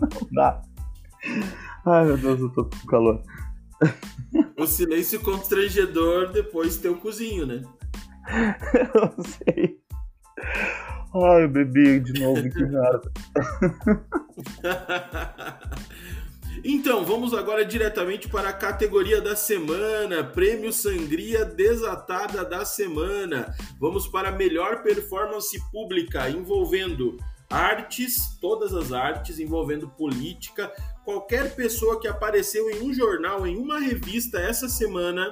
Não 0.01 0.29
dá. 0.31 0.63
Ai 1.85 2.05
meu 2.05 2.17
Deus, 2.17 2.41
eu 2.41 2.49
tô 2.51 2.65
com 2.65 2.87
calor. 2.87 3.21
O 4.57 4.67
silêncio 4.69 5.21
constrangedor, 5.21 6.31
depois 6.31 6.77
teu 6.77 6.97
cozinho, 6.97 7.45
né? 7.45 7.63
Não 8.95 9.25
sei. 9.25 9.79
Ai, 11.15 11.45
eu 11.45 11.49
bebi 11.49 12.01
de 12.01 12.21
novo, 12.21 12.43
que 12.43 12.65
merda. 12.65 13.12
Então, 16.69 17.05
vamos 17.05 17.33
agora 17.33 17.65
diretamente 17.65 18.29
para 18.29 18.49
a 18.49 18.53
categoria 18.53 19.21
da 19.21 19.37
semana, 19.37 20.25
Prêmio 20.25 20.73
Sangria 20.73 21.44
Desatada 21.44 22.44
da 22.44 22.65
Semana. 22.65 23.55
Vamos 23.79 24.09
para 24.09 24.31
a 24.31 24.33
melhor 24.33 24.83
performance 24.83 25.57
pública 25.71 26.29
envolvendo 26.29 27.19
artes, 27.48 28.37
todas 28.40 28.75
as 28.75 28.92
artes, 28.92 29.38
envolvendo 29.38 29.88
política. 29.88 30.73
Qualquer 31.05 31.55
pessoa 31.55 32.00
que 32.00 32.09
apareceu 32.09 32.69
em 32.69 32.83
um 32.83 32.92
jornal, 32.92 33.46
em 33.46 33.57
uma 33.57 33.79
revista 33.79 34.40
essa 34.40 34.69
semana, 34.69 35.31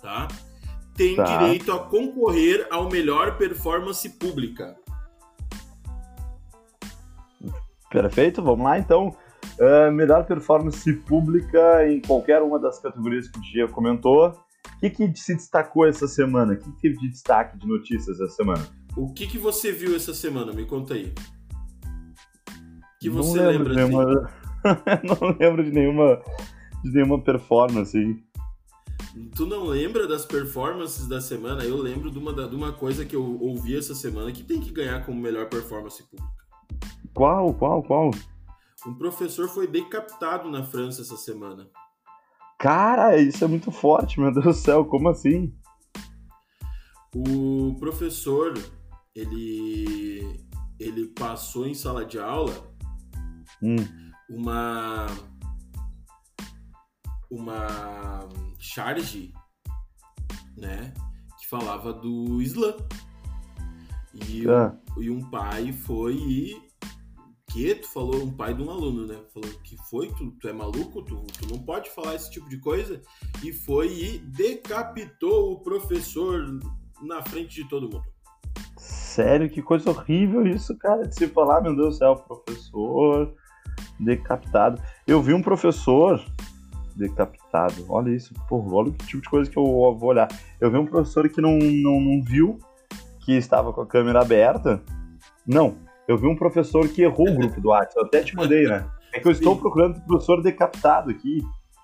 tá? 0.00 0.28
Tem 0.94 1.16
tá. 1.16 1.24
direito 1.24 1.72
a 1.72 1.78
concorrer 1.78 2.66
ao 2.70 2.90
melhor 2.90 3.36
performance 3.36 4.08
pública. 4.08 4.76
Perfeito, 7.90 8.42
vamos 8.42 8.64
lá 8.64 8.78
então. 8.78 9.14
Uh, 9.58 9.92
melhor 9.92 10.24
performance 10.24 10.90
pública 11.00 11.86
em 11.86 12.00
qualquer 12.00 12.40
uma 12.40 12.58
das 12.58 12.78
categorias 12.78 13.28
que 13.28 13.38
o 13.38 13.42
Gia 13.42 13.68
comentou. 13.68 14.28
O 14.28 14.80
que, 14.80 14.90
que 14.90 15.14
se 15.16 15.34
destacou 15.34 15.86
essa 15.86 16.08
semana? 16.08 16.54
O 16.54 16.56
que, 16.56 16.72
que 16.72 16.80
teve 16.80 16.98
de 16.98 17.08
destaque 17.10 17.58
de 17.58 17.66
notícias 17.66 18.18
essa 18.20 18.34
semana? 18.34 18.66
O 18.96 19.12
que, 19.12 19.26
que 19.26 19.38
você 19.38 19.70
viu 19.70 19.94
essa 19.94 20.14
semana? 20.14 20.52
Me 20.52 20.64
conta 20.64 20.94
aí. 20.94 21.12
O 22.48 22.98
que 23.00 23.10
você 23.10 23.40
lembra? 23.40 23.74
lembra, 23.74 24.02
assim? 24.02 24.42
não 25.04 25.36
lembro 25.38 25.64
de 25.64 25.70
nenhuma, 25.70 26.20
de 26.82 26.92
nenhuma 26.92 27.20
performance. 27.22 27.98
Tu 29.34 29.44
não 29.46 29.66
lembra 29.66 30.06
das 30.06 30.24
performances 30.24 31.06
da 31.06 31.20
semana? 31.20 31.64
Eu 31.64 31.76
lembro 31.76 32.10
de 32.10 32.18
uma, 32.18 32.32
de 32.32 32.54
uma 32.54 32.72
coisa 32.72 33.04
que 33.04 33.14
eu 33.14 33.38
ouvi 33.40 33.76
essa 33.76 33.94
semana 33.94 34.32
que 34.32 34.42
tem 34.42 34.60
que 34.60 34.70
ganhar 34.70 35.04
como 35.04 35.20
melhor 35.20 35.48
performance 35.48 36.02
pública. 36.02 36.32
Qual, 37.14 37.52
qual, 37.54 37.82
qual? 37.82 38.10
Um 38.86 38.94
professor 38.94 39.48
foi 39.48 39.66
decapitado 39.66 40.50
na 40.50 40.64
França 40.64 41.02
essa 41.02 41.16
semana. 41.16 41.68
Cara, 42.58 43.16
isso 43.18 43.44
é 43.44 43.46
muito 43.46 43.70
forte, 43.70 44.18
meu 44.18 44.32
Deus 44.32 44.44
do 44.44 44.54
céu, 44.54 44.84
como 44.84 45.08
assim? 45.08 45.54
O 47.14 47.76
professor, 47.78 48.54
ele, 49.14 50.40
ele 50.80 51.08
passou 51.08 51.66
em 51.66 51.74
sala 51.74 52.06
de 52.06 52.18
aula 52.18 52.54
hum. 53.62 53.76
uma 54.30 55.06
uma 57.32 58.28
charge, 58.58 59.32
né, 60.54 60.92
que 61.40 61.48
falava 61.48 61.92
do 61.92 62.42
Islã. 62.42 62.76
E, 64.28 64.46
ah. 64.46 64.76
e 64.98 65.08
um 65.08 65.30
pai 65.30 65.72
foi 65.72 66.14
e 66.14 66.72
que 67.50 67.74
tu 67.74 67.88
falou 67.88 68.22
um 68.22 68.30
pai 68.30 68.52
de 68.52 68.62
um 68.62 68.70
aluno, 68.70 69.06
né? 69.06 69.18
Falou 69.32 69.50
que 69.62 69.76
foi, 69.88 70.08
tu, 70.08 70.30
tu 70.32 70.48
é 70.48 70.52
maluco, 70.52 71.02
tu, 71.02 71.24
tu 71.38 71.50
não 71.50 71.58
pode 71.58 71.90
falar 71.90 72.14
esse 72.14 72.30
tipo 72.30 72.48
de 72.48 72.58
coisa. 72.58 73.00
E 73.42 73.52
foi 73.52 73.88
e 73.88 74.18
decapitou 74.18 75.52
o 75.52 75.60
professor 75.60 76.46
na 77.02 77.22
frente 77.22 77.62
de 77.62 77.68
todo 77.68 77.90
mundo. 77.90 78.04
Sério, 78.76 79.50
que 79.50 79.62
coisa 79.62 79.90
horrível 79.90 80.46
isso, 80.46 80.76
cara, 80.78 81.06
de 81.06 81.14
se 81.14 81.28
falar, 81.28 81.62
meu 81.62 81.74
Deus 81.74 81.94
do 81.94 81.98
céu, 81.98 82.16
professor 82.16 83.34
decapitado. 83.98 84.80
Eu 85.06 85.22
vi 85.22 85.32
um 85.32 85.42
professor 85.42 86.24
decapitado, 86.96 87.84
olha 87.88 88.10
isso, 88.10 88.34
porra, 88.48 88.74
olha 88.74 88.92
que 88.92 89.06
tipo 89.06 89.22
de 89.22 89.28
coisa 89.28 89.50
que 89.50 89.56
eu 89.56 89.64
vou 89.64 90.04
olhar. 90.04 90.28
Eu 90.60 90.70
vi 90.70 90.76
um 90.76 90.86
professor 90.86 91.28
que 91.28 91.40
não, 91.40 91.58
não, 91.58 92.00
não 92.00 92.22
viu 92.22 92.58
que 93.20 93.32
estava 93.32 93.72
com 93.72 93.80
a 93.80 93.86
câmera 93.86 94.20
aberta. 94.20 94.82
Não, 95.46 95.76
eu 96.06 96.18
vi 96.18 96.26
um 96.26 96.36
professor 96.36 96.88
que 96.88 97.02
errou 97.02 97.28
o 97.28 97.34
grupo 97.34 97.60
do 97.60 97.68
WhatsApp, 97.68 97.96
eu 97.96 98.04
até 98.06 98.22
te 98.22 98.34
mandei, 98.34 98.66
né? 98.66 98.86
É 99.14 99.20
que 99.20 99.28
eu 99.28 99.32
estou 99.32 99.56
procurando 99.56 99.98
o 99.98 100.06
professor 100.06 100.42
decapitado 100.42 101.10
aqui, 101.10 101.40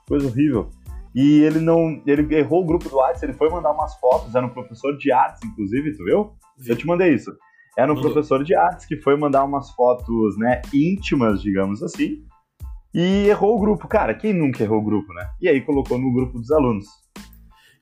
coisa 0.06 0.26
horrível. 0.26 0.70
E 1.14 1.40
ele 1.40 1.59
não. 1.59 2.02
Ele 2.06 2.34
errou 2.36 2.62
o 2.62 2.66
grupo 2.66 2.88
do 2.88 2.96
WhatsApp, 2.96 3.26
ele 3.26 3.32
foi 3.32 3.50
mandar 3.50 3.72
umas 3.72 3.94
fotos, 3.96 4.34
era 4.34 4.46
um 4.46 4.50
professor 4.50 4.96
de 4.96 5.12
artes, 5.12 5.42
inclusive, 5.44 5.96
tu 5.96 6.04
viu? 6.04 6.32
Eu 6.66 6.76
te 6.76 6.86
mandei 6.86 7.14
isso. 7.14 7.30
Era 7.76 7.92
um 7.92 7.94
Mandou. 7.94 8.11
professor 8.11 8.42
de 8.42 8.56
artes 8.56 8.86
que 8.86 8.96
foi 8.96 9.16
mandar 9.16 9.44
umas 9.44 9.70
fotos, 9.70 10.36
né, 10.36 10.61
íntimas, 10.74 11.40
digamos 11.40 11.80
assim, 11.80 12.24
e 12.93 13.26
errou 13.26 13.57
o 13.57 13.61
grupo. 13.61 13.89
Cara, 13.89 14.14
quem 14.14 14.32
nunca 14.32 14.62
errou 14.62 14.78
o 14.78 14.84
grupo, 14.84 15.12
né? 15.12 15.28
E 15.41 15.49
aí 15.49 15.61
colocou 15.61 15.99
no 15.99 16.12
grupo 16.12 16.39
dos 16.39 16.51
alunos. 16.51 16.86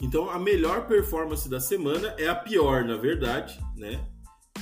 Então, 0.00 0.28
a 0.28 0.38
melhor 0.38 0.86
performance 0.86 1.48
da 1.48 1.60
semana 1.60 2.14
é 2.18 2.28
a 2.28 2.34
pior, 2.34 2.84
na 2.84 2.96
verdade, 2.96 3.58
né? 3.76 4.06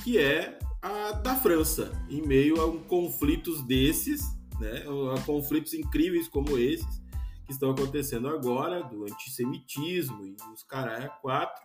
Que 0.03 0.17
é 0.17 0.57
a 0.81 1.11
da 1.11 1.35
França, 1.35 1.91
em 2.09 2.21
meio 2.21 2.61
a 2.61 2.87
conflitos 2.87 3.61
desses, 3.65 4.21
né? 4.59 4.83
A 5.13 5.21
conflitos 5.21 5.73
incríveis 5.73 6.27
como 6.27 6.57
esses 6.57 7.03
que 7.45 7.51
estão 7.51 7.71
acontecendo 7.71 8.27
agora, 8.27 8.81
do 8.83 9.03
antissemitismo 9.03 10.25
e 10.25 10.35
os 10.53 10.63
caralho 10.63 11.11
quatro, 11.21 11.63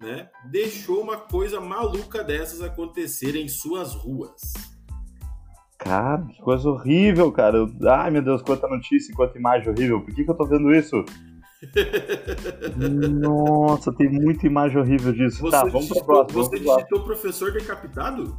né? 0.00 0.30
Deixou 0.50 1.00
uma 1.02 1.16
coisa 1.16 1.60
maluca 1.60 2.22
dessas 2.22 2.60
acontecer 2.60 3.34
em 3.34 3.48
suas 3.48 3.94
ruas. 3.94 4.40
Cara, 5.80 6.22
que 6.26 6.40
coisa 6.42 6.68
horrível, 6.68 7.32
cara. 7.32 7.66
Ai, 7.88 8.10
meu 8.10 8.22
Deus, 8.22 8.42
quanta 8.42 8.68
notícia, 8.68 9.14
quanta 9.14 9.38
imagem 9.38 9.70
horrível. 9.70 10.00
Por 10.02 10.14
que, 10.14 10.24
que 10.24 10.30
eu 10.30 10.36
tô 10.36 10.44
vendo 10.44 10.70
isso? 10.74 11.04
Nossa, 13.20 13.92
tem 13.92 14.10
muita 14.10 14.46
imagem 14.46 14.78
horrível 14.78 15.12
disso. 15.12 15.40
Você 15.40 15.50
tá, 15.50 15.64
vamos 15.64 15.88
digitou, 15.88 16.04
pra 16.04 16.24
próxima. 16.24 16.58
Você 16.58 16.76
digitou 16.76 17.00
professor 17.02 17.52
decapitado? 17.52 18.36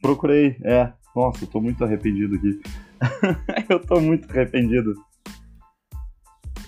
Procurei, 0.00 0.56
é. 0.62 0.92
Nossa, 1.14 1.44
eu 1.44 1.48
tô 1.48 1.60
muito 1.60 1.82
arrependido 1.84 2.36
aqui. 2.36 2.60
eu 3.68 3.80
tô 3.80 4.00
muito 4.00 4.30
arrependido. 4.30 4.94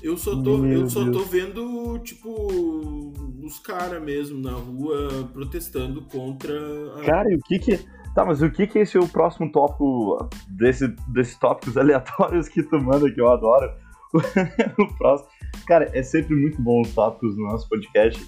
Eu 0.02 0.16
só 0.16 0.40
tô, 0.40 0.64
eu 0.64 0.88
só 0.88 1.10
tô 1.10 1.20
vendo, 1.20 1.98
tipo, 2.00 3.12
os 3.42 3.58
caras 3.58 4.02
mesmo 4.02 4.40
na 4.40 4.52
rua 4.52 5.28
protestando 5.32 6.02
contra. 6.02 6.54
A... 6.96 7.04
Cara, 7.04 7.32
e 7.32 7.36
o 7.36 7.40
que 7.40 7.58
que. 7.58 7.95
Tá, 8.16 8.24
mas 8.24 8.40
o 8.40 8.50
que 8.50 8.66
que 8.66 8.78
é 8.78 8.82
esse 8.82 8.96
o 8.96 9.06
próximo 9.06 9.52
tópico 9.52 10.26
desse, 10.48 10.88
desses 11.08 11.38
tópicos 11.38 11.76
aleatórios 11.76 12.48
que 12.48 12.62
tu 12.62 12.80
manda, 12.80 13.10
que 13.12 13.20
eu 13.20 13.30
adoro? 13.30 13.70
o 14.80 14.96
próximo. 14.96 15.28
Cara, 15.66 15.90
é 15.92 16.02
sempre 16.02 16.34
muito 16.34 16.60
bom 16.62 16.80
os 16.80 16.94
tópicos 16.94 17.36
no 17.36 17.44
nosso 17.44 17.68
podcast. 17.68 18.26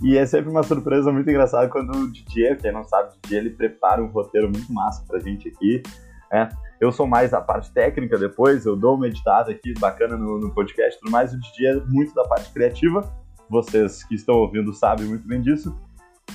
E 0.00 0.16
é 0.16 0.24
sempre 0.24 0.52
uma 0.52 0.62
surpresa 0.62 1.10
muito 1.10 1.28
engraçada 1.28 1.68
quando 1.68 1.96
o 1.96 2.12
DJ, 2.12 2.54
quem 2.56 2.70
não 2.70 2.84
sabe, 2.84 3.08
o 3.08 3.20
DJ 3.22 3.38
ele 3.38 3.50
prepara 3.50 4.00
um 4.00 4.06
roteiro 4.06 4.48
muito 4.48 4.72
massa 4.72 5.04
pra 5.04 5.18
gente 5.18 5.48
aqui. 5.48 5.82
É, 6.32 6.48
eu 6.80 6.92
sou 6.92 7.04
mais 7.04 7.34
a 7.34 7.40
parte 7.40 7.72
técnica 7.72 8.16
depois, 8.16 8.64
eu 8.64 8.76
dou 8.76 8.94
uma 8.94 9.08
editada 9.08 9.50
aqui 9.50 9.74
bacana 9.80 10.16
no, 10.16 10.38
no 10.38 10.54
podcast, 10.54 11.00
tudo 11.00 11.10
mais. 11.10 11.34
O 11.34 11.40
DJ 11.40 11.66
é 11.66 11.80
muito 11.86 12.14
da 12.14 12.22
parte 12.22 12.52
criativa. 12.52 13.12
Vocês 13.50 14.04
que 14.04 14.14
estão 14.14 14.36
ouvindo 14.36 14.72
sabem 14.72 15.06
muito 15.06 15.26
bem 15.26 15.40
disso. 15.42 15.76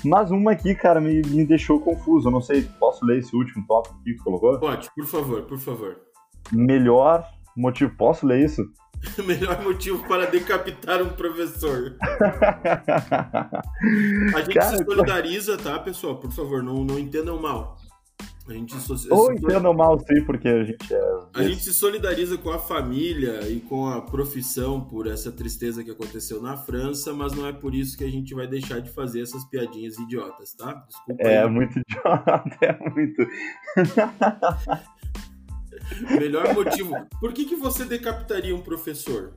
Mas 0.03 0.31
uma 0.31 0.51
aqui, 0.51 0.73
cara, 0.75 1.01
me, 1.01 1.21
me 1.21 1.45
deixou 1.45 1.79
confuso. 1.79 2.27
Eu 2.27 2.31
não 2.31 2.41
sei, 2.41 2.63
posso 2.79 3.05
ler 3.05 3.19
esse 3.19 3.35
último 3.35 3.65
tópico 3.67 4.01
que 4.03 4.15
colocou? 4.15 4.57
Pode, 4.59 4.89
por 4.95 5.05
favor, 5.05 5.43
por 5.43 5.57
favor. 5.57 5.97
Melhor 6.51 7.27
motivo. 7.55 7.93
Posso 7.97 8.25
ler 8.25 8.45
isso? 8.45 8.63
Melhor 9.25 9.61
motivo 9.63 10.05
para 10.07 10.25
decapitar 10.25 11.01
um 11.01 11.09
professor. 11.09 11.95
A 14.35 14.41
gente 14.41 14.53
cara, 14.53 14.77
se 14.77 14.83
solidariza, 14.83 15.57
tá, 15.57 15.79
pessoal? 15.79 16.17
Por 16.17 16.31
favor, 16.31 16.61
não, 16.63 16.83
não 16.83 16.99
entendam 16.99 17.41
mal. 17.41 17.77
A 18.49 18.53
gente 18.53 18.73
se, 18.75 19.13
Ou 19.13 19.31
entendam 19.31 19.75
mal, 19.75 19.99
sim, 19.99 20.25
porque 20.25 20.47
a 20.47 20.63
gente 20.63 20.91
é. 20.91 21.19
A 21.35 21.43
gente 21.43 21.61
se 21.61 21.71
solidariza 21.71 22.35
com 22.35 22.49
a 22.49 22.57
família 22.57 23.47
e 23.47 23.59
com 23.59 23.85
a 23.85 24.01
profissão 24.01 24.81
por 24.81 25.05
essa 25.05 25.31
tristeza 25.31 25.83
que 25.83 25.91
aconteceu 25.91 26.41
na 26.41 26.57
França, 26.57 27.13
mas 27.13 27.31
não 27.33 27.45
é 27.45 27.53
por 27.53 27.75
isso 27.75 27.95
que 27.95 28.03
a 28.03 28.09
gente 28.09 28.33
vai 28.33 28.47
deixar 28.47 28.79
de 28.79 28.89
fazer 28.89 29.21
essas 29.21 29.45
piadinhas 29.45 29.99
idiotas, 29.99 30.55
tá? 30.55 30.83
Desculpa. 30.87 31.21
É 31.21 31.43
aí. 31.43 31.49
muito 31.49 31.77
idiota, 31.87 32.57
é 32.63 32.89
muito. 32.89 33.27
Melhor 36.19 36.51
motivo. 36.55 36.95
Por 37.19 37.31
que, 37.31 37.45
que 37.45 37.55
você 37.55 37.85
decapitaria 37.85 38.55
um 38.55 38.61
professor? 38.61 39.33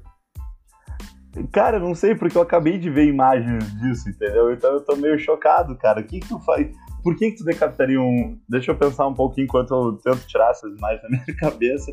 Cara, 1.50 1.78
não 1.78 1.94
sei, 1.94 2.14
porque 2.14 2.38
eu 2.38 2.42
acabei 2.42 2.78
de 2.78 2.88
ver 2.88 3.06
imagens 3.06 3.78
disso, 3.78 4.08
entendeu? 4.08 4.50
Então 4.54 4.72
eu 4.72 4.80
tô 4.80 4.96
meio 4.96 5.18
chocado, 5.18 5.76
cara. 5.76 6.00
O 6.00 6.04
que 6.04 6.20
que 6.20 6.28
tu 6.28 6.38
faz? 6.40 6.70
Por 7.02 7.16
que 7.16 7.30
que 7.30 7.38
tu 7.38 7.44
decapitaria 7.44 8.00
um... 8.00 8.38
Deixa 8.48 8.70
eu 8.70 8.76
pensar 8.76 9.06
um 9.06 9.14
pouquinho 9.14 9.44
enquanto 9.44 9.72
eu 9.72 9.92
tento 9.98 10.26
tirar 10.26 10.50
essas 10.50 10.76
imagens 10.76 11.02
da 11.02 11.08
minha 11.08 11.24
cabeça. 11.38 11.92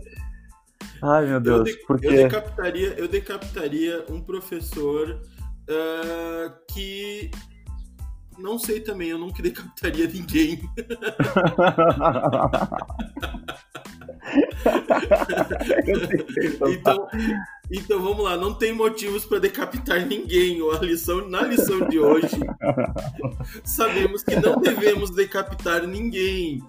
Ai, 1.01 1.25
meu 1.25 1.39
Deus, 1.39 1.69
eu 1.69 1.75
de... 1.75 1.85
porque... 1.85 2.07
Eu 2.07 2.11
decapitaria, 2.11 2.93
eu 2.97 3.07
decapitaria 3.07 4.05
um 4.09 4.21
professor 4.21 5.21
uh, 5.69 6.73
que... 6.73 7.29
Não 8.37 8.57
sei 8.57 8.79
também, 8.79 9.09
eu 9.09 9.17
nunca 9.17 9.41
decapitaria 9.43 10.07
ninguém. 10.07 10.59
então, 16.69 17.07
então 17.71 18.01
vamos 18.01 18.23
lá, 18.23 18.37
não 18.37 18.53
tem 18.53 18.73
motivos 18.73 19.25
para 19.25 19.39
decapitar 19.39 20.05
ninguém. 20.05 20.59
A 20.71 20.83
lição, 20.83 21.27
na 21.29 21.41
lição 21.41 21.87
de 21.87 21.99
hoje, 21.99 22.39
sabemos 23.63 24.23
que 24.23 24.35
não 24.35 24.59
devemos 24.59 25.11
decapitar 25.11 25.85
ninguém. 25.85 26.61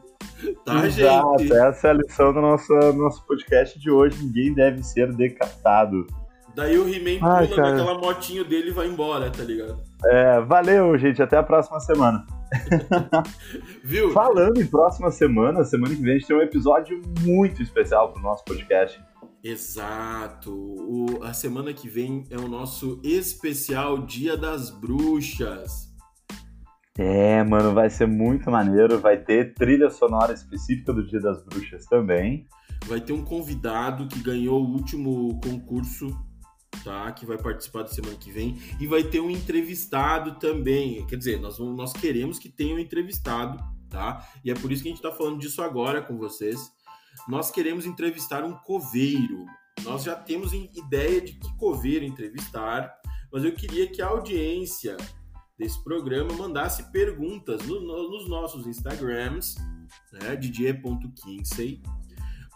Tá, 0.64 0.86
Exato, 0.86 1.38
gente? 1.38 1.52
Essa 1.52 1.88
é 1.88 1.90
a 1.90 1.94
lição 1.94 2.32
do 2.32 2.40
nosso, 2.40 2.72
nosso 2.94 3.24
podcast 3.26 3.78
de 3.78 3.90
hoje. 3.90 4.22
Ninguém 4.22 4.54
deve 4.54 4.82
ser 4.82 5.12
decapitado. 5.12 6.06
Daí 6.54 6.78
o 6.78 6.88
He-Man 6.88 7.20
pula 7.20 7.48
cara. 7.48 7.70
naquela 7.70 7.98
motinho 7.98 8.44
dele 8.44 8.70
e 8.70 8.72
vai 8.72 8.86
embora, 8.86 9.30
tá 9.30 9.42
ligado? 9.42 9.78
É, 10.04 10.40
valeu, 10.40 10.96
gente. 10.98 11.22
Até 11.22 11.36
a 11.36 11.42
próxima 11.42 11.78
semana. 11.80 12.24
Viu? 13.84 14.11
Falando 14.12 14.61
em 14.61 14.66
próxima 14.66 15.11
semana, 15.11 15.64
semana 15.64 15.94
que 15.94 16.03
vem 16.03 16.14
a 16.14 16.18
gente 16.18 16.26
tem 16.26 16.36
um 16.36 16.42
episódio 16.42 17.01
muito 17.20 17.62
especial 17.62 18.12
pro 18.12 18.22
nosso 18.22 18.44
podcast. 18.44 19.01
Exato. 19.42 20.53
O, 20.53 21.22
a 21.22 21.32
semana 21.32 21.72
que 21.72 21.88
vem 21.88 22.24
é 22.30 22.36
o 22.36 22.48
nosso 22.48 23.01
especial 23.03 23.98
Dia 24.05 24.36
das 24.36 24.70
Bruxas. 24.70 25.88
É, 26.98 27.42
mano, 27.44 27.72
vai 27.72 27.88
ser 27.88 28.07
muito 28.07 28.51
maneiro. 28.51 28.98
Vai 28.98 29.16
ter 29.16 29.55
trilha 29.55 29.88
sonora 29.88 30.32
específica 30.32 30.92
do 30.92 31.07
Dia 31.07 31.20
das 31.20 31.42
Bruxas 31.44 31.86
também. 31.86 32.46
Vai 32.86 33.01
ter 33.01 33.12
um 33.12 33.24
convidado 33.24 34.07
que 34.07 34.20
ganhou 34.20 34.62
o 34.62 34.72
último 34.72 35.40
concurso 35.40 36.09
tá? 36.85 37.11
Que 37.12 37.27
vai 37.27 37.39
participar 37.39 37.83
da 37.83 37.89
semana 37.89 38.16
que 38.16 38.31
vem. 38.31 38.59
E 38.79 38.87
vai 38.87 39.03
ter 39.03 39.21
um 39.21 39.31
entrevistado 39.31 40.39
também. 40.39 41.07
Quer 41.07 41.16
dizer, 41.16 41.41
nós, 41.41 41.59
vamos, 41.59 41.77
nós 41.77 41.93
queremos 41.93 42.39
que 42.39 42.49
tenha 42.49 42.75
um 42.75 42.79
entrevistado, 42.79 43.62
tá? 43.89 44.27
E 44.45 44.51
é 44.51 44.55
por 44.55 44.73
isso 44.73 44.83
que 44.83 44.89
a 44.89 44.93
gente 44.93 45.05
está 45.05 45.12
falando 45.12 45.39
disso 45.39 45.62
agora 45.62 46.03
com 46.03 46.16
vocês. 46.16 46.73
nós 47.29 47.51
queremos 47.51 47.87
entrevistar 47.87 48.45
um 48.45 48.55
coveiro. 48.55 49.47
Nós 49.83 50.03
já 50.03 50.14
temos 50.14 50.53
ideia 50.53 51.21
de 51.21 51.33
que 51.33 51.57
coveiro 51.57 52.05
entrevistar, 52.05 52.93
mas 53.33 53.45
eu 53.45 53.53
queria 53.53 53.87
que 53.87 54.03
a 54.03 54.09
audiência 54.09 54.97
desse 55.59 55.83
programa 55.85 56.33
mandasse 56.35 56.91
perguntas 56.91 57.66
no, 57.66 57.81
no, 57.81 58.11
nos 58.11 58.29
nossos 58.29 58.66
Instagrams, 58.66 59.57
né, 60.12 60.35
DJ.Kinsey, 60.37 61.83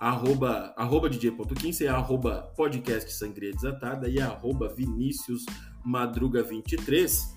arroba, 0.00 0.74
arroba 0.76 1.08
DJ.Kinsey, 1.08 1.88
arroba 1.88 2.52
podcast 2.56 3.12
Sangria 3.12 3.52
Desatada 3.52 4.08
e 4.08 4.20
arroba 4.20 4.68
Vinícius 4.68 5.44
Madruga 5.84 6.42
23, 6.42 7.36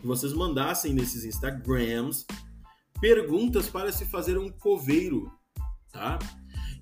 que 0.00 0.06
vocês 0.06 0.32
mandassem 0.32 0.92
nesses 0.92 1.24
Instagrams 1.24 2.26
perguntas 3.00 3.68
para 3.68 3.92
se 3.92 4.04
fazer 4.04 4.38
um 4.38 4.50
coveiro, 4.50 5.30
tá? 5.92 6.18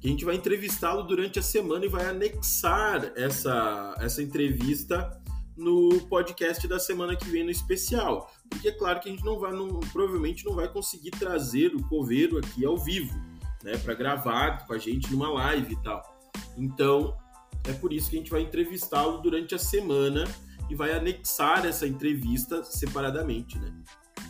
Que 0.00 0.08
a 0.08 0.10
gente 0.10 0.24
vai 0.24 0.36
entrevistá-lo 0.36 1.02
durante 1.02 1.38
a 1.38 1.42
semana 1.42 1.84
e 1.84 1.88
vai 1.88 2.06
anexar 2.06 3.12
essa, 3.16 3.94
essa 3.98 4.22
entrevista 4.22 5.20
no 5.56 6.00
podcast 6.08 6.66
da 6.66 6.78
semana 6.78 7.14
que 7.14 7.26
vem 7.26 7.44
no 7.44 7.50
especial. 7.50 8.30
Porque 8.48 8.68
é 8.68 8.72
claro 8.72 9.00
que 9.00 9.08
a 9.08 9.12
gente 9.12 9.24
não 9.24 9.38
vai, 9.38 9.52
não, 9.52 9.80
provavelmente 9.92 10.44
não 10.44 10.54
vai 10.54 10.68
conseguir 10.68 11.10
trazer 11.10 11.74
o 11.74 11.82
coveiro 11.88 12.38
aqui 12.38 12.64
ao 12.64 12.76
vivo, 12.76 13.12
né, 13.62 13.76
para 13.78 13.94
gravar 13.94 14.66
com 14.66 14.72
a 14.72 14.78
gente 14.78 15.10
numa 15.12 15.30
live 15.30 15.72
e 15.72 15.82
tal. 15.82 16.02
Então, 16.56 17.16
é 17.68 17.72
por 17.72 17.92
isso 17.92 18.10
que 18.10 18.16
a 18.16 18.18
gente 18.18 18.30
vai 18.30 18.42
entrevistá-lo 18.42 19.18
durante 19.18 19.54
a 19.54 19.58
semana 19.58 20.24
e 20.68 20.74
vai 20.74 20.92
anexar 20.92 21.64
essa 21.66 21.86
entrevista 21.86 22.64
separadamente, 22.64 23.58
né? 23.58 23.72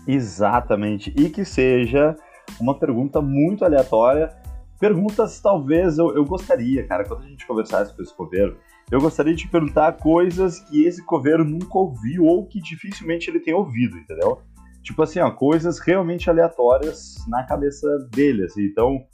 Exatamente. 0.06 1.12
E 1.16 1.30
que 1.30 1.44
seja 1.44 2.16
uma 2.60 2.78
pergunta 2.78 3.20
muito 3.20 3.64
aleatória. 3.64 4.34
Perguntas, 4.78 5.40
talvez, 5.40 5.98
eu, 5.98 6.14
eu 6.14 6.24
gostaria, 6.24 6.86
cara, 6.86 7.04
quando 7.04 7.22
a 7.22 7.28
gente 7.28 7.46
conversasse 7.46 7.94
com 7.94 8.02
esse 8.02 8.14
coveiro, 8.14 8.58
eu 8.90 9.00
gostaria 9.00 9.34
de 9.34 9.48
perguntar 9.48 9.92
coisas 9.92 10.58
que 10.60 10.84
esse 10.84 11.04
coveiro 11.04 11.44
nunca 11.44 11.78
ouviu 11.78 12.24
ou 12.24 12.46
que 12.46 12.60
dificilmente 12.60 13.30
ele 13.30 13.40
tem 13.40 13.54
ouvido, 13.54 13.96
entendeu? 13.96 14.42
Tipo 14.82 15.02
assim, 15.02 15.20
ó, 15.20 15.30
coisas 15.30 15.78
realmente 15.78 16.28
aleatórias 16.28 17.14
na 17.28 17.44
cabeça 17.44 17.86
dele, 18.10 18.44
assim. 18.44 18.64
Então, 18.64 19.06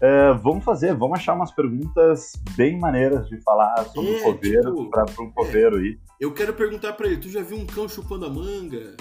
é, 0.00 0.32
vamos 0.32 0.64
fazer, 0.64 0.94
vamos 0.94 1.18
achar 1.18 1.34
umas 1.34 1.52
perguntas 1.52 2.32
bem 2.56 2.78
maneiras 2.78 3.28
de 3.28 3.40
falar 3.42 3.84
sobre 3.84 4.14
é, 4.14 4.20
o 4.20 4.22
coveiro, 4.22 4.74
tipo, 4.74 4.90
para 4.90 5.04
um 5.22 5.30
coveiro 5.30 5.76
é, 5.76 5.80
aí. 5.80 5.98
Eu 6.20 6.32
quero 6.32 6.52
perguntar 6.54 6.92
para 6.94 7.06
ele, 7.06 7.18
tu 7.18 7.28
já 7.28 7.42
viu 7.42 7.56
um 7.56 7.66
cão 7.66 7.88
chupando 7.88 8.26
a 8.26 8.30
manga? 8.30 8.96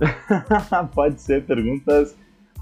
Pode 0.94 1.20
ser 1.20 1.44
perguntas, 1.46 2.16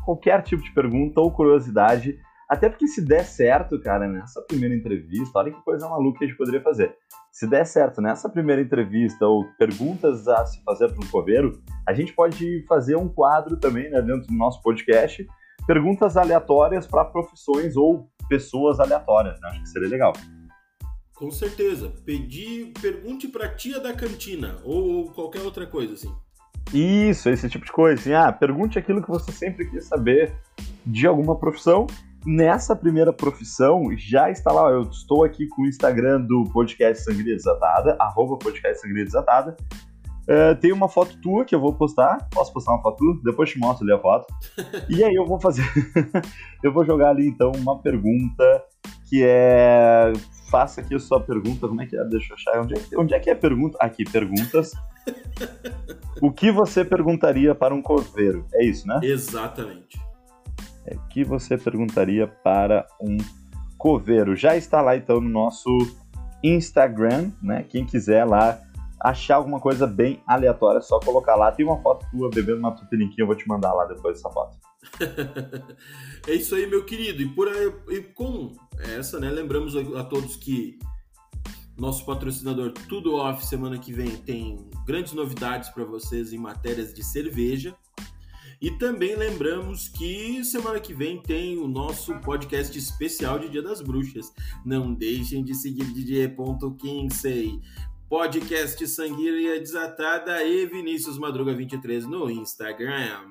qualquer 0.05 0.43
tipo 0.43 0.63
de 0.63 0.73
pergunta 0.73 1.21
ou 1.21 1.31
curiosidade. 1.31 2.19
Até 2.49 2.69
porque 2.69 2.87
se 2.87 3.01
der 3.01 3.25
certo, 3.25 3.81
cara, 3.81 4.07
nessa 4.07 4.43
primeira 4.43 4.75
entrevista, 4.75 5.39
olha 5.39 5.51
que 5.51 5.63
coisa 5.63 5.89
maluca 5.89 6.19
que 6.19 6.25
a 6.25 6.29
gente 6.29 6.37
poderia 6.37 6.61
fazer. 6.61 6.95
Se 7.31 7.47
der 7.47 7.65
certo 7.65 8.03
nessa 8.03 8.29
primeira 8.29 8.61
entrevista 8.61 9.27
ou 9.27 9.47
perguntas 9.59 10.29
a 10.29 10.45
se 10.45 10.63
fazer 10.63 10.93
para 10.93 11.03
um 11.03 11.09
coveiro, 11.09 11.63
a 11.87 11.95
gente 11.95 12.13
pode 12.13 12.63
fazer 12.69 12.95
um 12.95 13.09
quadro 13.09 13.57
também 13.57 13.91
né, 13.91 14.03
dentro 14.03 14.27
do 14.27 14.35
nosso 14.35 14.61
podcast, 14.61 15.27
perguntas 15.67 16.17
aleatórias 16.17 16.87
para 16.87 17.05
profissões 17.05 17.77
ou 17.77 18.09
pessoas 18.29 18.81
aleatórias. 18.81 19.41
Né? 19.41 19.49
Acho 19.49 19.63
que 19.63 19.69
seria 19.69 19.89
legal. 19.89 20.13
Com 21.15 21.31
certeza. 21.31 21.93
Pedir, 22.05 22.73
pergunte 22.81 23.29
para 23.29 23.49
tia 23.49 23.79
da 23.79 23.93
cantina 23.93 24.59
ou 24.65 25.11
qualquer 25.13 25.43
outra 25.43 25.67
coisa 25.67 25.95
assim. 25.95 26.13
Isso, 26.73 27.29
esse 27.29 27.49
tipo 27.49 27.65
de 27.65 27.73
coisa. 27.73 28.01
Assim, 28.01 28.13
ah, 28.13 28.33
pergunte 28.33 28.79
aquilo 28.79 29.03
que 29.03 29.09
você 29.09 29.31
sempre 29.31 29.69
quis 29.69 29.85
saber 29.85 30.35
de 30.85 31.07
alguma 31.07 31.39
profissão. 31.39 31.87
Nessa 32.25 32.77
primeira 32.77 33.13
profissão, 33.13 33.85
já 33.97 34.31
está 34.31 34.53
lá, 34.53 34.71
eu 34.71 34.83
estou 34.83 35.25
aqui 35.25 35.49
com 35.49 35.63
o 35.63 35.67
Instagram 35.67 36.21
do 36.21 36.45
Podcast 36.53 37.05
Sangria 37.05 37.35
Desatada, 37.35 37.97
arroba 37.99 38.37
Podcast 38.39 38.81
Sangria 38.81 39.05
Desatada. 39.05 39.57
Uh, 40.23 40.55
tem 40.61 40.73
uma 40.73 40.89
foto 40.89 41.21
tua 41.21 41.45
que 41.45 41.55
eu 41.55 41.61
vou 41.61 41.75
postar. 41.75 42.29
Posso 42.31 42.53
postar 42.53 42.73
uma 42.73 42.83
foto 42.83 42.99
tua? 42.99 43.21
Depois 43.25 43.51
te 43.51 43.59
mostro 43.59 43.85
ali 43.85 43.93
a 43.93 43.99
foto. 43.99 44.27
e 44.89 45.03
aí 45.03 45.15
eu 45.15 45.27
vou 45.27 45.41
fazer. 45.41 45.65
eu 46.63 46.73
vou 46.73 46.85
jogar 46.85 47.11
ali 47.11 47.27
então 47.27 47.53
uma 47.57 47.79
pergunta 47.79 48.65
que 49.09 49.23
é. 49.25 50.13
Faça 50.51 50.83
aqui 50.83 50.95
a 50.95 50.99
sua 50.99 51.19
pergunta. 51.19 51.67
Como 51.67 51.81
é 51.81 51.87
que 51.87 51.97
é? 51.97 52.05
Deixa 52.05 52.33
eu 52.33 52.37
achar. 52.37 52.61
Onde 52.61 52.75
é, 52.75 52.99
onde 52.99 53.15
é 53.15 53.19
que 53.19 53.31
é 53.31 53.33
a 53.33 53.37
pergunta? 53.37 53.79
Aqui, 53.81 54.05
perguntas 54.05 54.73
o 56.21 56.31
que 56.31 56.51
você 56.53 56.85
perguntaria 56.85 57.55
para 57.55 57.75
um 57.75 57.83
coveiro? 57.83 58.47
É 58.55 58.65
isso, 58.65 58.87
né? 58.87 59.01
Exatamente. 59.03 60.01
É, 60.87 60.95
o 60.95 61.09
que 61.09 61.25
você 61.25 61.57
perguntaria 61.57 62.27
para 62.27 62.87
um 63.01 63.17
coveiro? 63.77 64.37
Já 64.37 64.57
está 64.57 64.81
lá 64.81 64.97
então 64.97 65.21
no 65.21 65.29
nosso 65.29 65.69
Instagram, 66.43 67.31
né? 67.43 67.65
Quem 67.69 67.85
quiser 67.85 68.25
lá 68.25 68.61
achar 69.03 69.37
alguma 69.37 69.59
coisa 69.59 69.87
bem 69.87 70.23
aleatória, 70.27 70.79
é 70.79 70.83
só 70.83 71.01
colocar 71.01 71.35
lá. 71.35 71.51
Tem 71.51 71.67
uma 71.67 71.81
foto 71.83 72.07
tua 72.11 72.31
bebendo 72.31 72.61
uma 72.61 72.75
tupiniquinha, 72.75 73.23
eu 73.23 73.27
vou 73.27 73.37
te 73.37 73.47
mandar 73.49 73.73
lá 73.73 73.85
depois 73.85 74.19
essa 74.19 74.31
foto. 74.31 74.57
é 76.29 76.35
isso 76.35 76.55
aí, 76.55 76.67
meu 76.67 76.85
querido. 76.85 77.23
E 77.23 77.29
por 77.29 77.49
e 77.91 78.03
com 78.03 78.53
essa, 78.79 79.19
né? 79.19 79.31
Lembramos 79.31 79.75
a 79.77 80.05
todos 80.05 80.37
que 80.37 80.79
nosso 81.77 82.05
patrocinador 82.05 82.73
Tudo 82.89 83.15
Off 83.15 83.45
semana 83.45 83.79
que 83.79 83.93
vem 83.93 84.11
tem 84.11 84.71
grandes 84.87 85.13
novidades 85.13 85.71
para 85.71 85.85
vocês 85.85 86.33
em 86.33 86.39
matérias 86.39 86.95
de 86.95 87.03
cerveja. 87.03 87.75
E 88.61 88.71
também 88.71 89.17
lembramos 89.17 89.89
que 89.89 90.45
semana 90.45 90.79
que 90.79 90.95
vem 90.95 91.21
tem 91.21 91.59
o 91.59 91.67
nosso 91.67 92.15
podcast 92.21 92.79
especial 92.79 93.37
de 93.37 93.49
Dia 93.49 93.61
das 93.61 93.81
Bruxas. 93.81 94.33
Não 94.65 94.95
deixem 94.95 95.43
de 95.43 95.53
seguir 95.53 95.85
DJ.Kinsey, 95.87 97.61
podcast 98.13 98.87
Sanguíria 98.89 99.59
Desatada 99.59 100.45
e 100.45 100.67
Vinícius 100.67 101.19
Madruga 101.19 101.55
23 101.55 102.07
no 102.07 102.31
Instagram. 102.31 103.23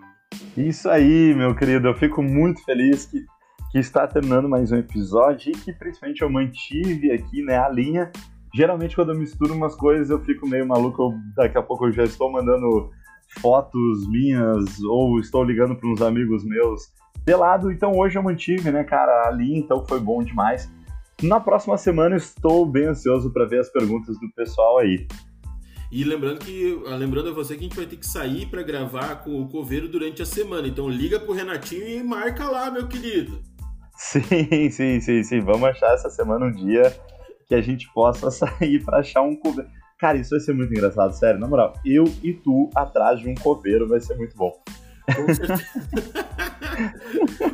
Isso 0.57 0.89
aí, 0.89 1.35
meu 1.35 1.55
querido. 1.55 1.87
Eu 1.87 1.93
fico 1.93 2.23
muito 2.23 2.65
feliz 2.65 3.05
que, 3.05 3.23
que 3.71 3.77
está 3.77 4.07
terminando 4.07 4.49
mais 4.49 4.71
um 4.71 4.77
episódio 4.77 5.51
e 5.51 5.55
que 5.55 5.71
principalmente 5.71 6.23
eu 6.23 6.31
mantive 6.31 7.11
aqui 7.11 7.43
né, 7.43 7.59
a 7.59 7.69
linha 7.69 8.11
Geralmente, 8.55 8.95
quando 8.95 9.11
eu 9.11 9.19
misturo 9.19 9.53
umas 9.53 9.75
coisas, 9.75 10.09
eu 10.09 10.19
fico 10.25 10.47
meio 10.47 10.67
maluco. 10.67 10.99
Eu, 11.03 11.13
daqui 11.35 11.59
a 11.59 11.61
pouco 11.61 11.85
eu 11.85 11.91
já 11.91 12.03
estou 12.03 12.31
mandando 12.31 12.89
fotos 13.39 14.09
minhas 14.09 14.81
ou 14.81 15.19
estou 15.19 15.43
ligando 15.43 15.75
para 15.75 15.87
uns 15.87 16.01
amigos 16.01 16.43
meus 16.43 16.91
pelado. 17.23 17.71
Então, 17.71 17.91
hoje 17.95 18.17
eu 18.17 18.23
mantive, 18.23 18.71
né, 18.71 18.83
cara, 18.83 19.27
ali, 19.27 19.55
então 19.55 19.85
foi 19.85 19.99
bom 19.99 20.23
demais. 20.23 20.67
Na 21.21 21.39
próxima 21.39 21.77
semana, 21.77 22.15
estou 22.15 22.65
bem 22.65 22.87
ansioso 22.87 23.31
para 23.31 23.45
ver 23.45 23.59
as 23.59 23.69
perguntas 23.69 24.19
do 24.19 24.27
pessoal 24.33 24.79
aí. 24.79 25.07
E 25.91 26.03
lembrando 26.03 26.39
que 26.39 26.81
lembrando 26.97 27.29
a 27.29 27.33
você 27.33 27.53
que 27.53 27.59
a 27.59 27.63
gente 27.63 27.75
vai 27.75 27.85
ter 27.85 27.97
que 27.97 28.07
sair 28.07 28.47
para 28.47 28.63
gravar 28.63 29.23
com 29.23 29.41
o 29.41 29.47
Coveiro 29.47 29.87
durante 29.87 30.21
a 30.21 30.25
semana. 30.25 30.67
Então 30.67 30.89
liga 30.89 31.19
pro 31.19 31.33
Renatinho 31.33 31.87
e 31.87 32.01
marca 32.01 32.49
lá, 32.49 32.71
meu 32.71 32.87
querido. 32.87 33.39
Sim, 33.97 34.69
sim, 34.71 34.99
sim, 34.99 35.23
sim. 35.23 35.41
Vamos 35.41 35.63
achar 35.63 35.93
essa 35.93 36.09
semana 36.09 36.45
um 36.45 36.51
dia 36.51 36.91
que 37.45 37.53
a 37.53 37.61
gente 37.61 37.91
possa 37.93 38.31
sair 38.31 38.83
para 38.83 38.99
achar 38.99 39.21
um 39.21 39.35
coveiro. 39.35 39.69
Cara, 39.99 40.17
isso 40.17 40.31
vai 40.31 40.39
ser 40.39 40.53
muito 40.53 40.73
engraçado, 40.73 41.13
sério, 41.13 41.39
na 41.39 41.47
moral. 41.47 41.73
Eu 41.85 42.05
e 42.23 42.33
tu 42.33 42.69
atrás 42.73 43.19
de 43.19 43.29
um 43.29 43.35
coveiro 43.35 43.87
vai 43.87 43.99
ser 43.99 44.15
muito 44.17 44.35
bom. 44.35 44.51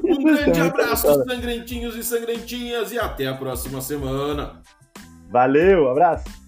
um 0.04 0.24
grande 0.24 0.60
abraço, 0.60 1.08
sangrentinhos 1.26 1.96
e 1.96 2.04
sangrentinhas, 2.04 2.92
e 2.92 3.00
até 3.00 3.28
a 3.28 3.34
próxima 3.34 3.82
semana. 3.82 4.62
Valeu, 5.30 5.90
abraço. 5.90 6.47